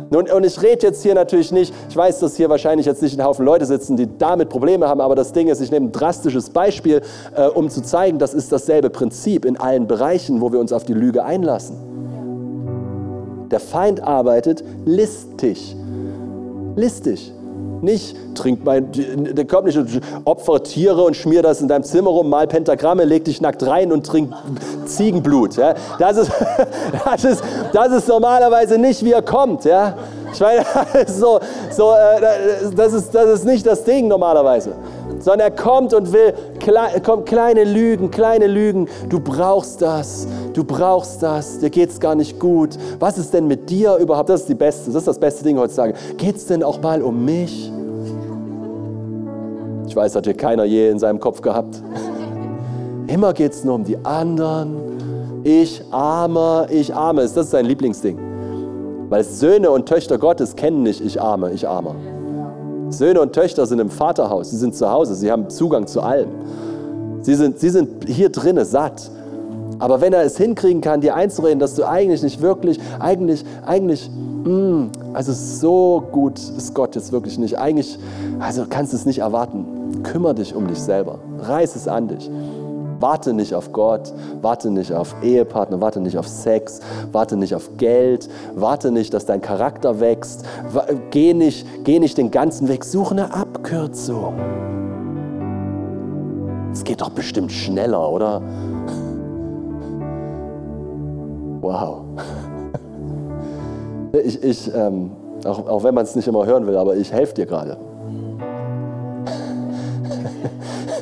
Nun, 0.10 0.30
und 0.30 0.46
ich 0.46 0.62
rede 0.62 0.86
jetzt 0.86 1.02
hier 1.04 1.16
natürlich 1.16 1.52
nicht, 1.52 1.74
ich 1.90 1.96
weiß, 1.96 2.20
dass 2.20 2.36
hier 2.36 2.50
wahrscheinlich 2.50 2.86
jetzt 2.86 3.02
nicht 3.02 3.20
ein 3.20 3.26
Haufen 3.26 3.46
Leute 3.46 3.66
sitzen, 3.66 3.98
die 3.98 4.08
damit 4.18 4.50
Probleme 4.50 4.88
haben, 4.88 5.02
aber 5.02 5.16
das 5.16 5.34
Ding 5.34 5.48
ist, 5.48 5.62
ich 5.62 5.72
nehme 5.72 5.88
ein 5.88 5.92
drastisches 5.92 6.50
Beispiel, 6.50 7.02
äh, 7.36 7.48
um 7.48 7.70
zu 7.70 7.82
zeigen, 7.82 8.20
das 8.20 8.34
ist 8.34 8.52
dasselbe 8.52 8.90
Prinzip 8.90 9.46
in 9.46 9.58
allen 9.58 9.88
Bereichen, 9.88 10.42
wo 10.42 10.52
wir 10.52 10.60
uns 10.60 10.72
auf 10.74 10.84
die 10.84 10.94
Lüge 10.94 11.24
einlassen. 11.24 11.78
Der 13.50 13.60
Feind 13.60 14.02
arbeitet 14.02 14.64
listig. 14.86 15.76
Listig. 16.76 17.32
Nicht, 17.82 18.16
trink 18.36 18.64
mein, 18.64 18.88
der 18.92 19.46
kommt 19.46 19.66
nicht, 19.66 19.80
opfer 20.24 20.64
Tiere 20.64 21.04
und 21.04 21.16
schmier 21.16 21.42
das 21.42 21.62
in 21.62 21.68
deinem 21.68 21.84
Zimmer 21.84 22.10
rum, 22.10 22.30
mal 22.30 22.48
Pentagramme, 22.48 23.04
leg 23.04 23.26
dich 23.26 23.42
nackt 23.42 23.66
rein 23.66 23.92
und 23.92 24.06
trink 24.06 24.34
Ziegenblut. 24.86 25.56
Ja. 25.56 25.76
Das, 26.00 26.18
ist, 26.18 26.32
das, 27.06 27.24
ist, 27.24 27.44
das 27.74 27.92
ist 27.92 28.08
normalerweise 28.08 28.78
nicht, 28.78 29.04
wie 29.04 29.12
er 29.12 29.22
kommt. 29.22 29.66
Ja. 29.66 29.96
Ich 30.34 30.40
meine, 30.40 30.64
so, 31.08 31.40
so, 31.72 31.94
äh, 31.94 32.76
das, 32.76 32.94
ist, 32.94 33.14
das 33.14 33.40
ist 33.40 33.46
nicht 33.46 33.66
das 33.66 33.84
Ding 33.84 34.08
normalerweise 34.08 34.74
sondern 35.20 35.40
er 35.42 35.52
kommt 35.52 35.94
und 35.94 36.14
will 36.14 36.34
kommt 37.04 37.26
kleine 37.26 37.64
Lügen, 37.64 38.12
kleine 38.12 38.48
Lügen. 38.48 38.88
Du 39.10 39.20
brauchst 39.20 39.82
das, 39.82 40.28
du 40.54 40.64
brauchst 40.64 41.22
das, 41.22 41.60
dir 41.60 41.70
geht 41.70 41.90
es 41.90 42.00
gar 42.00 42.16
nicht 42.16 42.40
gut. 42.40 42.78
Was 43.00 43.18
ist 43.18 43.34
denn 43.34 43.48
mit 43.48 43.70
dir 43.70 43.98
überhaupt? 43.98 44.30
Das 44.30 44.42
ist 44.42 44.50
die 44.50 44.56
beste, 44.56 44.88
das 44.88 45.02
ist 45.02 45.08
das 45.08 45.20
beste 45.20 45.44
Ding 45.44 45.58
heutzutage. 45.58 45.94
Geht 46.18 46.36
es 46.36 46.46
denn 46.48 46.64
auch 46.64 46.82
mal 46.82 47.02
um 47.02 47.24
mich? 47.26 47.72
Ich 49.88 49.96
weiß, 49.96 50.16
hat 50.16 50.26
hier 50.26 50.34
keiner 50.34 50.66
je 50.66 50.90
in 50.90 51.00
seinem 51.00 51.20
Kopf 51.20 51.42
gehabt. 51.42 51.82
Immer 53.08 53.34
geht 53.34 53.54
es 53.54 53.64
nur 53.64 53.76
um 53.76 53.84
die 53.84 53.98
anderen. 54.04 55.42
Ich 55.44 55.84
armer, 55.92 56.68
ich 56.70 56.94
arme. 56.94 57.22
Das 57.22 57.38
ist 57.38 57.52
sein 57.52 57.66
Lieblingsding. 57.66 58.18
Weil 59.10 59.24
Söhne 59.24 59.70
und 59.70 59.88
Töchter 59.88 60.18
Gottes 60.18 60.56
kennen 60.56 60.84
nicht 60.84 61.02
ich 61.02 61.22
arme, 61.22 61.52
ich 61.52 61.68
armer. 61.68 61.96
Söhne 62.98 63.22
und 63.22 63.34
Töchter 63.34 63.66
sind 63.66 63.80
im 63.80 63.90
Vaterhaus, 63.90 64.52
sie 64.52 64.58
sind 64.58 64.76
zu 64.76 64.90
Hause, 64.90 65.16
sie 65.16 65.32
haben 65.32 65.50
Zugang 65.50 65.88
zu 65.88 66.02
allem. 66.02 66.30
Sie 67.22 67.36
sind, 67.36 67.60
sie 67.60 67.70
sind 67.70 68.08
hier 68.08 68.30
drinnen 68.30 68.66
satt. 68.66 69.10
Aber 69.80 70.00
wenn 70.00 70.14
er 70.14 70.24
es 70.24 70.38
hinkriegen 70.38 70.82
kann, 70.82 71.02
dir 71.02 71.16
einzureden, 71.16 71.60
dass 71.60 71.76
du 71.76 71.84
eigentlich 71.88 72.24
nicht 72.24 72.42
wirklich, 72.42 72.80
eigentlich, 73.00 73.44
eigentlich, 73.66 74.10
mh, 74.44 74.50
mm, 74.50 74.92
also 75.14 75.34
so 75.34 76.04
gut 76.12 76.40
ist 76.40 76.74
Gott 76.74 76.96
jetzt 76.96 77.12
wirklich 77.12 77.38
nicht. 77.38 77.58
Eigentlich, 77.58 77.98
also 78.40 78.66
kannst 78.70 78.94
du 78.94 78.98
es 78.98 79.06
nicht 79.06 79.20
erwarten. 79.20 80.04
Kümmer 80.04 80.34
dich 80.34 80.56
um 80.56 80.68
dich 80.68 80.80
selber. 80.80 81.20
Reiß 81.40 81.76
es 81.76 81.88
an 81.88 82.08
dich. 82.08 82.30
Warte 83.06 83.34
nicht 83.34 83.54
auf 83.54 83.72
Gott, 83.72 84.12
warte 84.42 84.72
nicht 84.72 84.92
auf 84.92 85.16
Ehepartner, 85.22 85.80
warte 85.80 86.00
nicht 86.00 86.18
auf 86.18 86.28
Sex, 86.28 86.80
warte 87.12 87.38
nicht 87.38 87.54
auf 87.54 87.78
Geld, 87.78 88.28
warte 88.56 88.90
nicht, 88.90 89.14
dass 89.14 89.28
dein 89.28 89.42
Charakter 89.42 90.00
wächst, 90.00 90.44
geh 91.12 91.36
nicht, 91.36 91.68
geh 91.84 92.00
nicht 92.00 92.18
den 92.18 92.32
ganzen 92.32 92.68
Weg, 92.68 92.84
suche 92.84 93.12
eine 93.12 93.32
Abkürzung. 93.32 94.34
Es 96.72 96.84
geht 96.84 97.02
doch 97.02 97.12
bestimmt 97.12 97.52
schneller, 97.52 98.10
oder? 98.10 98.42
Wow. 101.62 102.06
Ich, 104.24 104.42
ich 104.42 104.74
ähm, 104.74 105.12
auch, 105.44 105.68
auch 105.68 105.84
wenn 105.84 105.94
man 105.94 106.06
es 106.06 106.16
nicht 106.16 106.26
immer 106.26 106.46
hören 106.46 106.66
will, 106.66 106.78
aber 106.78 106.96
ich 106.96 107.12
helfe 107.12 107.34
dir 107.34 107.46
gerade. 107.46 107.78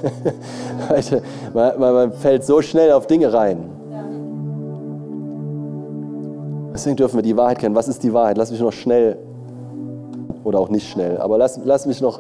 man, 1.54 1.80
man 1.80 2.12
fällt 2.14 2.43
so 2.43 2.62
schnell 2.62 2.91
auf 2.91 3.08
Dinge 3.08 3.32
rein. 3.32 3.70
Deswegen 6.74 6.95
dürfen 6.95 7.18
wir 7.18 7.24
die 7.24 7.38
Wahrheit 7.38 7.60
kennen. 7.60 7.76
Was 7.76 7.88
ist 7.88 8.04
die 8.04 8.14
Wahrheit? 8.14 8.38
Lass 8.38 8.51
mich 8.51 8.60
noch 8.60 8.74
schnell, 8.74 9.18
oder 10.43 10.60
auch 10.60 10.70
nicht 10.70 10.89
schnell, 10.89 11.18
aber 11.18 11.38
lass, 11.38 11.60
lass 11.64 11.86
mich 11.86 12.01
noch, 12.01 12.20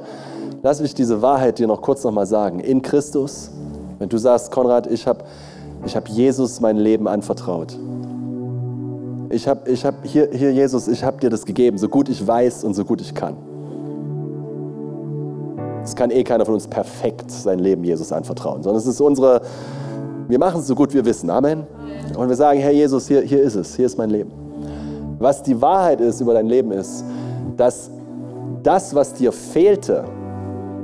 lass 0.61 0.81
mich 0.81 0.93
diese 0.93 1.21
Wahrheit 1.21 1.59
dir 1.59 1.67
noch 1.67 1.81
kurz 1.81 2.03
nochmal 2.03 2.25
sagen. 2.25 2.59
In 2.59 2.81
Christus, 2.81 3.51
wenn 3.99 4.09
du 4.09 4.17
sagst, 4.17 4.51
Konrad, 4.51 4.87
ich 4.87 5.05
habe 5.07 5.23
ich 5.85 5.95
hab 5.95 6.07
Jesus 6.07 6.61
mein 6.61 6.77
Leben 6.77 7.07
anvertraut. 7.07 7.77
Ich 9.29 9.47
habe 9.47 9.69
ich 9.69 9.85
hab 9.85 10.05
hier, 10.05 10.29
hier, 10.31 10.53
Jesus, 10.53 10.87
ich 10.87 11.03
habe 11.03 11.19
dir 11.19 11.29
das 11.29 11.45
gegeben, 11.45 11.77
so 11.77 11.89
gut 11.89 12.07
ich 12.07 12.25
weiß 12.25 12.63
und 12.63 12.73
so 12.73 12.85
gut 12.85 13.01
ich 13.01 13.13
kann. 13.13 13.35
Es 15.83 15.95
kann 15.95 16.11
eh 16.11 16.23
keiner 16.23 16.45
von 16.45 16.53
uns 16.53 16.67
perfekt 16.67 17.29
sein 17.29 17.59
Leben 17.59 17.83
Jesus 17.83 18.11
anvertrauen, 18.11 18.63
sondern 18.63 18.79
es 18.79 18.87
ist 18.87 19.01
unsere, 19.01 19.41
wir 20.27 20.39
machen 20.39 20.61
es 20.61 20.67
so 20.67 20.75
gut 20.75 20.93
wir 20.93 21.03
wissen. 21.05 21.29
Amen. 21.29 21.67
Und 22.17 22.29
wir 22.29 22.35
sagen, 22.35 22.59
Herr 22.59 22.71
Jesus, 22.71 23.07
hier, 23.07 23.21
hier 23.21 23.41
ist 23.41 23.55
es, 23.55 23.75
hier 23.75 23.85
ist 23.85 23.97
mein 23.97 24.09
Leben. 24.09 24.31
Was 25.19 25.43
die 25.43 25.61
Wahrheit 25.61 26.01
ist 26.01 26.21
über 26.21 26.33
dein 26.33 26.47
Leben 26.47 26.71
ist, 26.71 27.03
dass 27.57 27.89
das, 28.61 28.95
was 28.95 29.13
dir 29.13 29.31
fehlte, 29.31 30.05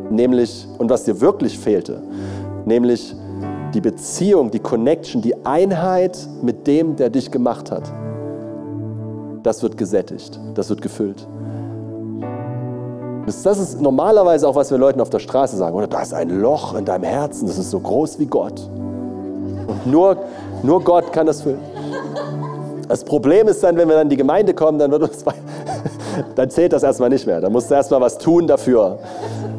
nämlich, 0.10 0.68
und 0.78 0.90
was 0.90 1.04
dir 1.04 1.20
wirklich 1.22 1.58
fehlte, 1.58 2.02
nämlich 2.66 3.16
die 3.74 3.82
Beziehung, 3.82 4.52
die 4.52 4.60
Connection, 4.60 5.22
die 5.22 5.46
Einheit 5.46 6.18
mit 6.42 6.68
dem, 6.68 6.96
der 6.96 7.10
dich 7.10 7.32
gemacht 7.32 7.72
hat, 7.72 7.84
das 9.44 9.64
wird 9.64 9.78
gesättigt, 9.78 10.40
das 10.56 10.70
wird 10.70 10.82
gefüllt. 10.82 11.28
Das 13.26 13.46
ist 13.46 13.80
normalerweise 13.80 14.48
auch, 14.48 14.56
was 14.56 14.72
wir 14.72 14.78
Leuten 14.78 15.02
auf 15.02 15.10
der 15.10 15.20
Straße 15.20 15.56
sagen. 15.56 15.76
Oder 15.76 15.88
da 15.88 16.02
ist 16.02 16.14
ein 16.14 16.42
Loch 16.42 16.76
in 16.76 16.86
deinem 16.86 17.04
Herzen, 17.04 17.48
das 17.48 17.58
ist 17.58 17.72
so 17.72 17.80
groß 17.80 18.20
wie 18.20 18.26
Gott. 18.26 18.60
Und 19.68 19.88
nur, 19.88 20.18
nur 20.64 20.84
Gott 20.84 21.14
kann 21.14 21.28
das 21.28 21.42
füllen. 21.42 21.60
Das 22.88 23.04
Problem 23.04 23.48
ist 23.48 23.64
dann, 23.64 23.78
wenn 23.78 23.88
wir 23.88 23.96
dann 23.96 24.08
in 24.08 24.10
die 24.10 24.18
Gemeinde 24.18 24.54
kommen, 24.56 24.80
dann, 24.80 24.92
uns, 24.92 25.24
dann 26.36 26.50
zählt 26.50 26.74
das 26.74 26.82
erstmal 26.82 27.10
nicht 27.10 27.28
mehr. 27.28 27.40
Dann 27.40 27.52
musst 27.52 27.70
du 27.70 27.76
erstmal 27.76 28.02
was 28.02 28.18
tun 28.18 28.48
dafür. 28.48 28.98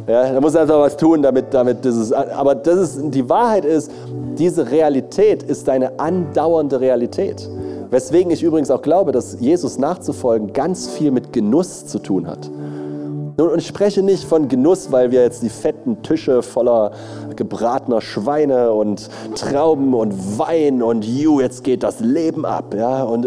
Ja, 0.08 0.32
da 0.32 0.40
musst 0.40 0.56
du 0.56 0.58
erstmal 0.58 0.80
was 0.80 0.96
tun, 0.96 1.22
damit, 1.22 1.54
damit 1.54 1.84
dieses. 1.84 2.12
Aber 2.12 2.56
das 2.56 2.96
ist, 2.96 3.14
die 3.14 3.28
Wahrheit 3.28 3.64
ist, 3.64 3.92
diese 4.36 4.68
Realität 4.68 5.44
ist 5.44 5.68
deine 5.68 6.00
andauernde 6.00 6.80
Realität. 6.80 7.48
Weswegen 7.90 8.32
ich 8.32 8.42
übrigens 8.42 8.70
auch 8.70 8.82
glaube, 8.82 9.12
dass 9.12 9.38
Jesus 9.38 9.78
nachzufolgen 9.78 10.52
ganz 10.52 10.88
viel 10.88 11.12
mit 11.12 11.32
Genuss 11.32 11.86
zu 11.86 12.00
tun 12.00 12.26
hat. 12.26 12.50
Und 13.49 13.59
ich 13.59 13.66
spreche 13.66 14.03
nicht 14.03 14.24
von 14.24 14.49
Genuss, 14.49 14.93
weil 14.93 15.11
wir 15.11 15.22
jetzt 15.22 15.43
die 15.43 15.49
fetten 15.49 16.03
Tische 16.03 16.43
voller 16.43 16.93
gebratener 17.36 18.01
Schweine 18.01 18.72
und 18.72 19.09
Trauben 19.34 19.95
und 19.95 20.38
Wein 20.38 20.82
und 20.82 21.05
ju, 21.05 21.41
jetzt 21.41 21.64
geht 21.64 21.82
das 21.82 22.01
Leben 22.01 22.45
ab. 22.45 22.74
Ja? 22.74 23.03
Und 23.03 23.26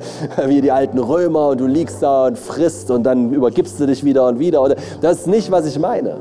wie 0.46 0.60
die 0.60 0.72
alten 0.72 0.98
Römer 0.98 1.48
und 1.48 1.60
du 1.60 1.66
liegst 1.66 2.02
da 2.02 2.26
und 2.26 2.38
frisst 2.38 2.90
und 2.90 3.04
dann 3.04 3.32
übergibst 3.32 3.80
du 3.80 3.86
dich 3.86 4.04
wieder 4.04 4.26
und 4.28 4.38
wieder. 4.38 4.74
Das 5.00 5.20
ist 5.20 5.26
nicht, 5.26 5.50
was 5.50 5.66
ich 5.66 5.78
meine. 5.78 6.18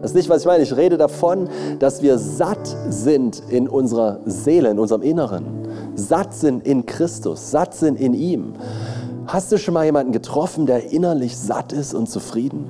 Das 0.00 0.12
ist 0.12 0.16
nicht, 0.16 0.28
was 0.30 0.42
ich 0.42 0.46
meine. 0.46 0.62
Ich 0.62 0.76
rede 0.76 0.96
davon, 0.96 1.48
dass 1.78 2.02
wir 2.02 2.18
satt 2.18 2.74
sind 2.88 3.42
in 3.48 3.68
unserer 3.68 4.20
Seele, 4.24 4.70
in 4.70 4.78
unserem 4.78 5.02
Inneren. 5.02 5.44
Satt 5.94 6.34
sind 6.34 6.66
in 6.66 6.86
Christus, 6.86 7.50
satt 7.50 7.74
sind 7.74 8.00
in 8.00 8.14
ihm. 8.14 8.54
Hast 9.26 9.52
du 9.52 9.58
schon 9.58 9.74
mal 9.74 9.84
jemanden 9.84 10.12
getroffen, 10.12 10.66
der 10.66 10.92
innerlich 10.92 11.36
satt 11.36 11.72
ist 11.72 11.94
und 11.94 12.08
zufrieden? 12.08 12.66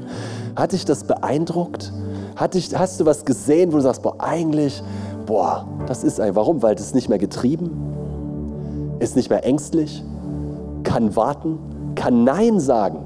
Hat 0.57 0.73
dich 0.73 0.85
das 0.85 1.05
beeindruckt? 1.05 1.93
Hat 2.37 2.55
dich, 2.55 2.77
hast 2.77 3.01
du 3.01 3.07
was 3.07 3.25
gesehen, 3.25 3.73
wo 3.73 3.77
du 3.77 3.83
sagst, 3.83 4.03
boah, 4.03 4.17
eigentlich, 4.19 4.83
boah, 5.27 5.67
das 5.87 6.05
ist 6.05 6.21
ein, 6.21 6.35
warum? 6.35 6.63
Weil 6.63 6.75
es 6.75 6.95
nicht 6.95 7.09
mehr 7.09 7.19
getrieben, 7.19 7.71
ist 8.99 9.17
nicht 9.17 9.31
mehr 9.31 9.45
ängstlich, 9.45 10.03
kann 10.83 11.15
warten, 11.17 11.59
kann 11.95 12.25
Nein 12.25 12.61
sagen, 12.61 12.99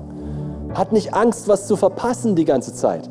hat 0.75 0.93
nicht 0.93 1.15
Angst, 1.15 1.47
was 1.47 1.67
zu 1.67 1.77
verpassen 1.77 2.35
die 2.35 2.45
ganze 2.45 2.75
Zeit. 2.75 3.09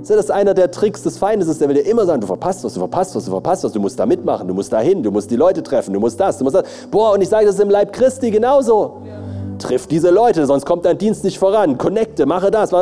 Das 0.00 0.10
ist 0.10 0.30
einer 0.30 0.54
der 0.54 0.70
Tricks 0.70 1.02
des 1.02 1.18
Feindes, 1.18 1.46
ist, 1.46 1.60
der 1.60 1.68
will 1.68 1.76
dir 1.76 1.86
immer 1.86 2.06
sagen, 2.06 2.20
du 2.20 2.26
verpasst 2.26 2.64
was, 2.64 2.74
du 2.74 2.80
verpasst 2.80 3.14
was, 3.14 3.26
du 3.26 3.30
verpasst 3.30 3.62
was, 3.64 3.72
du 3.72 3.80
musst 3.80 3.98
da 4.00 4.06
mitmachen, 4.06 4.48
du 4.48 4.54
musst 4.54 4.72
da 4.72 4.80
hin, 4.80 5.02
du 5.02 5.10
musst 5.10 5.30
die 5.30 5.36
Leute 5.36 5.62
treffen, 5.62 5.92
du 5.92 6.00
musst 6.00 6.18
das, 6.18 6.38
du 6.38 6.44
musst 6.44 6.56
das. 6.56 6.64
Boah, 6.90 7.12
und 7.12 7.20
ich 7.20 7.28
sage 7.28 7.46
das 7.46 7.56
ist 7.56 7.60
im 7.60 7.70
Leib 7.70 7.92
Christi 7.92 8.30
genauso. 8.30 9.02
Ja. 9.04 9.19
Triff 9.60 9.86
diese 9.86 10.10
Leute, 10.10 10.46
sonst 10.46 10.64
kommt 10.64 10.84
dein 10.84 10.98
Dienst 10.98 11.22
nicht 11.22 11.38
voran. 11.38 11.78
Connecte, 11.78 12.26
mache 12.26 12.50
das. 12.50 12.72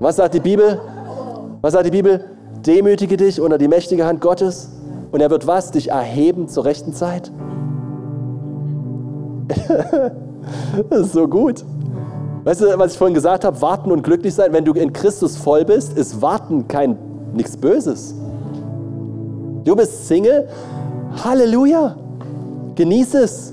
Was 0.00 0.16
sagt 0.16 0.34
die 0.34 0.40
Bibel? 0.40 0.80
Was 1.60 1.74
sagt 1.74 1.86
die 1.86 1.90
Bibel? 1.90 2.24
Demütige 2.66 3.16
dich 3.16 3.40
unter 3.40 3.58
die 3.58 3.68
mächtige 3.68 4.06
Hand 4.06 4.20
Gottes 4.20 4.70
und 5.12 5.20
er 5.20 5.30
wird 5.30 5.46
was? 5.46 5.70
Dich 5.70 5.90
erheben 5.90 6.48
zur 6.48 6.64
rechten 6.64 6.94
Zeit? 6.94 7.30
das 10.90 11.00
ist 11.00 11.12
so 11.12 11.28
gut. 11.28 11.64
Weißt 12.44 12.62
du, 12.62 12.78
was 12.78 12.92
ich 12.92 12.98
vorhin 12.98 13.14
gesagt 13.14 13.44
habe? 13.44 13.60
Warten 13.60 13.92
und 13.92 14.02
glücklich 14.02 14.34
sein. 14.34 14.52
Wenn 14.52 14.64
du 14.64 14.72
in 14.72 14.92
Christus 14.94 15.36
voll 15.36 15.66
bist, 15.66 15.96
ist 15.98 16.22
Warten 16.22 16.66
kein 16.68 16.96
nichts 17.34 17.56
Böses. 17.56 18.14
Du 19.64 19.76
bist 19.76 20.08
Single. 20.08 20.48
Halleluja. 21.22 21.96
Genieß 22.80 23.12
es. 23.12 23.52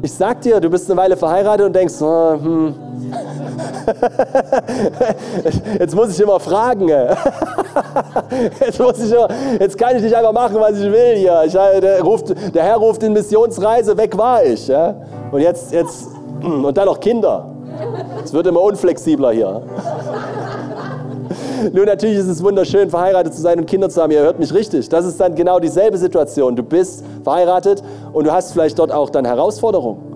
Ich 0.00 0.12
sag 0.12 0.40
dir, 0.42 0.60
du 0.60 0.70
bist 0.70 0.88
eine 0.88 0.96
Weile 0.96 1.16
verheiratet 1.16 1.66
und 1.66 1.74
denkst, 1.74 1.94
oh, 2.00 2.34
hm. 2.34 2.72
jetzt 5.80 5.92
muss 5.96 6.10
ich 6.10 6.20
immer 6.20 6.38
fragen. 6.38 6.88
Jetzt, 8.60 8.78
muss 8.78 8.98
ich 9.00 9.10
immer, 9.10 9.28
jetzt 9.58 9.76
kann 9.76 9.96
ich 9.96 10.02
nicht 10.02 10.14
einfach 10.14 10.32
machen, 10.32 10.56
was 10.60 10.78
ich 10.78 10.92
will 10.92 11.16
hier. 11.16 11.42
Ich, 11.46 11.52
der, 11.52 12.00
ruft, 12.02 12.32
der 12.54 12.62
Herr 12.62 12.76
ruft 12.76 13.02
in 13.02 13.12
Missionsreise, 13.12 13.96
weg 13.96 14.16
war 14.16 14.44
ich. 14.44 14.70
Und 15.30 15.40
jetzt, 15.40 15.72
jetzt, 15.72 16.06
und 16.42 16.76
dann 16.76 16.86
noch 16.86 17.00
Kinder. 17.00 17.46
Es 18.22 18.32
wird 18.32 18.46
immer 18.46 18.60
unflexibler 18.60 19.32
hier. 19.32 19.62
Nun, 21.72 21.84
natürlich 21.84 22.16
ist 22.16 22.28
es 22.28 22.42
wunderschön, 22.42 22.90
verheiratet 22.90 23.34
zu 23.34 23.40
sein 23.40 23.58
und 23.58 23.66
Kinder 23.66 23.88
zu 23.88 24.00
haben. 24.02 24.10
Ihr 24.10 24.20
hört 24.20 24.38
mich 24.38 24.52
richtig. 24.52 24.88
Das 24.88 25.04
ist 25.04 25.20
dann 25.20 25.34
genau 25.34 25.58
dieselbe 25.58 25.98
Situation. 25.98 26.56
Du 26.56 26.62
bist 26.62 27.04
verheiratet 27.22 27.82
und 28.12 28.26
du 28.26 28.32
hast 28.32 28.52
vielleicht 28.52 28.78
dort 28.78 28.92
auch 28.92 29.10
dann 29.10 29.24
Herausforderungen. 29.24 30.12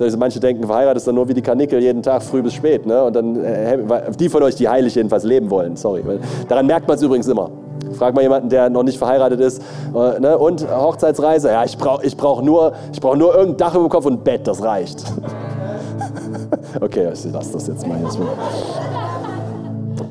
Also 0.00 0.16
manche 0.16 0.38
denken, 0.38 0.64
verheiratet 0.64 0.98
ist 0.98 1.08
dann 1.08 1.16
nur 1.16 1.28
wie 1.28 1.34
die 1.34 1.42
Kanickel 1.42 1.82
jeden 1.82 2.02
Tag 2.02 2.22
früh 2.22 2.42
bis 2.42 2.54
spät. 2.54 2.86
Ne? 2.86 3.02
Und 3.02 3.16
dann, 3.16 3.44
äh, 3.44 3.78
die 4.18 4.28
von 4.28 4.42
euch, 4.42 4.54
die 4.54 4.68
heilig 4.68 4.94
jedenfalls 4.94 5.24
leben 5.24 5.50
wollen, 5.50 5.76
sorry. 5.76 6.04
Daran 6.48 6.66
merkt 6.66 6.86
man 6.86 6.96
es 6.96 7.02
übrigens 7.02 7.26
immer. 7.26 7.50
Frag 7.94 8.14
mal 8.14 8.20
jemanden, 8.20 8.48
der 8.48 8.70
noch 8.70 8.82
nicht 8.84 8.98
verheiratet 8.98 9.40
ist. 9.40 9.60
Äh, 9.94 10.20
ne? 10.20 10.38
Und 10.38 10.68
Hochzeitsreise, 10.70 11.48
ja, 11.48 11.64
ich 11.64 11.76
brauche 11.76 12.04
ich 12.04 12.16
brauch 12.16 12.42
nur, 12.42 12.72
brauch 13.00 13.16
nur 13.16 13.34
irgendein 13.34 13.56
Dach 13.56 13.74
über 13.74 13.84
dem 13.84 13.90
Kopf 13.90 14.06
und 14.06 14.14
ein 14.14 14.24
Bett, 14.24 14.46
das 14.46 14.62
reicht. 14.62 15.02
okay, 16.80 17.08
ich 17.12 17.32
lasse 17.32 17.52
das 17.52 17.66
jetzt 17.66 17.86
mal. 17.86 17.98
Jetzt 18.02 18.18
mal. 18.18 18.28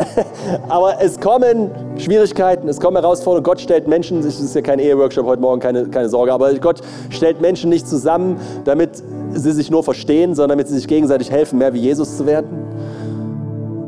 Aber 0.70 1.02
es 1.02 1.20
kommen 1.20 1.72
Schwierigkeiten, 1.98 2.68
es 2.68 2.80
kommen 2.80 2.98
Herausforderungen. 2.98 3.44
Gott 3.44 3.62
stellt 3.62 3.88
Menschen, 3.88 4.20
es 4.20 4.40
ist 4.40 4.56
ja 4.56 4.62
kein 4.62 4.80
Eheworkshop 4.80 5.26
heute 5.26 5.42
Morgen, 5.42 5.60
keine, 5.60 5.88
keine 5.88 6.10
Sorge, 6.10 6.34
aber 6.34 6.54
Gott 6.56 6.82
stellt 7.10 7.42
Menschen 7.42 7.70
nicht 7.70 7.88
zusammen, 7.88 8.40
damit 8.64 9.02
sie 9.34 9.52
sich 9.52 9.72
nur 9.72 9.84
verstehen, 9.84 10.36
sondern 10.36 10.58
damit 10.58 10.68
sie 10.68 10.76
sich 10.76 10.88
gegenseitig 10.88 11.32
helfen, 11.32 11.60
mehr 11.60 11.74
wie 11.74 11.80
Jesus 11.80 12.18
zu 12.18 12.26
werden. 12.26 12.50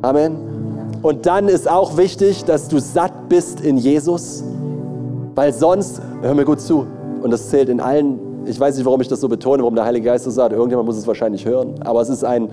Amen. 0.01 0.37
Und 1.01 1.25
dann 1.25 1.47
ist 1.47 1.69
auch 1.69 1.97
wichtig, 1.97 2.43
dass 2.45 2.67
du 2.67 2.79
satt 2.79 3.29
bist 3.29 3.61
in 3.61 3.77
Jesus, 3.77 4.43
weil 5.35 5.53
sonst, 5.53 6.01
hör 6.21 6.33
mir 6.33 6.45
gut 6.45 6.59
zu, 6.59 6.85
und 7.21 7.31
das 7.31 7.49
zählt 7.49 7.69
in 7.69 7.79
allen, 7.79 8.19
ich 8.45 8.59
weiß 8.59 8.75
nicht, 8.75 8.85
warum 8.85 8.99
ich 9.01 9.07
das 9.07 9.21
so 9.21 9.29
betone, 9.29 9.61
warum 9.61 9.75
der 9.75 9.85
Heilige 9.85 10.05
Geist 10.07 10.25
das 10.25 10.35
sagt, 10.35 10.53
irgendjemand 10.53 10.87
muss 10.87 10.97
es 10.97 11.07
wahrscheinlich 11.07 11.45
hören, 11.45 11.75
aber 11.81 12.01
es 12.01 12.09
ist 12.09 12.23
ein, 12.25 12.49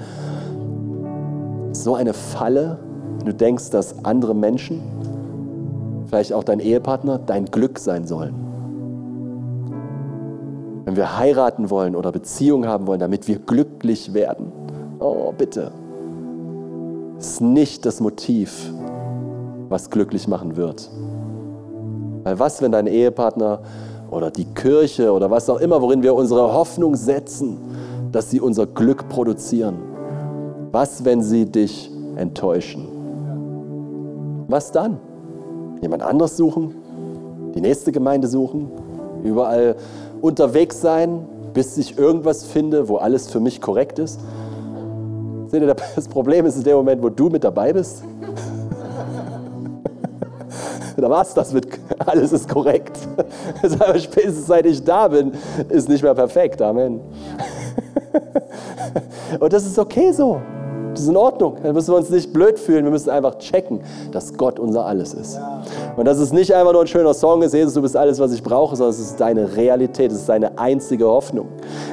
so 1.73 1.95
eine 1.95 2.13
Falle, 2.13 2.79
du 3.27 3.35
denkst, 3.35 3.71
dass 3.71 4.05
andere 4.05 4.35
Menschen, 4.35 4.81
vielleicht 6.07 6.33
auch 6.33 6.45
dein 6.45 6.61
Ehepartner, 6.61 7.19
dein 7.19 7.47
Glück 7.47 7.79
sein 7.79 8.07
sollen. 8.07 8.35
Wenn 10.85 10.97
wir 10.97 11.19
heiraten 11.19 11.69
wollen 11.69 11.97
oder 11.97 12.13
Beziehung 12.13 12.67
haben 12.67 12.87
wollen, 12.87 13.01
damit 13.01 13.27
wir 13.27 13.39
glücklich 13.39 14.15
werden, 14.15 14.53
oh 15.01 15.33
bitte, 15.37 15.73
ist 17.19 17.41
nicht 17.41 17.85
das 17.85 18.01
Motiv, 18.01 18.73
was 19.69 19.91
glücklich 19.91 20.29
machen 20.29 20.57
wird. 20.57 20.89
Weil 22.23 22.39
was, 22.39 22.63
wenn 22.63 22.73
dein 22.73 22.87
Ehepartner 22.87 23.61
oder 24.11 24.31
die 24.31 24.45
Kirche 24.45 25.13
oder 25.13 25.31
was 25.31 25.51
auch 25.51 25.61
immer, 25.61 25.83
worin 25.83 26.03
wir 26.03 26.15
unsere 26.15 26.53
Hoffnung 26.53 26.95
setzen, 26.95 27.59
dass 28.13 28.31
sie 28.31 28.41
unser 28.41 28.67
Glück 28.67 29.09
produzieren? 29.09 29.77
Was, 30.71 31.05
wenn 31.05 31.23
sie 31.23 31.47
dich 31.47 31.91
enttäuschen? 32.17 32.96
Was 34.49 34.73
dann? 34.73 34.99
Jemand 35.83 36.03
anders 36.03 36.37
suchen? 36.37 36.75
Die 37.55 37.61
nächste 37.61 37.93
Gemeinde 37.93 38.29
suchen? 38.29 38.71
Überall 39.25 39.77
unterwegs 40.21 40.81
sein, 40.81 41.27
bis 41.53 41.77
ich 41.79 41.99
irgendwas 41.99 42.45
finde, 42.45 42.89
wo 42.89 42.97
alles 42.97 43.31
für 43.31 43.41
mich 43.41 43.61
korrekt 43.61 43.99
ist? 43.99 44.21
Seht 45.49 45.63
ihr, 45.63 45.75
das 45.97 46.09
Problem 46.09 46.47
ist 46.47 46.57
in 46.57 46.65
dem 46.65 46.77
Moment, 46.77 47.03
wo 47.03 47.09
du 47.09 47.29
mit 47.29 47.45
dabei 47.45 47.73
bist. 47.73 48.03
da 50.97 51.11
war 51.11 51.23
es 51.23 51.35
das 51.35 51.53
mit, 51.53 51.67
alles 51.99 52.33
ist 52.33 52.49
korrekt. 52.49 52.99
Aber 53.79 53.99
spätestens 53.99 54.47
seit 54.47 54.67
ich 54.67 54.85
da 54.85 55.09
bin, 55.09 55.33
ist 55.69 55.89
nicht 55.89 56.03
mehr 56.03 56.15
perfekt. 56.15 56.63
Amen. 56.63 57.01
Und 59.41 59.53
das 59.53 59.67
ist 59.67 59.79
okay 59.79 60.13
so. 60.13 60.41
Das 60.97 61.03
ist 61.03 61.11
in 61.11 61.17
Ordnung. 61.19 61.57
Dann 61.63 61.75
müssen 61.75 61.93
wir 61.93 61.99
uns 61.99 62.09
nicht 62.09 62.33
blöd 62.33 62.59
fühlen. 62.59 62.85
Wir 62.85 62.91
müssen 62.91 63.11
einfach 63.11 63.37
checken, 63.37 63.81
dass 64.13 64.35
Gott 64.35 64.59
unser 64.59 64.87
Alles 64.87 65.13
ist. 65.13 65.39
Und 65.95 66.07
dass 66.07 66.17
es 66.17 66.33
nicht 66.33 66.55
einfach 66.55 66.73
nur 66.73 66.81
ein 66.81 66.87
schöner 66.87 67.13
Song 67.13 67.43
ist, 67.43 67.53
Jesus, 67.53 67.75
du 67.75 67.83
bist 67.83 67.95
alles, 67.99 68.19
was 68.19 68.33
ich 68.33 68.43
brauche, 68.43 68.75
sondern 68.77 68.95
es 68.95 69.01
ist 69.01 69.21
deine 69.21 69.57
Realität. 69.57 70.11
Es 70.11 70.21
ist 70.21 70.29
deine 70.31 70.59
einzige 70.59 71.07
Hoffnung. 71.07 71.49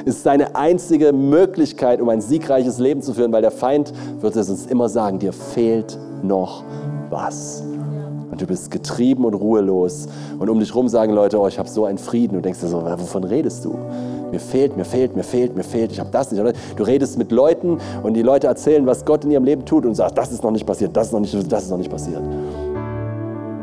Es 0.06 0.16
ist 0.16 0.26
deine 0.26 0.56
einzige 0.56 1.12
Möglichkeit, 1.12 2.00
um 2.00 2.08
ein 2.08 2.22
siegreiches 2.22 2.78
Leben 2.78 3.02
zu 3.02 3.12
führen, 3.12 3.30
weil 3.30 3.42
der 3.42 3.50
Feind 3.50 3.92
wird 4.22 4.36
es 4.36 4.48
uns 4.48 4.64
immer 4.64 4.88
sagen, 4.88 5.18
dir 5.18 5.34
fehlt 5.34 5.98
noch 6.22 6.64
was. 7.10 7.62
Und 8.30 8.40
du 8.40 8.46
bist 8.46 8.70
getrieben 8.70 9.26
und 9.26 9.34
ruhelos. 9.34 10.08
Und 10.38 10.48
um 10.48 10.58
dich 10.60 10.70
herum 10.70 10.88
sagen 10.88 11.12
Leute, 11.12 11.38
oh, 11.38 11.46
ich 11.46 11.58
habe 11.58 11.68
so 11.68 11.84
einen 11.84 11.98
Frieden. 11.98 12.36
Und 12.36 12.42
du 12.42 12.48
denkst 12.48 12.60
dir 12.60 12.68
so, 12.68 12.82
wovon 12.82 13.24
redest 13.24 13.66
du? 13.66 13.76
Mir 14.34 14.40
fehlt, 14.40 14.76
mir 14.76 14.84
fehlt, 14.84 15.14
mir 15.14 15.22
fehlt, 15.22 15.54
mir 15.54 15.62
fehlt, 15.62 15.92
ich 15.92 16.00
habe 16.00 16.10
das 16.10 16.32
nicht. 16.32 16.42
Du 16.74 16.82
redest 16.82 17.16
mit 17.18 17.30
Leuten 17.30 17.78
und 18.02 18.14
die 18.14 18.22
Leute 18.22 18.48
erzählen, 18.48 18.84
was 18.84 19.04
Gott 19.04 19.24
in 19.24 19.30
ihrem 19.30 19.44
Leben 19.44 19.64
tut 19.64 19.86
und 19.86 19.94
sagst, 19.94 20.18
das 20.18 20.32
ist 20.32 20.42
noch 20.42 20.50
nicht 20.50 20.66
passiert, 20.66 20.96
das 20.96 21.06
ist 21.06 21.12
noch 21.12 21.20
nicht, 21.20 21.52
das 21.52 21.62
ist 21.62 21.70
noch 21.70 21.78
nicht 21.78 21.88
passiert. 21.88 22.20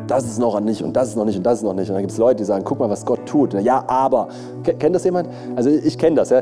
Das 0.08 0.24
ist 0.24 0.40
noch 0.40 0.58
nicht 0.62 0.82
und 0.82 0.96
das 0.96 1.10
ist 1.10 1.18
noch 1.18 1.26
nicht 1.26 1.36
und 1.36 1.44
das 1.46 1.58
ist 1.58 1.64
noch 1.66 1.74
nicht. 1.74 1.90
Und 1.90 1.96
dann 1.96 2.04
gibt 2.04 2.14
es 2.14 2.18
Leute, 2.18 2.38
die 2.38 2.46
sagen, 2.46 2.64
guck 2.64 2.80
mal, 2.80 2.90
was 2.90 3.06
Gott 3.06 3.26
tut. 3.26 3.54
Ja, 3.56 3.84
aber. 3.86 4.30
Kennt 4.64 4.96
das 4.96 5.04
jemand? 5.04 5.28
Also 5.58 5.70
ich 5.70 5.98
kenne 5.98 6.16
das. 6.16 6.30
Ja? 6.30 6.42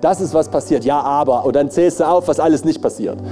das 0.00 0.20
ist 0.20 0.32
was 0.32 0.48
passiert. 0.48 0.84
Ja, 0.84 1.00
aber. 1.00 1.44
Und 1.44 1.56
dann 1.56 1.68
zählst 1.68 1.98
du 1.98 2.04
auf, 2.04 2.28
was 2.28 2.38
alles 2.38 2.64
nicht 2.64 2.80
passiert. 2.80 3.18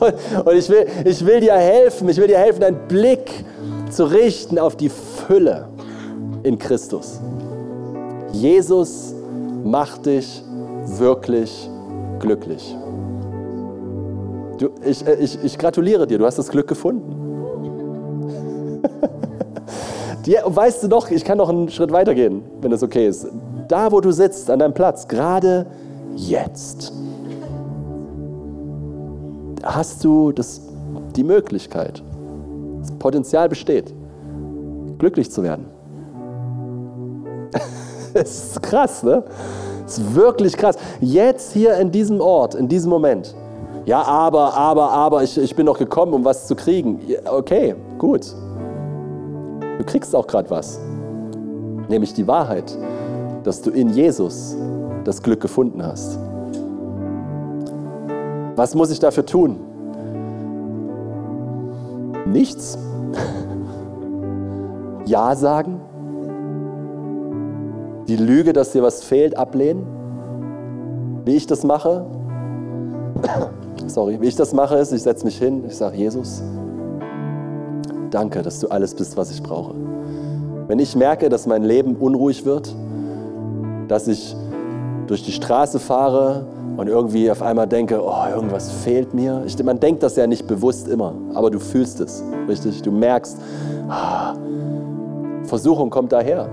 Und 0.00 0.56
ich 0.56 0.68
will, 0.68 0.84
ich 1.04 1.24
will 1.24 1.38
dir 1.38 1.54
helfen, 1.54 2.08
ich 2.08 2.16
will 2.16 2.26
dir 2.26 2.38
helfen, 2.38 2.60
deinen 2.60 2.88
Blick 2.88 3.44
zu 3.88 4.10
richten 4.10 4.58
auf 4.58 4.74
die 4.74 4.88
Fülle 4.88 5.68
in 6.42 6.58
Christus. 6.58 7.20
Jesus 8.32 9.14
macht 9.64 10.06
dich 10.06 10.42
wirklich 10.98 11.70
glücklich. 12.18 12.76
Du, 14.58 14.70
ich, 14.84 15.06
äh, 15.06 15.14
ich, 15.16 15.42
ich 15.42 15.58
gratuliere 15.58 16.06
dir, 16.06 16.18
du 16.18 16.26
hast 16.26 16.38
das 16.38 16.48
Glück 16.48 16.68
gefunden. 16.68 17.18
Die, 20.26 20.36
weißt 20.44 20.84
du 20.84 20.88
doch, 20.88 21.10
ich 21.10 21.24
kann 21.24 21.38
noch 21.38 21.48
einen 21.48 21.68
Schritt 21.68 21.92
weiter 21.92 22.14
gehen, 22.14 22.42
wenn 22.60 22.70
das 22.70 22.82
okay 22.82 23.08
ist. 23.08 23.26
Da, 23.68 23.90
wo 23.90 24.00
du 24.00 24.12
sitzt, 24.12 24.50
an 24.50 24.60
deinem 24.60 24.74
Platz, 24.74 25.08
gerade 25.08 25.66
jetzt 26.14 26.92
hast 29.62 30.04
du 30.04 30.32
das, 30.32 30.62
die 31.16 31.24
Möglichkeit, 31.24 32.02
das 32.80 32.92
Potenzial 32.92 33.48
besteht, 33.48 33.92
glücklich 34.98 35.30
zu 35.30 35.42
werden. 35.42 35.71
Es 38.14 38.44
ist 38.44 38.62
krass, 38.62 39.02
ne? 39.02 39.22
Es 39.86 39.98
ist 39.98 40.14
wirklich 40.14 40.56
krass. 40.56 40.76
Jetzt 41.00 41.52
hier 41.52 41.76
in 41.76 41.90
diesem 41.90 42.20
Ort, 42.20 42.54
in 42.54 42.68
diesem 42.68 42.90
Moment. 42.90 43.34
Ja, 43.84 44.02
aber, 44.02 44.54
aber, 44.54 44.90
aber, 44.90 45.22
ich, 45.22 45.36
ich 45.36 45.56
bin 45.56 45.66
doch 45.66 45.78
gekommen, 45.78 46.12
um 46.14 46.24
was 46.24 46.46
zu 46.46 46.54
kriegen. 46.54 47.00
Okay, 47.28 47.74
gut. 47.98 48.26
Du 49.78 49.84
kriegst 49.84 50.14
auch 50.14 50.26
gerade 50.26 50.48
was. 50.50 50.78
Nämlich 51.88 52.14
die 52.14 52.26
Wahrheit, 52.28 52.76
dass 53.42 53.60
du 53.60 53.70
in 53.70 53.88
Jesus 53.90 54.56
das 55.04 55.20
Glück 55.20 55.40
gefunden 55.40 55.84
hast. 55.84 56.16
Was 58.54 58.74
muss 58.74 58.90
ich 58.90 59.00
dafür 59.00 59.26
tun? 59.26 59.58
Nichts. 62.26 62.78
Ja 65.04 65.34
sagen. 65.34 65.80
Die 68.08 68.16
Lüge, 68.16 68.52
dass 68.52 68.72
dir 68.72 68.82
was 68.82 69.04
fehlt, 69.04 69.36
ablehnen. 69.36 69.86
Wie 71.24 71.36
ich 71.36 71.46
das 71.46 71.62
mache, 71.62 72.04
sorry, 73.86 74.20
wie 74.20 74.26
ich 74.26 74.36
das 74.36 74.52
mache, 74.52 74.76
ist, 74.76 74.92
ich 74.92 75.02
setze 75.02 75.24
mich 75.24 75.38
hin, 75.38 75.64
ich 75.66 75.76
sage, 75.76 75.96
Jesus, 75.96 76.42
danke, 78.10 78.42
dass 78.42 78.60
du 78.60 78.68
alles 78.68 78.94
bist, 78.94 79.16
was 79.16 79.30
ich 79.30 79.42
brauche. 79.42 79.74
Wenn 80.66 80.78
ich 80.78 80.96
merke, 80.96 81.28
dass 81.28 81.46
mein 81.46 81.62
Leben 81.62 81.96
unruhig 81.96 82.44
wird, 82.44 82.74
dass 83.88 84.08
ich 84.08 84.34
durch 85.06 85.22
die 85.22 85.32
Straße 85.32 85.78
fahre 85.78 86.46
und 86.76 86.88
irgendwie 86.88 87.30
auf 87.30 87.42
einmal 87.42 87.66
denke, 87.66 88.00
oh, 88.02 88.24
irgendwas 88.34 88.70
fehlt 88.70 89.12
mir. 89.12 89.42
Ich, 89.46 89.62
man 89.62 89.78
denkt 89.78 90.02
das 90.02 90.16
ja 90.16 90.26
nicht 90.26 90.46
bewusst 90.46 90.88
immer, 90.88 91.14
aber 91.34 91.50
du 91.50 91.58
fühlst 91.58 92.00
es, 92.00 92.22
richtig? 92.48 92.82
Du 92.82 92.90
merkst, 92.90 93.36
ah, 93.88 94.34
Versuchung 95.44 95.90
kommt 95.90 96.12
daher. 96.12 96.48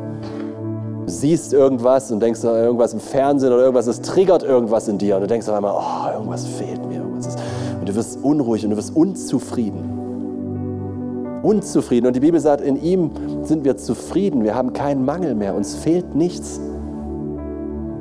Du 1.09 1.15
siehst 1.15 1.53
irgendwas 1.53 2.11
und 2.11 2.19
denkst 2.19 2.43
irgendwas 2.43 2.93
im 2.93 2.99
Fernsehen 2.99 3.51
oder 3.51 3.63
irgendwas, 3.63 3.87
es 3.87 3.99
triggert 3.99 4.43
irgendwas 4.43 4.87
in 4.87 4.99
dir 4.99 5.15
und 5.15 5.21
du 5.21 5.27
denkst 5.27 5.49
auf 5.49 5.55
einmal, 5.55 5.73
oh, 5.75 6.13
irgendwas 6.13 6.45
fehlt 6.45 6.85
mir. 6.85 6.97
Irgendwas 6.97 7.25
ist, 7.25 7.39
und 7.79 7.89
du 7.89 7.95
wirst 7.95 8.23
unruhig 8.23 8.63
und 8.63 8.69
du 8.69 8.77
wirst 8.77 8.95
unzufrieden. 8.95 11.39
Unzufrieden. 11.41 12.05
Und 12.05 12.15
die 12.15 12.19
Bibel 12.19 12.39
sagt, 12.39 12.61
in 12.61 12.79
ihm 12.79 13.09
sind 13.41 13.65
wir 13.65 13.75
zufrieden. 13.75 14.43
Wir 14.43 14.53
haben 14.53 14.71
keinen 14.71 15.03
Mangel 15.03 15.33
mehr. 15.33 15.55
Uns 15.55 15.73
fehlt 15.73 16.13
nichts. 16.13 16.59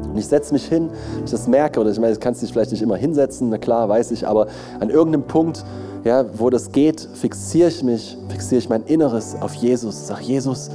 Und 0.02 0.18
ich 0.18 0.26
setze 0.26 0.52
mich 0.52 0.66
hin, 0.66 0.90
ich 1.24 1.30
das 1.30 1.48
merke, 1.48 1.80
oder 1.80 1.90
ich 1.90 1.98
meine, 1.98 2.12
du 2.12 2.20
kannst 2.20 2.42
dich 2.42 2.52
vielleicht 2.52 2.72
nicht 2.72 2.82
immer 2.82 2.96
hinsetzen, 2.96 3.48
na 3.48 3.56
klar, 3.56 3.88
weiß 3.88 4.10
ich, 4.10 4.28
aber 4.28 4.48
an 4.80 4.90
irgendeinem 4.90 5.26
Punkt, 5.26 5.64
ja, 6.04 6.26
wo 6.36 6.50
das 6.50 6.72
geht, 6.72 7.08
fixiere 7.14 7.70
ich 7.70 7.82
mich, 7.82 8.18
fixiere 8.28 8.58
ich 8.58 8.68
mein 8.68 8.82
Inneres 8.82 9.34
auf 9.40 9.54
Jesus. 9.54 10.08
Sag 10.08 10.20
Jesus, 10.20 10.68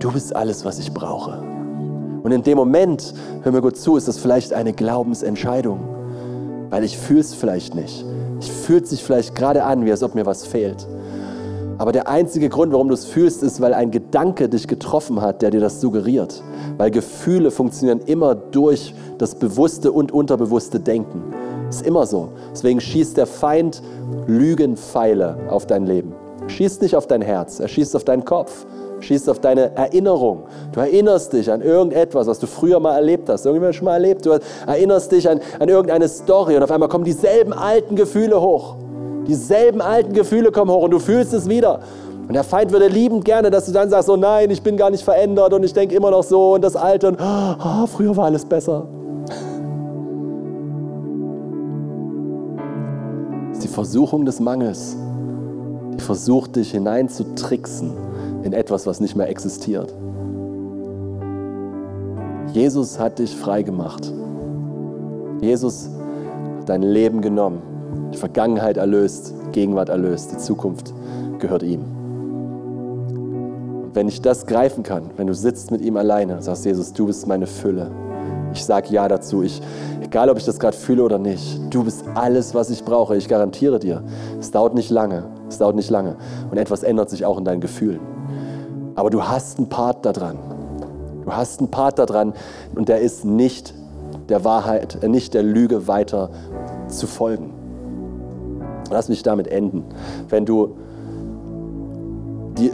du 0.00 0.10
bist 0.10 0.34
alles, 0.34 0.64
was 0.64 0.78
ich 0.78 0.92
brauche. 0.92 1.42
Und 2.22 2.32
in 2.32 2.42
dem 2.42 2.58
Moment, 2.58 3.14
hör 3.42 3.52
mir 3.52 3.62
gut 3.62 3.76
zu, 3.76 3.96
ist 3.96 4.08
das 4.08 4.18
vielleicht 4.18 4.52
eine 4.52 4.72
Glaubensentscheidung, 4.72 5.80
weil 6.70 6.84
ich 6.84 6.98
fühle 6.98 7.20
es 7.20 7.34
vielleicht 7.34 7.74
nicht. 7.74 8.04
Ich 8.40 8.50
fühlt 8.50 8.86
sich 8.86 9.04
vielleicht 9.04 9.34
gerade 9.34 9.64
an, 9.64 9.84
wie 9.84 9.90
als 9.90 10.02
ob 10.02 10.14
mir 10.14 10.26
was 10.26 10.46
fehlt. 10.46 10.86
Aber 11.78 11.92
der 11.92 12.08
einzige 12.08 12.50
Grund, 12.50 12.72
warum 12.72 12.88
du 12.88 12.94
es 12.94 13.06
fühlst, 13.06 13.42
ist, 13.42 13.60
weil 13.62 13.72
ein 13.72 13.90
Gedanke 13.90 14.50
dich 14.50 14.68
getroffen 14.68 15.22
hat, 15.22 15.40
der 15.40 15.50
dir 15.50 15.60
das 15.60 15.80
suggeriert. 15.80 16.42
Weil 16.76 16.90
Gefühle 16.90 17.50
funktionieren 17.50 18.00
immer 18.04 18.34
durch 18.34 18.94
das 19.16 19.34
bewusste 19.34 19.90
und 19.92 20.12
unterbewusste 20.12 20.78
Denken. 20.78 21.22
Ist 21.70 21.86
immer 21.86 22.04
so. 22.04 22.32
Deswegen 22.52 22.80
schießt 22.80 23.16
der 23.16 23.26
Feind 23.26 23.82
Lügenpfeile 24.26 25.38
auf 25.48 25.66
dein 25.66 25.86
Leben. 25.86 26.14
Schießt 26.48 26.82
nicht 26.82 26.96
auf 26.96 27.06
dein 27.06 27.22
Herz, 27.22 27.60
er 27.60 27.68
schießt 27.68 27.96
auf 27.96 28.04
deinen 28.04 28.24
Kopf 28.24 28.66
schießt 29.00 29.28
auf 29.28 29.40
deine 29.40 29.76
Erinnerung. 29.76 30.44
Du 30.72 30.80
erinnerst 30.80 31.32
dich 31.32 31.50
an 31.50 31.62
irgendetwas, 31.62 32.26
was 32.26 32.38
du 32.38 32.46
früher 32.46 32.80
mal 32.80 32.94
erlebt 32.94 33.28
hast. 33.28 33.46
Irgendjemand 33.46 33.74
schon 33.74 33.84
mal 33.86 33.94
erlebt. 33.94 34.26
Du 34.26 34.38
erinnerst 34.66 35.12
dich 35.12 35.28
an, 35.28 35.40
an 35.58 35.68
irgendeine 35.68 36.08
Story 36.08 36.56
und 36.56 36.62
auf 36.62 36.70
einmal 36.70 36.88
kommen 36.88 37.04
dieselben 37.04 37.52
alten 37.52 37.96
Gefühle 37.96 38.40
hoch. 38.40 38.76
Dieselben 39.26 39.80
alten 39.80 40.12
Gefühle 40.12 40.50
kommen 40.50 40.70
hoch 40.70 40.82
und 40.82 40.90
du 40.90 40.98
fühlst 40.98 41.32
es 41.32 41.48
wieder. 41.48 41.80
Und 42.26 42.34
der 42.34 42.44
Feind 42.44 42.70
würde 42.72 42.86
liebend 42.86 43.24
gerne, 43.24 43.50
dass 43.50 43.66
du 43.66 43.72
dann 43.72 43.90
sagst, 43.90 44.08
oh 44.08 44.16
nein, 44.16 44.50
ich 44.50 44.62
bin 44.62 44.76
gar 44.76 44.90
nicht 44.90 45.02
verändert 45.02 45.52
und 45.52 45.64
ich 45.64 45.72
denke 45.72 45.94
immer 45.94 46.10
noch 46.10 46.22
so 46.22 46.54
und 46.54 46.62
das 46.62 46.76
Alte 46.76 47.08
und 47.08 47.18
oh, 47.20 47.86
früher 47.86 48.16
war 48.16 48.26
alles 48.26 48.44
besser. 48.44 48.86
Das 53.48 53.58
ist 53.58 53.64
die 53.64 53.68
Versuchung 53.68 54.24
des 54.24 54.38
Mangels. 54.38 54.96
Die 55.94 56.00
versucht 56.00 56.56
dich 56.56 56.70
hineinzutricksen 56.70 58.09
in 58.42 58.52
etwas, 58.52 58.86
was 58.86 59.00
nicht 59.00 59.16
mehr 59.16 59.28
existiert. 59.28 59.94
Jesus 62.52 62.98
hat 62.98 63.18
dich 63.18 63.34
frei 63.34 63.62
gemacht. 63.62 64.12
Jesus 65.40 65.88
hat 66.58 66.68
dein 66.68 66.82
Leben 66.82 67.20
genommen 67.20 67.62
die 68.12 68.18
Vergangenheit 68.18 68.76
erlöst, 68.76 69.34
Gegenwart 69.52 69.88
erlöst, 69.88 70.32
die 70.32 70.38
Zukunft 70.38 70.92
gehört 71.38 71.62
ihm. 71.62 71.82
Und 73.84 73.94
wenn 73.94 74.08
ich 74.08 74.20
das 74.20 74.46
greifen 74.46 74.82
kann, 74.82 75.10
wenn 75.16 75.26
du 75.26 75.34
sitzt 75.34 75.70
mit 75.70 75.80
ihm 75.80 75.96
alleine, 75.96 76.42
sagst 76.42 76.64
Jesus, 76.64 76.92
du 76.92 77.06
bist 77.06 77.26
meine 77.26 77.46
Fülle. 77.46 77.90
Ich 78.52 78.64
sage 78.64 78.88
ja 78.90 79.06
dazu. 79.06 79.42
Ich, 79.42 79.62
egal, 80.00 80.28
ob 80.28 80.38
ich 80.38 80.44
das 80.44 80.58
gerade 80.58 80.76
fühle 80.76 81.04
oder 81.04 81.18
nicht, 81.18 81.60
du 81.70 81.84
bist 81.84 82.04
alles, 82.14 82.54
was 82.54 82.70
ich 82.70 82.84
brauche. 82.84 83.16
Ich 83.16 83.28
garantiere 83.28 83.78
dir, 83.78 84.02
es 84.40 84.50
dauert 84.50 84.74
nicht 84.74 84.90
lange. 84.90 85.24
Es 85.48 85.58
dauert 85.58 85.76
nicht 85.76 85.90
lange. 85.90 86.16
Und 86.50 86.58
etwas 86.58 86.82
ändert 86.82 87.10
sich 87.10 87.24
auch 87.24 87.38
in 87.38 87.44
deinen 87.44 87.60
Gefühlen. 87.60 88.00
Aber 88.94 89.10
du 89.10 89.22
hast 89.22 89.58
einen 89.58 89.68
Part 89.68 90.04
daran. 90.04 90.38
Du 91.24 91.32
hast 91.32 91.60
einen 91.60 91.70
Part 91.70 91.98
daran 91.98 92.32
und 92.74 92.88
der 92.88 93.00
ist 93.00 93.24
nicht 93.24 93.74
der 94.28 94.44
Wahrheit, 94.44 94.98
nicht 95.06 95.34
der 95.34 95.42
Lüge 95.42 95.86
weiter 95.86 96.30
zu 96.88 97.06
folgen. 97.06 97.52
Lass 98.90 99.08
mich 99.08 99.22
damit 99.22 99.48
enden. 99.48 99.84
Wenn 100.28 100.46
du 100.46 100.76
die, 102.58 102.72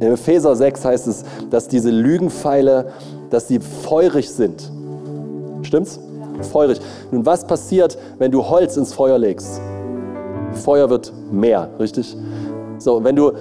In 0.00 0.12
Epheser 0.12 0.56
6 0.56 0.84
heißt 0.84 1.06
es, 1.06 1.24
dass 1.50 1.68
diese 1.68 1.90
Lügenpfeile, 1.90 2.90
dass 3.30 3.48
sie 3.48 3.60
feurig 3.60 4.30
sind. 4.30 4.70
Stimmt's? 5.62 5.98
Feurig. 6.52 6.80
Nun, 7.10 7.24
was 7.24 7.46
passiert, 7.46 7.96
wenn 8.18 8.32
du 8.32 8.44
Holz 8.44 8.76
ins 8.76 8.92
Feuer 8.92 9.18
legst? 9.18 9.60
Feuer 10.52 10.90
wird 10.90 11.12
mehr, 11.30 11.68
richtig? 11.78 12.16
So, 12.78 13.02
wenn 13.02 13.16
du 13.16 13.32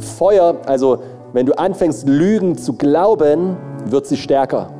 Feuer, 0.00 0.56
also 0.66 0.98
wenn 1.32 1.46
du 1.46 1.56
anfängst, 1.56 2.08
Lügen 2.08 2.58
zu 2.58 2.72
glauben, 2.74 3.56
wird 3.86 4.06
sie 4.06 4.16
stärker. 4.16 4.70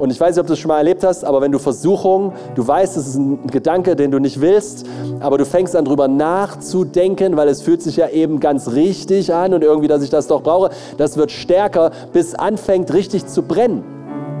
Und 0.00 0.10
ich 0.10 0.18
weiß 0.18 0.34
nicht, 0.34 0.40
ob 0.40 0.46
du 0.46 0.54
das 0.54 0.58
schon 0.58 0.70
mal 0.70 0.78
erlebt 0.78 1.04
hast, 1.04 1.26
aber 1.26 1.42
wenn 1.42 1.52
du 1.52 1.58
Versuchung, 1.58 2.32
du 2.54 2.66
weißt, 2.66 2.96
es 2.96 3.08
ist 3.08 3.16
ein 3.16 3.46
Gedanke, 3.48 3.96
den 3.96 4.10
du 4.10 4.18
nicht 4.18 4.40
willst, 4.40 4.86
aber 5.20 5.36
du 5.36 5.44
fängst 5.44 5.76
an 5.76 5.84
drüber 5.84 6.08
nachzudenken, 6.08 7.36
weil 7.36 7.48
es 7.48 7.60
fühlt 7.60 7.82
sich 7.82 7.96
ja 7.96 8.08
eben 8.08 8.40
ganz 8.40 8.72
richtig 8.72 9.34
an 9.34 9.52
und 9.52 9.62
irgendwie, 9.62 9.88
dass 9.88 10.02
ich 10.02 10.08
das 10.08 10.26
doch 10.26 10.42
brauche, 10.42 10.70
das 10.96 11.18
wird 11.18 11.30
stärker, 11.30 11.90
bis 12.14 12.34
anfängt 12.34 12.94
richtig 12.94 13.26
zu 13.26 13.42
brennen. 13.42 13.84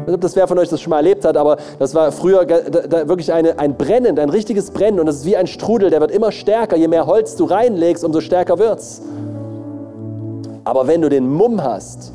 weiß 0.00 0.06
nicht, 0.06 0.14
ob 0.14 0.20
das 0.22 0.34
wer 0.34 0.48
von 0.48 0.58
euch 0.58 0.70
das 0.70 0.80
schon 0.80 0.92
mal 0.92 0.96
erlebt 0.96 1.26
hat, 1.26 1.36
aber 1.36 1.58
das 1.78 1.94
war 1.94 2.10
früher 2.10 2.48
wirklich 2.48 3.30
eine, 3.30 3.58
ein 3.58 3.76
Brennen, 3.76 4.18
ein 4.18 4.30
richtiges 4.30 4.70
Brennen 4.70 4.98
und 4.98 5.08
es 5.08 5.16
ist 5.16 5.26
wie 5.26 5.36
ein 5.36 5.46
Strudel, 5.46 5.90
der 5.90 6.00
wird 6.00 6.10
immer 6.10 6.32
stärker. 6.32 6.76
Je 6.76 6.88
mehr 6.88 7.06
Holz 7.06 7.36
du 7.36 7.44
reinlegst, 7.44 8.02
umso 8.02 8.22
stärker 8.22 8.58
wird's. 8.58 9.02
Aber 10.70 10.86
wenn 10.86 11.02
du 11.02 11.08
den 11.08 11.28
Mumm 11.28 11.60
hast, 11.60 12.12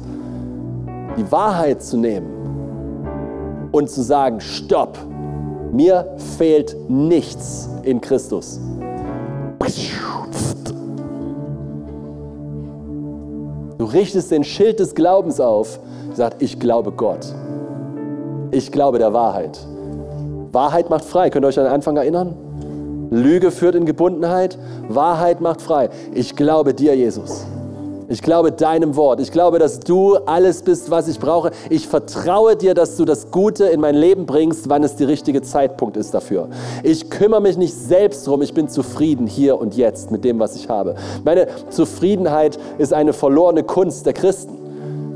die 1.18 1.30
Wahrheit 1.30 1.84
zu 1.84 1.98
nehmen 1.98 3.68
und 3.74 3.90
zu 3.90 4.02
sagen, 4.02 4.40
stopp, 4.40 4.98
mir 5.74 6.16
fehlt 6.38 6.74
nichts 6.88 7.68
in 7.84 8.00
Christus. 8.00 8.62
Du 13.78 13.84
richtest 13.84 14.32
den 14.32 14.46
Schild 14.46 14.80
des 14.80 14.96
Glaubens 14.96 15.42
auf, 15.42 15.78
sagt, 16.14 16.42
ich 16.42 16.58
glaube 16.58 16.94
Gott. 16.94 17.26
Ich 18.52 18.72
glaube 18.72 19.00
der 19.00 19.12
Wahrheit. 19.12 19.60
Wahrheit 20.54 20.90
macht 20.90 21.04
frei. 21.04 21.30
Könnt 21.30 21.44
ihr 21.44 21.50
euch 21.50 21.60
an 21.60 21.66
den 21.66 21.74
Anfang 21.74 21.98
erinnern? 21.98 22.38
Lüge 23.12 23.52
führt 23.52 23.76
in 23.76 23.86
Gebundenheit. 23.86 24.58
Wahrheit 24.88 25.42
macht 25.42 25.62
frei. 25.62 25.90
Ich 26.14 26.38
glaube 26.38 26.74
dir, 26.74 26.96
Jesus. 26.96 27.46
Ich 28.08 28.22
glaube 28.22 28.52
deinem 28.52 28.96
Wort. 28.96 29.20
Ich 29.20 29.32
glaube, 29.32 29.58
dass 29.58 29.80
du 29.80 30.16
alles 30.16 30.62
bist, 30.62 30.92
was 30.92 31.08
ich 31.08 31.20
brauche. 31.20 31.52
Ich 31.70 31.88
vertraue 31.88 32.56
dir, 32.56 32.74
dass 32.74 32.98
du 32.98 33.06
das 33.06 33.32
Gute 33.32 33.66
in 33.66 33.82
mein 33.82 33.96
Leben 33.96 34.26
bringst, 34.26 34.70
wann 34.70 34.84
es 34.84 34.96
der 34.96 35.08
richtige 35.08 35.42
Zeitpunkt 35.42 35.98
ist 35.98 36.14
dafür. 36.14 36.50
Ich 36.84 37.10
kümmere 37.10 37.42
mich 37.42 37.58
nicht 37.58 37.74
selbst 37.74 38.28
drum. 38.28 38.42
Ich 38.42 38.54
bin 38.54 38.70
zufrieden 38.70 39.26
hier 39.26 39.60
und 39.60 39.76
jetzt 39.76 40.12
mit 40.12 40.24
dem, 40.24 40.40
was 40.40 40.56
ich 40.56 40.70
habe. 40.70 40.96
Meine 41.24 41.48
Zufriedenheit 41.70 42.60
ist 42.78 42.94
eine 42.94 43.14
verlorene 43.14 43.64
Kunst 43.64 44.06
der 44.06 44.14
Christen. 44.14 44.55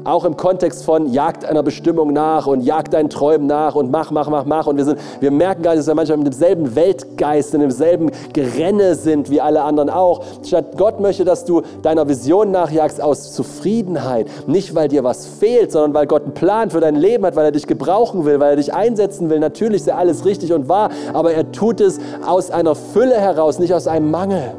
Auch 0.04 0.26
im 0.26 0.38
Kontext 0.38 0.86
von 0.86 1.12
jagt 1.12 1.46
einer 1.46 1.64
Bestimmung 1.64 2.14
nach 2.14 2.48
und 2.48 2.62
jagt 2.62 2.94
deinen 2.94 3.10
Träumen 3.10 3.48
nach 3.48 3.76
und 3.76 3.92
mach, 3.92 4.12
mach, 4.12 4.30
mach, 4.30 4.46
mach. 4.46 4.68
Und 4.68 4.78
wir, 4.78 4.86
sind, 4.86 5.00
wir 5.20 5.32
merken 5.32 5.62
gar 5.62 5.72
nicht, 5.72 5.80
dass 5.80 5.88
wir 5.88 5.96
manchmal 5.96 6.18
mit 6.18 6.28
demselben 6.28 6.76
Weltgeist, 6.76 7.54
in 7.54 7.62
demselben 7.62 8.12
Gerenne 8.34 8.96
sind 8.96 9.30
wie 9.30 9.42
alle 9.42 9.62
anderen 9.64 9.90
auch. 9.90 10.24
Statt 10.44 10.78
Gott 10.78 11.00
möchte, 11.00 11.26
dass 11.26 11.46
du 11.46 11.62
deiner 11.82 12.08
Vision 12.08 12.52
nachjagst 12.52 13.02
aus 13.02 13.34
Zufriedenheit. 13.34 14.28
Nicht, 14.48 14.74
weil 14.76 14.88
dir 14.88 15.04
was 15.04 15.26
fehlt, 15.26 15.72
sondern 15.72 15.94
weil 15.94 16.08
Gott 16.08 16.24
einen 16.24 16.34
Plan 16.34 16.70
für 16.70 16.80
dein 16.80 16.96
Leben 16.96 17.26
hat, 17.26 17.36
weil 17.36 17.46
er 17.46 17.52
dich 17.52 17.68
gebrauchen 17.68 18.26
will, 18.26 18.40
weil 18.40 18.52
er 18.52 18.56
dich 18.56 18.74
einsetzen 18.74 19.30
will. 19.30 19.40
Natürlich 19.40 19.82
ist 19.82 19.88
ja 19.88 19.96
alles 19.96 20.26
richtig 20.26 20.54
und 20.54 20.70
wahr, 20.70 20.90
aber 21.14 21.34
er 21.34 21.52
tut 21.52 21.82
es 21.82 22.00
aus 22.26 22.52
einer 22.52 22.76
Fülle 22.76 23.16
heraus, 23.16 23.60
nicht 23.60 23.74
aus 23.74 23.88
einem 23.88 24.12
Mangel. 24.12 24.54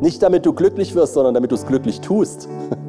Nicht 0.00 0.22
damit 0.22 0.46
du 0.46 0.52
glücklich 0.52 0.94
wirst, 0.94 1.14
sondern 1.14 1.34
damit 1.34 1.50
du 1.50 1.56
es 1.56 1.66
glücklich 1.66 2.00
tust. 2.00 2.48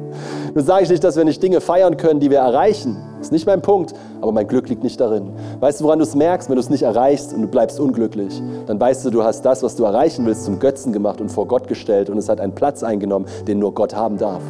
Nun 0.54 0.64
sage 0.64 0.84
ich 0.84 0.90
nicht, 0.90 1.04
dass 1.04 1.16
wir 1.16 1.24
nicht 1.24 1.42
Dinge 1.42 1.60
feiern 1.60 1.96
können, 1.96 2.20
die 2.20 2.30
wir 2.30 2.38
erreichen. 2.38 2.96
Das 3.18 3.28
ist 3.28 3.32
nicht 3.32 3.46
mein 3.46 3.62
Punkt, 3.62 3.94
aber 4.20 4.32
mein 4.32 4.48
Glück 4.48 4.68
liegt 4.68 4.82
nicht 4.82 5.00
darin. 5.00 5.30
Weißt 5.60 5.80
du, 5.80 5.84
woran 5.84 5.98
du 5.98 6.04
es 6.04 6.14
merkst, 6.14 6.48
wenn 6.48 6.56
du 6.56 6.60
es 6.60 6.70
nicht 6.70 6.82
erreichst 6.82 7.32
und 7.32 7.42
du 7.42 7.48
bleibst 7.48 7.78
unglücklich? 7.78 8.42
Dann 8.66 8.80
weißt 8.80 9.04
du, 9.04 9.10
du 9.10 9.22
hast 9.22 9.42
das, 9.42 9.62
was 9.62 9.76
du 9.76 9.84
erreichen 9.84 10.26
willst, 10.26 10.44
zum 10.44 10.58
Götzen 10.58 10.92
gemacht 10.92 11.20
und 11.20 11.30
vor 11.30 11.46
Gott 11.46 11.68
gestellt 11.68 12.10
und 12.10 12.18
es 12.18 12.28
hat 12.28 12.40
einen 12.40 12.54
Platz 12.54 12.82
eingenommen, 12.82 13.26
den 13.46 13.58
nur 13.58 13.74
Gott 13.74 13.94
haben 13.94 14.18
darf. 14.18 14.42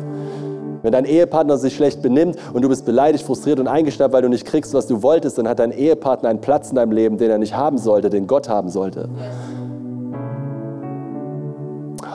Wenn 0.83 0.93
dein 0.93 1.05
Ehepartner 1.05 1.59
sich 1.59 1.77
schlecht 1.77 2.01
benimmt 2.01 2.37
und 2.55 2.63
du 2.63 2.69
bist 2.69 2.87
beleidigt, 2.87 3.25
frustriert 3.25 3.61
und 3.61 3.69
eingeschnappt, 3.69 4.15
weil 4.15 4.23
du 4.23 4.29
nicht 4.29 4.47
kriegst, 4.47 4.73
was 4.73 4.87
du 4.87 5.03
wolltest, 5.03 5.37
dann 5.37 5.47
hat 5.47 5.59
dein 5.59 5.73
Ehepartner 5.73 6.31
einen 6.31 6.41
Platz 6.41 6.71
in 6.71 6.77
deinem 6.77 6.93
Leben, 6.93 7.19
den 7.19 7.31
er 7.31 7.39
nicht 7.39 7.55
haben 7.55 7.77
sollte, 7.77 8.09
den 8.09 8.27
Gott 8.27 8.49
haben 8.49 8.71
sollte. 8.71 9.09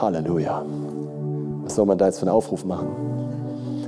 Halleluja. 0.00 0.64
Was 1.62 1.76
soll 1.76 1.86
man 1.86 1.98
da 1.98 2.06
jetzt 2.06 2.18
für 2.18 2.26
einen 2.26 2.34
Aufruf 2.34 2.64
machen? 2.64 3.15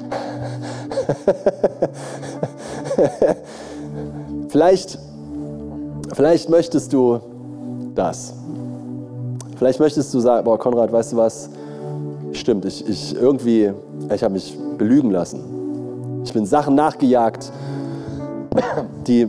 vielleicht, 4.48 4.98
vielleicht 6.14 6.48
möchtest 6.48 6.92
du 6.92 7.20
das. 7.94 8.34
Vielleicht 9.56 9.80
möchtest 9.80 10.14
du 10.14 10.20
sagen, 10.20 10.44
boah, 10.44 10.59
Konrad, 10.59 10.92
weißt 10.92 11.12
du 11.12 11.16
was? 11.16 11.50
Stimmt, 12.32 12.64
ich, 12.64 12.88
ich 12.88 13.16
irgendwie, 13.16 13.72
ich 14.14 14.22
habe 14.22 14.34
mich 14.34 14.56
belügen 14.76 15.11
lassen. 15.11 16.22
Ich 16.24 16.32
bin 16.32 16.46
Sachen 16.46 16.74
nachgejagt, 16.74 17.52
die, 19.06 19.28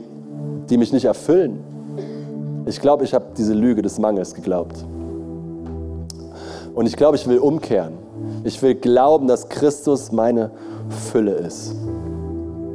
die 0.69 0.77
mich 0.77 0.93
nicht 0.93 1.05
erfüllen. 1.05 1.63
Ich 2.65 2.79
glaube, 2.79 3.03
ich 3.03 3.13
habe 3.13 3.25
diese 3.37 3.53
Lüge 3.53 3.81
des 3.81 3.97
Mangels 3.97 4.35
geglaubt. 4.35 4.85
Und 6.75 6.85
ich 6.85 6.95
glaube, 6.95 7.17
ich 7.17 7.27
will 7.27 7.39
umkehren. 7.39 7.93
Ich 8.43 8.61
will 8.61 8.75
glauben, 8.75 9.27
dass 9.27 9.49
Christus 9.49 10.11
meine 10.11 10.51
Fülle 10.89 11.33
ist 11.33 11.75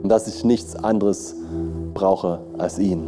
und 0.03 0.09
dass 0.09 0.27
ich 0.27 0.45
nichts 0.45 0.77
anderes 0.77 1.35
brauche 1.95 2.41
als 2.59 2.79
ihn. 2.79 3.03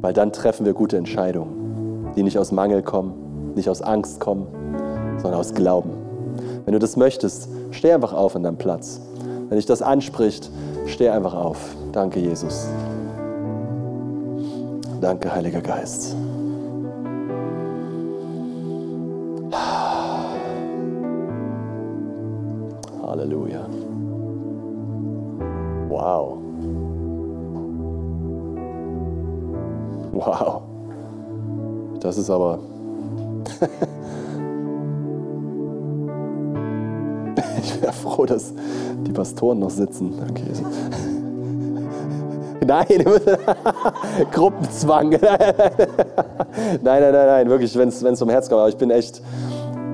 Weil 0.00 0.12
dann 0.12 0.32
treffen 0.32 0.64
wir 0.66 0.74
gute 0.74 0.96
Entscheidungen, 0.96 2.12
die 2.16 2.22
nicht 2.22 2.38
aus 2.38 2.52
Mangel 2.52 2.82
kommen, 2.82 3.54
nicht 3.54 3.68
aus 3.68 3.82
Angst 3.82 4.20
kommen, 4.20 4.46
sondern 5.16 5.40
aus 5.40 5.54
Glauben. 5.54 5.90
Wenn 6.64 6.72
du 6.72 6.78
das 6.78 6.96
möchtest, 6.96 7.48
steh 7.70 7.92
einfach 7.92 8.12
auf 8.12 8.36
an 8.36 8.42
deinem 8.42 8.58
Platz. 8.58 9.00
Wenn 9.48 9.56
dich 9.56 9.66
das 9.66 9.82
anspricht, 9.82 10.50
steh 10.86 11.08
einfach 11.08 11.34
auf. 11.34 11.58
Danke, 11.92 12.20
Jesus. 12.20 12.68
Danke, 15.00 15.34
Heiliger 15.34 15.60
Geist. 15.60 16.14
Ist 32.18 32.30
aber... 32.30 32.58
ich 37.62 37.82
wäre 37.82 37.92
froh, 37.92 38.26
dass 38.26 38.52
die 39.06 39.12
Pastoren 39.12 39.60
noch 39.60 39.70
sitzen. 39.70 40.14
Okay. 40.30 40.42
Nein, 42.66 42.86
Gruppenzwang. 44.32 45.10
nein, 45.10 45.20
nein, 46.82 46.82
nein, 46.82 47.12
nein, 47.12 47.48
wirklich, 47.48 47.74
wenn 47.78 47.88
es 47.88 48.22
um 48.22 48.28
Herz 48.28 48.48
kommt. 48.50 48.60
Aber 48.60 48.68
ich 48.68 48.76
bin 48.76 48.90
echt, 48.90 49.22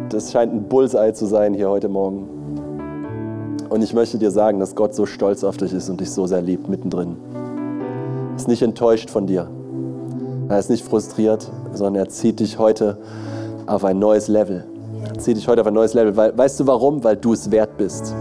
das 0.09 0.33
scheint 0.33 0.53
ein 0.53 0.65
Bullseye 0.65 1.13
zu 1.13 1.27
sein 1.27 1.55
hier 1.55 1.71
heute 1.71 1.89
Morgen. 1.89 2.29
Und 3.69 3.83
ich 3.83 3.95
möchte 3.95 4.19
dir 4.19 4.33
sagen, 4.33 4.59
dass 4.59 4.75
Gott 4.75 4.93
so 4.93 5.07
stolz 5.07 5.45
auf 5.45 5.57
dich 5.57 5.73
ist 5.73 5.89
und 5.89 6.01
dich 6.01 6.11
so 6.11 6.27
sehr 6.27 6.43
liebt 6.43 6.69
mittendrin. 6.69 7.17
Er 8.31 8.37
ist 8.37 8.49
nicht 8.49 8.63
enttäuscht 8.63 9.09
von 9.09 9.29
dir. 9.29 9.49
Er 10.49 10.59
ist 10.59 10.69
nicht 10.69 10.85
frustriert, 10.85 11.49
sondern 11.77 12.05
er 12.05 12.09
zieht 12.09 12.41
dich 12.41 12.59
heute 12.59 12.99
auf 13.67 13.85
ein 13.85 13.99
neues 13.99 14.29
Level. 14.29 14.65
Er 15.07 15.19
zieht 15.19 15.37
dich 15.37 15.49
heute 15.49 15.61
auf 15.61 15.67
ein 15.67 15.75
neues 15.75 15.95
Level. 15.95 16.17
Weil, 16.17 16.37
weißt 16.37 16.61
du 16.61 16.67
warum? 16.67 17.05
Weil 17.05 17.17
du 17.17 17.33
es 17.33 17.51
wert 17.51 17.77
bist. 17.77 18.15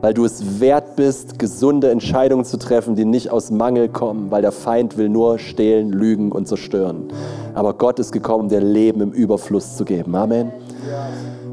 Weil 0.00 0.14
du 0.14 0.24
es 0.24 0.60
wert 0.60 0.96
bist, 0.96 1.38
gesunde 1.38 1.90
Entscheidungen 1.90 2.44
zu 2.44 2.56
treffen, 2.56 2.96
die 2.96 3.04
nicht 3.04 3.30
aus 3.30 3.50
Mangel 3.50 3.88
kommen, 3.88 4.30
weil 4.30 4.42
der 4.42 4.50
Feind 4.50 4.96
will 4.96 5.08
nur 5.08 5.38
stehlen, 5.38 5.90
lügen 5.90 6.32
und 6.32 6.48
zerstören. 6.48 7.04
Aber 7.54 7.74
Gott 7.74 7.98
ist 8.00 8.10
gekommen, 8.10 8.44
um 8.44 8.48
dir 8.48 8.60
Leben 8.60 9.00
im 9.00 9.12
Überfluss 9.12 9.76
zu 9.76 9.84
geben. 9.84 10.14
Amen. 10.16 10.50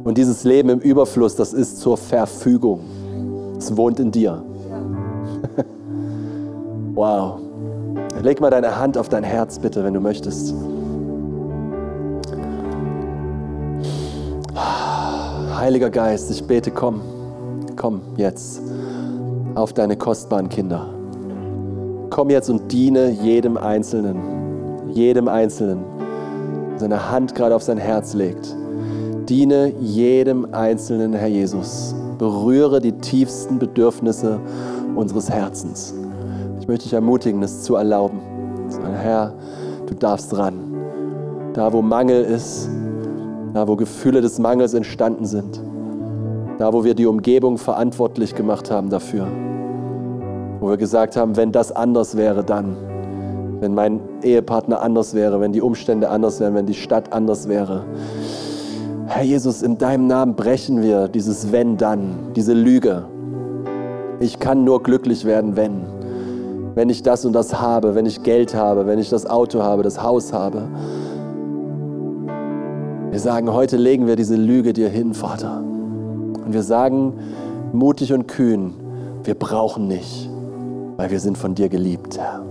Und 0.03 0.17
dieses 0.17 0.43
Leben 0.43 0.70
im 0.70 0.80
Überfluss, 0.80 1.36
das 1.36 1.53
ist 1.53 1.80
zur 1.80 1.97
Verfügung. 1.97 2.80
Es 3.57 3.76
wohnt 3.76 3.99
in 3.99 4.11
dir. 4.11 4.41
wow. 6.95 7.39
Leg 8.24 8.41
mal 8.41 8.49
deine 8.49 8.80
Hand 8.80 8.97
auf 8.97 9.09
dein 9.09 9.24
Herz, 9.24 9.59
bitte, 9.59 9.84
wenn 9.84 9.93
du 9.93 9.99
möchtest. 9.99 10.53
Heiliger 15.60 15.89
Geist, 15.89 16.32
ich 16.32 16.43
bete, 16.45 16.72
komm, 16.72 17.01
komm 17.76 18.01
jetzt 18.16 18.62
auf 19.55 19.74
deine 19.74 19.97
kostbaren 19.97 20.47
Kinder. 20.47 20.88
Komm 22.10 22.30
jetzt 22.30 22.49
und 22.49 22.72
diene 22.72 23.10
jedem 23.10 23.57
Einzelnen, 23.57 24.89
jedem 24.93 25.28
Einzelnen, 25.28 25.84
seine 26.78 27.12
Hand 27.12 27.36
gerade 27.36 27.55
auf 27.55 27.64
sein 27.64 27.78
Herz 27.78 28.14
legt 28.14 28.55
Diene 29.30 29.74
jedem 29.80 30.55
Einzelnen, 30.55 31.14
Herr 31.14 31.28
Jesus. 31.28 31.93
Berühre 32.18 32.80
die 32.82 32.93
tiefsten 32.93 33.60
Bedürfnisse 33.60 34.39
unseres 34.95 35.30
Herzens. 35.30 35.93
Ich 36.60 36.68
möchte 36.68 36.86
dich 36.86 36.93
ermutigen, 36.93 37.39
das 37.39 37.62
zu 37.62 37.76
erlauben. 37.76 38.22
Herr, 39.03 39.36
du 39.86 39.93
darfst 39.93 40.36
ran. 40.36 40.55
Da, 41.53 41.72
wo 41.72 41.84
Mangel 41.84 42.24
ist, 42.24 42.70
da, 43.54 43.68
wo 43.68 43.76
Gefühle 43.76 44.22
des 44.22 44.39
Mangels 44.39 44.74
entstanden 44.74 45.26
sind, 45.26 45.62
da, 46.58 46.74
wo 46.74 46.84
wir 46.84 46.93
die 46.93 47.06
Umgebung 47.06 47.58
verantwortlich 47.58 48.36
gemacht 48.36 48.70
haben 48.70 48.89
dafür, 48.89 49.28
wo 50.60 50.70
wir 50.70 50.78
gesagt 50.78 51.16
haben, 51.16 51.38
wenn 51.38 51.52
das 51.52 51.72
anders 51.72 52.18
wäre, 52.18 52.43
dann, 52.43 52.76
wenn 53.60 53.74
mein 53.74 54.02
Ehepartner 54.24 54.82
anders 54.82 55.14
wäre, 55.14 55.39
wenn 55.41 55.52
die 55.52 55.62
Umstände 55.62 56.10
anders 56.10 56.39
wären, 56.39 56.56
wenn 56.56 56.66
die 56.66 56.74
Stadt 56.74 57.14
anders 57.14 57.47
wäre. 57.47 57.86
Herr 59.08 59.24
Jesus, 59.24 59.64
in 59.64 59.78
deinem 59.78 60.08
Namen 60.08 60.36
brechen 60.36 60.82
wir 60.82 61.08
dieses 61.08 61.52
Wenn 61.52 61.78
dann, 61.78 62.32
diese 62.36 62.54
Lüge. 62.54 63.06
Ich 64.20 64.39
kann 64.39 64.64
nur 64.64 64.84
glücklich 64.84 65.26
werden, 65.26 65.56
wenn. 65.56 65.82
Wenn 66.76 66.89
ich 66.89 67.02
das 67.02 67.26
und 67.26 67.34
das 67.34 67.60
habe, 67.60 67.95
wenn 67.95 68.06
ich 68.06 68.22
Geld 68.22 68.54
habe, 68.54 68.86
wenn 68.86 69.00
ich 69.00 69.10
das 69.10 69.26
Auto 69.26 69.64
habe, 69.64 69.82
das 69.82 70.04
Haus 70.04 70.32
habe. 70.32 70.64
Wir 73.12 73.20
sagen, 73.20 73.51
heute 73.51 73.76
legen 73.76 74.05
wir 74.05 74.16
diese 74.16 74.36
Lüge 74.36 74.72
dir 74.72 74.88
hin, 74.88 75.16
Vater. 75.16 75.62
Und 75.62 76.53
wir 76.53 76.62
sagen 76.62 77.14
mutig 77.74 78.14
und 78.14 78.28
kühn, 78.28 78.74
wir 79.24 79.34
brauchen 79.34 79.88
nicht, 79.88 80.30
weil 80.95 81.10
wir 81.10 81.20
sind 81.20 81.36
von 81.36 81.55
dir 81.55 81.70
geliebt, 81.70 82.20
Herr. 82.20 82.43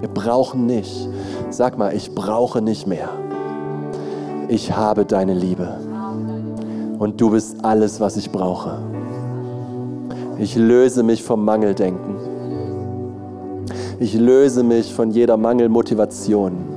Wir 0.00 0.08
brauchen 0.08 0.64
nicht. 0.64 1.08
Sag 1.50 1.76
mal, 1.76 1.94
ich 1.94 2.14
brauche 2.14 2.62
nicht 2.62 2.86
mehr. 2.86 3.10
Ich 4.48 4.74
habe 4.74 5.04
deine 5.04 5.34
Liebe. 5.34 5.78
Und 6.98 7.20
du 7.20 7.30
bist 7.30 7.62
alles, 7.64 8.00
was 8.00 8.16
ich 8.16 8.30
brauche. 8.30 8.78
Ich 10.38 10.56
löse 10.56 11.02
mich 11.02 11.22
vom 11.22 11.44
Mangeldenken. 11.44 12.16
Ich 14.00 14.14
löse 14.14 14.62
mich 14.62 14.94
von 14.94 15.10
jeder 15.10 15.36
Mangelmotivation. 15.36 16.73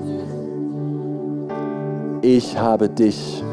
Ich 2.22 2.58
habe 2.58 2.90
dich, 2.90 3.44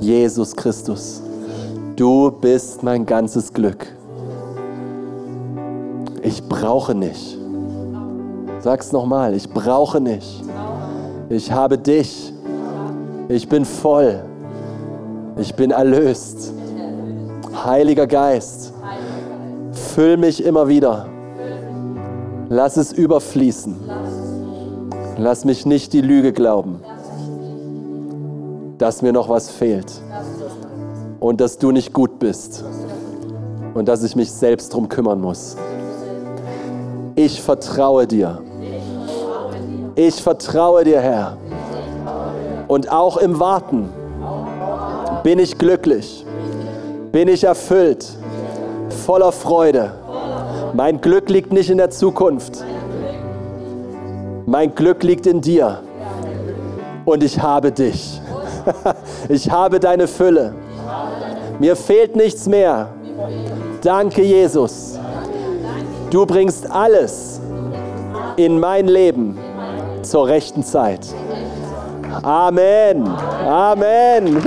Jesus 0.00 0.56
Christus. 0.56 1.22
Du 1.96 2.30
bist 2.30 2.82
mein 2.82 3.06
ganzes 3.06 3.52
Glück. 3.52 3.86
Ich 6.22 6.46
brauche 6.48 6.94
nicht. 6.94 7.38
Sag's 8.60 8.92
nochmal, 8.92 9.34
ich 9.34 9.48
brauche 9.48 10.00
nicht. 10.00 10.44
Ich 11.28 11.52
habe 11.52 11.78
dich. 11.78 12.32
Ich 13.28 13.48
bin 13.48 13.64
voll. 13.64 14.20
Ich 15.36 15.54
bin 15.54 15.70
erlöst. 15.70 16.52
Heiliger 17.64 18.06
Geist, 18.06 18.72
füll 19.70 20.16
mich 20.16 20.44
immer 20.44 20.68
wieder. 20.68 21.06
Lass 22.48 22.76
es 22.76 22.92
überfließen. 22.92 23.76
Lass 25.18 25.44
mich 25.44 25.64
nicht 25.64 25.92
die 25.92 26.00
Lüge 26.00 26.32
glauben, 26.32 26.80
dass 28.82 29.00
mir 29.00 29.12
noch 29.12 29.28
was 29.28 29.48
fehlt 29.48 29.92
und 31.20 31.40
dass 31.40 31.56
du 31.56 31.70
nicht 31.70 31.92
gut 31.92 32.18
bist 32.18 32.64
und 33.74 33.86
dass 33.86 34.02
ich 34.02 34.16
mich 34.16 34.32
selbst 34.32 34.74
drum 34.74 34.88
kümmern 34.88 35.20
muss. 35.20 35.56
Ich 37.14 37.40
vertraue 37.40 38.08
dir. 38.08 38.42
Ich 39.94 40.20
vertraue 40.20 40.82
dir, 40.82 41.00
Herr. 41.00 41.36
Und 42.66 42.90
auch 42.90 43.18
im 43.18 43.38
Warten 43.38 43.88
bin 45.22 45.38
ich 45.38 45.56
glücklich, 45.58 46.26
bin 47.12 47.28
ich 47.28 47.44
erfüllt, 47.44 48.18
voller 48.88 49.30
Freude. 49.30 49.92
Mein 50.74 51.00
Glück 51.00 51.28
liegt 51.28 51.52
nicht 51.52 51.70
in 51.70 51.78
der 51.78 51.90
Zukunft. 51.90 52.64
Mein 54.44 54.74
Glück 54.74 55.04
liegt 55.04 55.28
in 55.28 55.40
dir. 55.40 55.82
Und 57.04 57.22
ich 57.22 57.40
habe 57.40 57.70
dich. 57.70 58.21
Ich 59.28 59.50
habe 59.50 59.80
deine 59.80 60.08
Fülle. 60.08 60.54
Mir 61.58 61.76
fehlt 61.76 62.16
nichts 62.16 62.46
mehr. 62.46 62.88
Danke, 63.82 64.22
Jesus. 64.22 64.98
Du 66.10 66.26
bringst 66.26 66.70
alles 66.70 67.40
in 68.36 68.58
mein 68.58 68.88
Leben 68.88 69.38
zur 70.02 70.26
rechten 70.26 70.62
Zeit. 70.62 71.06
Amen. 72.22 73.06
Amen. 73.46 74.42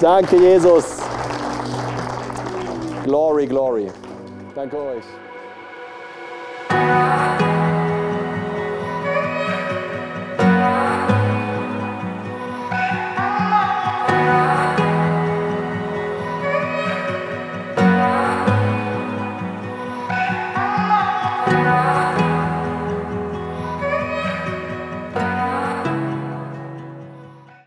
Danke, 0.00 0.36
Jesus. 0.36 0.98
Glory, 3.04 3.46
glory. 3.46 3.88
Danke 4.54 4.76
euch. 4.76 5.04